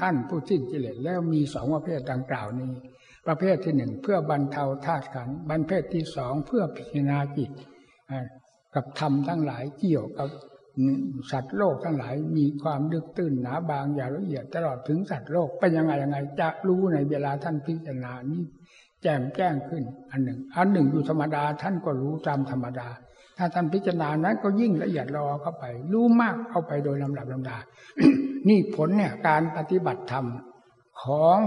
[0.00, 2.72] ท่านผู้สิ้นกิเลสแล้วมีสองประเภทดังกล่าวนี้
[3.26, 7.50] ประเภทที่หนึ่งเพื่อบรรเทาธาตุขันบรรเภทที่สองเพื่อพิจารณาจิต
[8.74, 10.28] กับธรรมทั้งหลายเกี่ยวกับ
[11.30, 18.42] สัตว์โลกทั้งหลายมีความลึกตื้นหนาบางอย่างละเอียดตลอดถึงสัตว์โลกเป็นยังไงยังไงจะรู้ในเวลาท่านพิจารณานี้
[19.04, 22.88] แจ่มแจ้งขึ้น อันหนึ่ง อันหนึ่งอยู่ธรรมดาท่านก็รู้ตามธรรมดา
[23.38, 27.56] ถ้าท่านพิจารณานั้นก็ยิ่งละเอียดรอเข้าไป รู้มากเข้าไปโดยลำดับลำดา
[28.48, 30.26] นี่ผลเนี่ยการปฏิบัติธรรม
[31.02, 31.38] ของ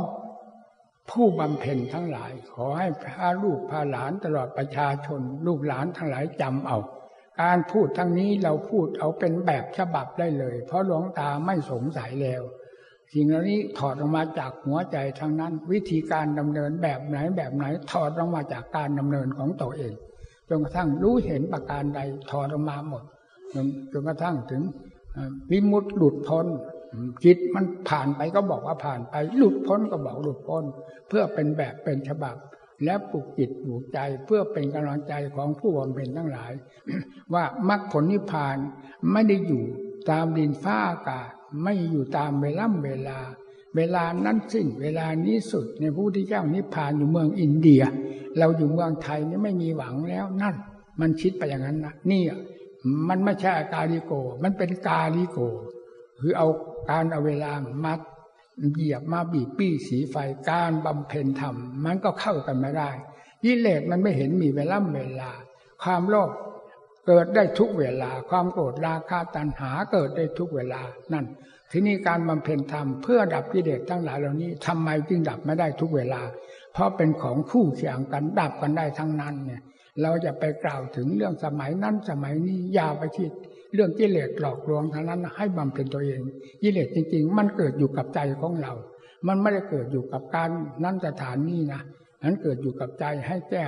[1.11, 6.77] ผู้บำเพ็ญทั้งหลาย ขอให้พาลูกพาหลานตลอดประชาชน ลูกหลานทั้งหลายจำเอา
[7.41, 12.43] การพูดทั้งนี้เราพูดเอาเป็นแบบฉบับได้เลย เพราะหลวงตาไม่สงสัยแล้ว
[13.13, 19.93] สิ่งเหล่านี้ถอดออกมาจากหัวใจทั้งนั้น วิธีการดำเนินแบบไหนแบบไหน ถอดออกมาจากการดำเนินของตัวเอง
[20.49, 21.99] จนกระทั่งรู้เห็นประการใด
[22.31, 23.03] ถอดออกมาหมด
[23.91, 24.63] จนกระทั่งถึง
[25.51, 26.45] วิมุตติหลุดพ้น
[27.23, 30.63] จิตมันผ่านไปก็บอกว่าผ่านไป หลุดพ้นก็บอกหลุดพ้น
[31.07, 32.35] เพื่อเป็นแบบเป็นฉบับ
[32.83, 36.51] และปลุกจิตปลุกใจเพื่อเป็นกำลังใจของผู้บำเพ็ญทั้งหลาย
[37.33, 38.57] ว่ามรรคผลนิพพาน
[39.11, 39.63] ไม่ได้อยู่
[40.09, 41.31] ตามดินฟ้าอากาศ
[41.63, 43.17] ไม่อยู่ตามเวลาเวลา
[43.75, 47.83] เวลานั้นสิ้น เวลานี้สุดในผู้ที่เจ้านิพพานอยู่เมืองอินเดีย
[48.37, 50.55] เราอยู่เมืองไทยนี่ไม่มีหวังแล้วนั่น
[51.01, 52.23] มันคิดไปอย่างนั้นนะนี่
[53.09, 54.13] มันไม่ใช่กาลิโก
[54.43, 55.39] มันเป็นกาลิโก
[56.19, 56.47] คือเอา
[56.89, 57.51] การเอาเวลา
[57.85, 57.99] มัด
[58.73, 60.15] เหยียบมาบีบปี้สีไฟ
[60.49, 61.55] การบำเพ็ญธรรม
[61.85, 62.89] มันก็เข้ากันไม่ได้
[63.43, 65.31] ยิ่เลสมันไม่เห็นมีเวลาเวลา
[65.83, 66.29] ความโลภ
[67.07, 70.81] เกิดได้ทุกเวลา ความโกรธราคะตัณหาเกิดได้ทุกเวลา
[71.13, 71.25] นั่น
[71.71, 76.21] ทีนี้การบำเพ็ญธรรมเพื่อดับกิเลสทั้งหลายเหล่านี้ทำไมจึงดับไม่ได้ทุกเวลา
[76.73, 79.61] เพราะเป็นของคู่เคียงกันดับกันได้ทั้งนั้นเนี่ย
[80.01, 83.27] เราจะไปกล่าวถึงเรื่องสมัยนั้นสมัยนี้ยาวไปที่
[83.73, 86.21] เรื่องกิเลสหลอกลวงทั้งนั้น ให้บำเพ็ญตัวเอง
[86.61, 88.73] กิเลสจริง ๆ มันเกิดอยู่กับใจของเรา
[89.27, 90.49] มันไม่ได้เกิดอยู่กับการ
[90.83, 91.81] นั้นสถานนี้นะ
[92.23, 93.65] นั้นเกิดอยู่กับใจให้แก้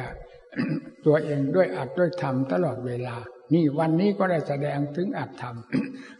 [1.05, 3.15] ตัวเองด้วยอัดด้วยธรรมตลอดเวลา
[3.53, 5.55] นี่วันนี้ก็ได้แสดงถึงอัดธรรม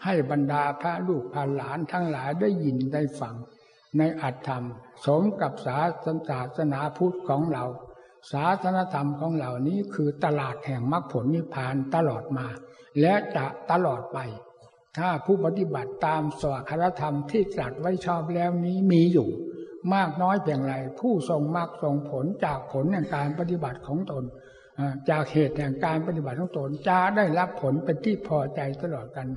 [0.05, 3.35] ให้บรรดาพระลูกพระหลานทั้งหลายได้ยินได้ฟัง
[3.97, 4.63] ในอัดธรรม
[5.05, 5.79] สมกับศา
[6.57, 7.65] สนาพุทธของเรา
[8.31, 12.47] ศาสนธรรมของเหล่านี้คือตลาดแห่งมรรคผลนิพพานตลอดมา
[13.01, 14.19] และจะตลอดไป
[14.97, 19.29] ถ้าผู้ปฏิบัติตามสวครธรรมที่ตรัสไว้ชอบแล้วนี้มีอยู่
[19.95, 24.23] มากน้อยเพียงไร ผู้ทรงมากทรงผลจากผลแห่งการปฏิบัติของตน
[25.09, 29.27] จากเหตุแห่งการปฏิบัติของตนจะได้รับผลเป็นที่พอใจตลอดกัน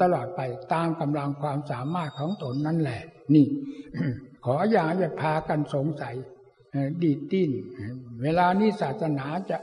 [0.00, 0.40] ตลอดไป
[0.72, 3.02] ตามกำลังความสามารถของตนนั่นแหละ
[3.34, 3.46] นี่
[4.44, 6.14] ขออย่าอย่าพากันสงสัย
[7.02, 7.50] ดีดิ้น
[8.22, 9.58] เวลานี้ศาสนาจะ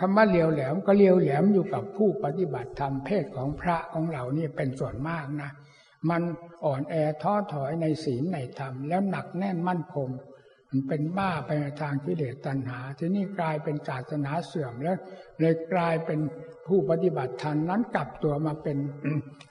[0.00, 5.50] คำว่าเลียวแหลมก็เลียวแหลมอยู่กับผู้ปฏิบัติธรรมเพศของพระของเรานี่เป็นส่วนมากนะ
[6.10, 6.22] มัน
[6.64, 10.08] อ่อนแอท้อถอยในศีลในธรรม แล้วหนักแน่นมั่นคง
[10.70, 14.96] มันเป็นบ้าไปในทางกิเลสตัณหา ที่นี่กลายเป็นศาสนาเสื่อมแล้ว
[15.40, 16.20] เลยกลายเป็น
[16.66, 18.78] ผู้ปฏิบัติธรรมนั้นกลับตัวมาเป็น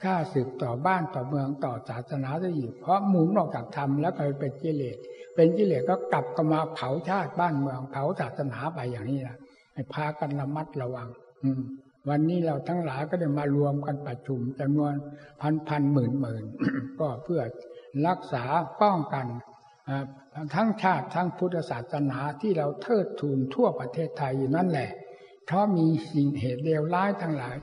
[0.04, 4.96] ข้าศึกต่อบ้านต่อเมืองต่อศาสนาได้อีกเพราะหมุนออกจากธรรมแล้วก็เป็นกิเลส
[5.34, 9.38] เป็นกิเลสก็กลับก็มาเผาชาติบ้านเมืองเผาศาสนาไปอย่างนี้นะ
[9.74, 11.08] ให้พากันระมัดระวัง
[11.42, 11.62] อืม
[12.08, 14.94] วันนี้เราทั้งหลายก็ได้มารวมกันประชุมจำนวน
[15.40, 16.44] พันพันหมื่นหมื่น
[17.00, 17.42] ก็เพื่อ
[18.06, 18.44] รักษา
[18.82, 19.26] ป้องกัน
[20.54, 24.90] ทั้งชาติทั้งพุทธศาสนาที่เราเทิดทูนทั่วประเทศไทยอยู่นั่นแหละ
[25.46, 27.56] เพราะมีสิ่งเหตุเลวร้ายทั้งหลาย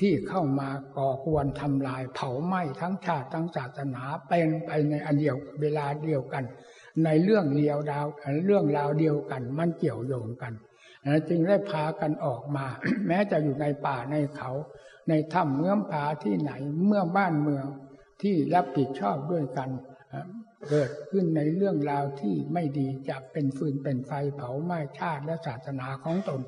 [0.00, 6.44] ที่เข้ามาก่อควรทำลายเผาไหม้ทั้งชาติทั้งศาสนาเป็นไปในอันเดียวเวลาเดียวกัน
[7.04, 8.06] ในเรื่องเดียวดาว
[8.46, 10.52] เรื่องราวเดียวกัน มันเกี่ยวโยงกัน
[11.28, 12.66] จึงได้พากันออกมา
[13.06, 14.50] แม้จะอยู่ในป่าในเขา
[15.08, 16.52] ในถ้ำเมื่อมผาที่ไหน
[16.86, 17.66] เมื่อบ้านเมือง
[18.22, 19.68] ที่รับผิดชอบด้วยกัน
[20.68, 26.40] เกิดขึ้นในเรื่องราวที่ไม่ดีจะเป็นฟืนเป็นไฟเผาไหม้ชาติและศาสนาของตน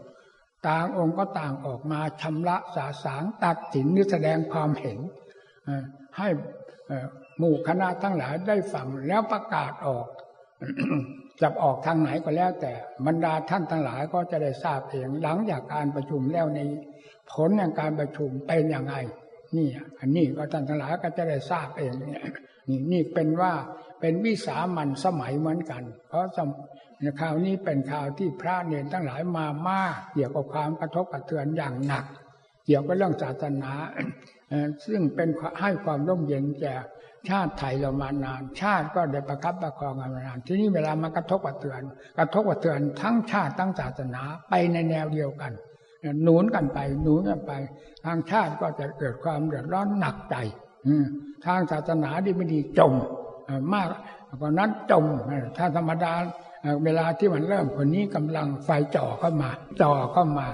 [0.69, 4.99] ต่างองค์ก็ต่างออกมาชำระสาสางตัดสินหรือแสดงความเห็น
[6.19, 6.29] ให้
[7.39, 10.07] หมู่คณะทั้งหลายได้ฟังแล้วประกาศออก
[11.43, 12.73] จะออกทางไหนก็แล้ว แต่
[13.07, 16.61] บรรดาท่านทั้งหลายก็จะได้ทราบเองหลังจากการประชุมแล้วใน
[17.33, 18.97] ผลแห่งการประชุมเป็นอย่างไร
[19.57, 22.23] นี่อันนี้ก็ท่านทั้งหลายก็จะได้ทราบเองเนี่ย
[22.69, 23.53] นี่นี่เป็นว่า
[24.01, 26.39] เป็นวิสามันสมัยเหมือนกัน เพราะส
[27.21, 32.05] ข่าวนี้เป็นข่าวที่พระเนรทั้งหลายมามากเกี่ยวกับความกระทบกระเทือนอย่างหนัก
[32.67, 33.73] เกี่ยวกับเรื่องศาสนา
[34.87, 35.29] ซึ่งเป็น
[35.61, 36.75] ให้ความร่มเย็นแก่
[37.29, 41.83] ชาติไทยเรามานาน ชาติก็ได้ประคับประคองกันมานาน ที่นี้เวลามากระทบกระเทือน
[42.19, 45.53] กระทบกระเทือนทั้งชาติทั้งศาสนาไปในแนวเดียวกัน
[46.23, 47.53] หนุนกันไปหนุนกันไป
[48.05, 50.37] ทางชาติก็จะเกิดความเดือดร้อนหนักใจ
[51.47, 52.93] ทางศาสนาดีไม่ดีจม
[53.75, 53.87] มาก
[54.41, 55.05] กว่านั้นจม
[55.57, 56.13] ถ้าธรรมดา
[56.85, 59.51] เวลาที่มันเริ่มคนนี้กำลังไฟจ่อเข้ามา
[59.81, 60.49] จ่อเข้ามา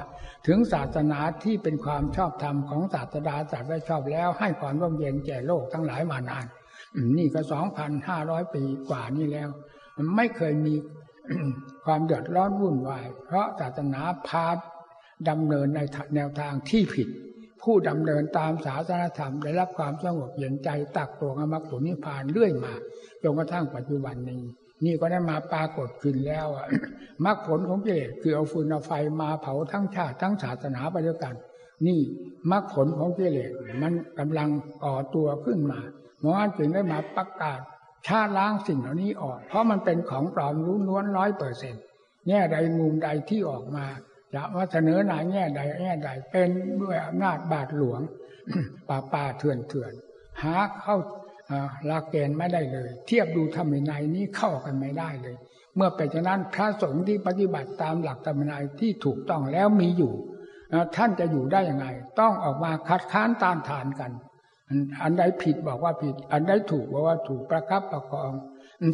[0.46, 6.46] ถึงศาสนาที่เป็นความชอบธรรมของศาสดาจัดไว้ชอบแล้ว ให้ความร่มเย็นแก่โลกทั้งหลายมานาน
[7.18, 9.48] นี่ก็สองพันห้าร้อยปีกว่านี่แล้ว
[9.96, 10.74] มันไม่เคยมี
[11.84, 14.48] ความเดือดร้อนวุ่นวาย เพราะศาสนาพา
[15.28, 15.80] ดำเนินใน
[16.14, 17.08] แนวทางที่ผิด
[17.62, 22.74] ผู้ดำเนินตามศาสนาธรรม ได้รับความสงบเย็นใจตักตัวอมรรคผลนิพพานเรื่อยมา
[23.22, 24.42] จนกระทั่งปัจจุบันนี้
[24.84, 26.46] นี่ก็ได้มาปรากฏขึ้นแล้ว
[27.24, 31.34] มรรคผลของเกศคือเอาฟืนเอาไฟมาเผาทั้งชาติทั้งศาสนาไปด้วยกัน
[31.86, 32.00] นี่
[32.50, 33.50] มรรคผลของกิเลส
[33.82, 34.48] มันกำลัง
[34.84, 35.80] ก่อตัวขึ้นมา
[36.24, 37.60] หมอจึงได้มาประกาศ
[38.06, 41.82] ชาล้างสิ่งเหล่านี้ออก เพราะมันเป็นของปลอมรู้ล้วนร้อยเปอร์เซ็นต์
[42.28, 43.86] แง่ใดมุมใดที่ออกมา
[44.34, 46.48] จะว่าเสนอหนาแง่ใดแง่ใดเป็น
[46.82, 48.00] ด้วยอำนาจบาทหลวง
[48.88, 49.92] ป่าป่าเถื่อนเถื่อน
[50.42, 50.96] หาเข้า
[51.90, 55.36] ลาเกณฑ์ไม่ได้เลย เทียบดูธรรมนัยนี้เข้ากันไม่ได้เลย
[55.76, 60.12] เมื่อเป็นฉะนั้นพระสงฆ์ที่ปฏิบัติตามหลักธรรมนัยที่ถูกต้องแล้วมีอยู่
[60.96, 61.86] ท่านจะอยู่ได้ยังไง
[62.20, 64.10] ต้องออกมาคัดค้านต้านทานกัน
[65.02, 68.32] อันใดผิดบอกว่าผิด อันใดถูกบอกว่าถูกประคับประคอง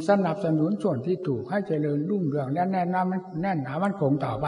[0.09, 4.47] สนับสนุนส่วนที่ถูกให้เจริญรุ่งเรืองและแน่นหนามันแน่นหนามันคงต่อไป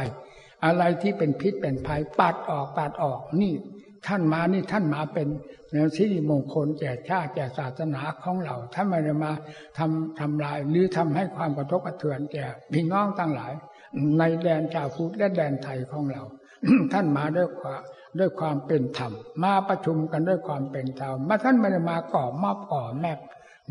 [0.65, 3.53] อะไรที่เป็นพิษเป็นภัยปัดออกปัดออกนี่
[4.07, 5.29] ท่านมานี่ท่านมาเป็น
[5.73, 9.33] แนวสิริมงคลแก่ชาติแก่ศาสนาของเราท่านไม่ได้มา
[9.79, 13.53] ทำทำลาย หรือทำให้ความกระทบกระเทือนแก่พี่น้องตั้งหลาย
[14.19, 16.23] ในแดนชาวพุทธและแดนไทยของเรา
[16.93, 17.81] ท่านมาด้วยความ
[18.19, 19.13] ด้วยความเป็นธรรม
[19.43, 23.19] มาประชุมกันด้วยความเป็นธรรมมาท่านไม่ได้มาก่อมอบก่อแมก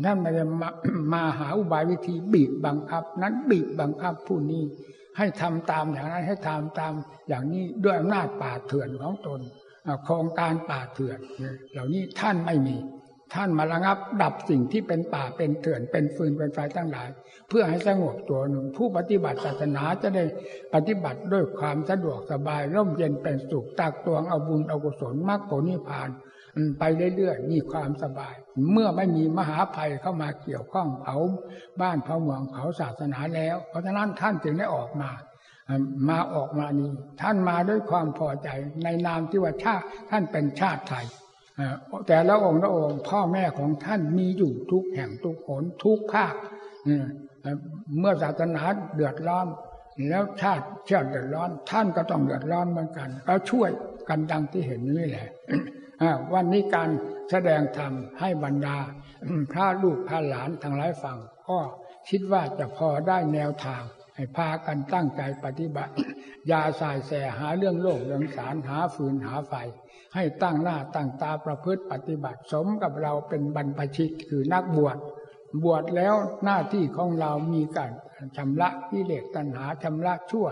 [0.04, 0.68] ท่านไม่ได้มา
[1.12, 4.62] มาหาอุบายวิธีบีบบังคับ นั้นบีบบังคับผู้นี้
[5.18, 6.92] ให้ทำตามอย่างนั้นให้ทำตาม
[7.28, 9.40] อย่างนี้ด้วยอำนาจป่าเถื่อนของตน
[10.04, 11.18] โครงการป่าเถื่อน
[11.72, 12.76] เหล่านี้ท่านไม่มี
[13.34, 17.08] ท่านมาระงับ ดับสิ่งที่เป็นป่าเป็นเถื่อนเป็นฟืนเป็นไฟทั้งหลาย
[17.48, 20.24] เพื่อให้สงบตัวหนึ่ง ผู้ปฏิบัติศาสนาจะได้
[20.74, 26.08] ปฏิบัติด้วยความสะดวกสบาย ร่มเย็นเป็นสุขตักตวงเอาบุญเอากุศลมรรคผลนิพพาน
[26.78, 26.82] ไป
[27.16, 28.34] เรื่อยๆมีความสบาย
[28.72, 31.16] เมื่อไม่มีมหาภัยเข้ามาเกี่ยวข้องเผา
[31.80, 35.10] บ้านเผาเมืองเผาศาสนาแล้ว เพราะฉะนั้นท่านจึงได้ออกมา
[36.08, 36.90] มาออกมานี้
[37.20, 38.48] ท่านมาด้วยความพอใจ
[38.84, 41.06] ในนามที่ว่าชาติท่านเป็นชาติไทย
[42.08, 46.34] แต่ละองค์ละองค์พ่อแม่ของท่านมีอยู่ทุกแห่งทุกหนทุกภาค
[47.98, 48.62] เมื่อศาสนา
[48.94, 49.46] เดือดร้อน
[50.08, 53.70] แล้วชาติเชื่อเดือดร้อน ท่านก็ต้องเดือดร้อนเหมือนกัน ก็ช่วย
[54.08, 55.28] กันดังที่เห็นนี่แหละ
[56.34, 56.90] วันนี้การ
[57.30, 58.76] แสดงธรรมให้บรรดา
[59.52, 61.18] พระลูกพระหลานทางหลายฝั่ง
[61.48, 61.58] ก็
[62.08, 63.82] คิดว่าจะพอได้แนวทาง
[64.14, 65.92] ให้พากันตั้งใจปฏิบัติ
[66.50, 69.54] ยาสายแสหาเรื่องโลกเรื่องสารหาฟืนหาไฟ
[70.14, 74.96] ให้ตั้งหน้าตั้งตาประพฤติปฏิบัติสมกับเราเป็นบรรพชิตคือนักบวช
[75.64, 76.14] บวชแล้ว
[76.44, 77.92] หน้าที่ของเรามีการ
[78.36, 80.46] ชำระกิเลสตัณหาชำระชั่ว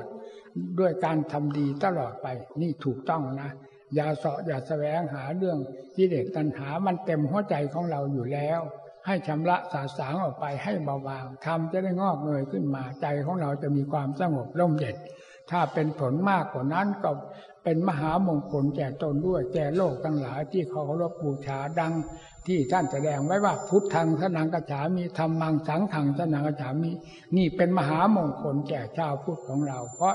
[0.79, 2.27] ด้วยการทำดีตลอดไป
[2.61, 3.51] นี่ถูกต้องนะ
[3.95, 5.59] อย่าเสาะอย่าแสวงหาเรื่อง
[5.97, 8.61] กิเลสตัณหามันเต็มหัวใจของเราอยู่แล้ว
[9.07, 14.97] ให้ชำระสาสางออกไปให้เบาบางทำจะได้งอกเงยขึ้นมาใจของเราจะมีความสงบร่มเย็น
[15.51, 17.11] ถ้าเป็นผลมากกว่านั้นก็
[17.65, 21.93] เป็นมหามงคลแก่ตนด้วยแก่โลกทั้งหลายที่เขาเคารพบูชาดัง
[22.47, 26.91] ที่ท่านแสดงไว้ว่าพุทธังสนังกระฉามีธรรมังสังขังสนังกระฉามี
[27.37, 30.15] นี่เป็นมหามงคลแก่ชาวพุทธของเรา เพราะ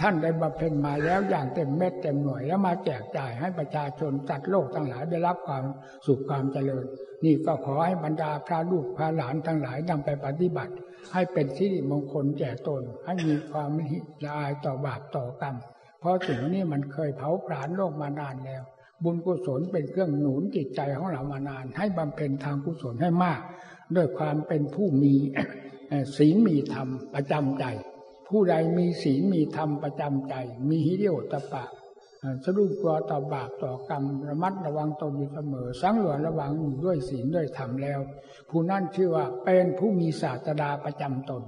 [0.00, 5.64] ท่านได้บำเพ็ญมาแล้วอย่างเต็มเม็ดเต็มหน่วยแล้วมาแจกจ่ายให้ประชาชนจัดโลกทั้งหลายได้รับความ
[6.06, 6.84] สุขความเจริญ
[7.24, 10.72] นี่ก็ขอให้บรรดาพระลูกพระหลานทั้งหลายนำไปปฏิบัติ
[11.12, 15.56] ให้เป็นสิริมงคลแก่ตน ให้มีความมิละอายต่อบาปต่อกรรม
[16.06, 18.62] ราะสิ่งนี้มันเคยเผาผลาญโลกมานานแล้ว
[19.04, 23.40] บุญกุศลเป็นเครื่องหนุนจิตใจของเรามานาน ให้บำเพ็ญทางกุศลให้มาก
[23.96, 25.14] ด้วยความเป็นผู้มี
[26.16, 27.64] ศีลมีธรรมประจำใจ
[28.28, 30.34] ผู้ใดมีศีลมีธรรมประจำใจ
[30.68, 31.64] มีฮิริโอตปะ
[32.44, 36.52] สรุปตัวต่อบาปต่อกรรมระมัดระวังตนอยู่เสมอ สังวรระวัง
[36.84, 38.00] ด้วยศีลด้วยธรรมแล้ว
[38.50, 41.42] ผู้นั้นชื่อว่าเป็นผู้มีศาสดาประจำตน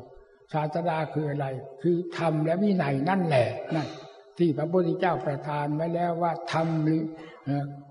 [0.53, 1.47] ศาสดาคืออะไร
[1.83, 3.89] คือธรรมและวินัยนั่นแหละนั่น
[4.39, 6.69] ที่พระพุทธเจ้าประทานไว้แล้วว่าธรรม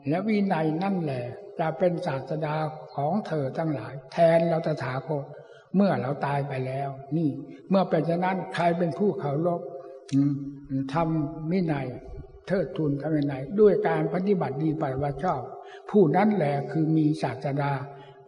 [0.09, 1.23] และวินัยนั่นแหละ
[1.59, 2.55] จะเป็นศาสดา
[2.95, 5.25] ของเธอทั้งหลาย แทนเราตถาคต
[5.75, 7.29] เมื่อเราตายไปแล้ว นี่
[7.69, 9.61] เมื่อเป็นฉะนั้นใครเป็นผู้เขาลบ
[10.93, 11.87] ทำมินัย
[12.47, 15.41] เทิดทูนทำมินัยด้วยการปฏิบัติดีปฏิบัติชอบ
[15.91, 17.71] ผู้นั้นแหละคือมีศาสดา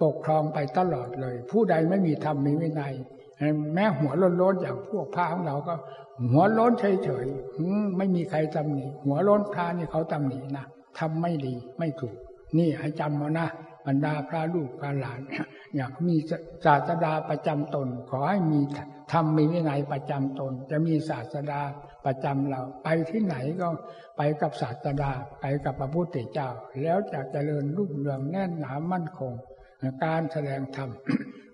[0.04, 2.94] ปกครองไปตลอดเลย ผู้ใดไม่มีธรรมมีวินัย
[3.74, 5.76] แม้หัวล้นๆอย่างพวกพระของเราก็
[6.32, 10.66] หัวล้นเฉยๆไม่มีใครตำหนิหัวล้นพระนี่เขาตำหนินะ
[11.00, 12.16] ทำไม่ดีไม่ถูก
[12.58, 13.48] นี่ให้จำเอานะ
[13.88, 15.20] บรรดาพระลูกพระหลาน
[15.76, 16.16] อยากมี
[16.66, 18.60] ศาสดาประจำตน ขอให้มี
[19.12, 21.62] ทำมีวินัยประจำตน จะมีศาสดา
[22.06, 23.68] ประจำเรา ไปที่ไหนก็
[24.18, 26.50] ไปกับศาสดาไปกับพระพุทธเจ้า
[26.82, 29.34] แล้วจะเจริญรุ่งเรืองแน่นหนามั่นคง
[30.04, 30.90] การแสดงธรรม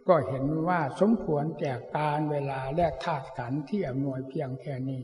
[0.08, 5.02] ก็เห็นว่าสมควรแก่การเวลาและธาตุขันธ์ที่อำนวยเพียงแค่นี้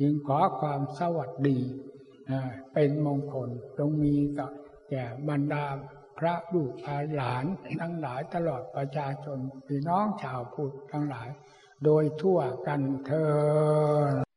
[0.00, 1.58] ยิงขอความสวัสดี
[2.74, 3.48] เป็นมงคล
[3.78, 4.50] จงมีกับ
[4.90, 5.66] แก่บรรดา
[6.18, 6.72] พระลูก
[7.16, 7.44] หลาน
[7.80, 11.28] ทั้งหลายตลอดประชาชนพี่น้องชาวพุทธทั้งหลาย
[11.84, 13.12] โดยทั่วกันเธ
[14.22, 14.27] อ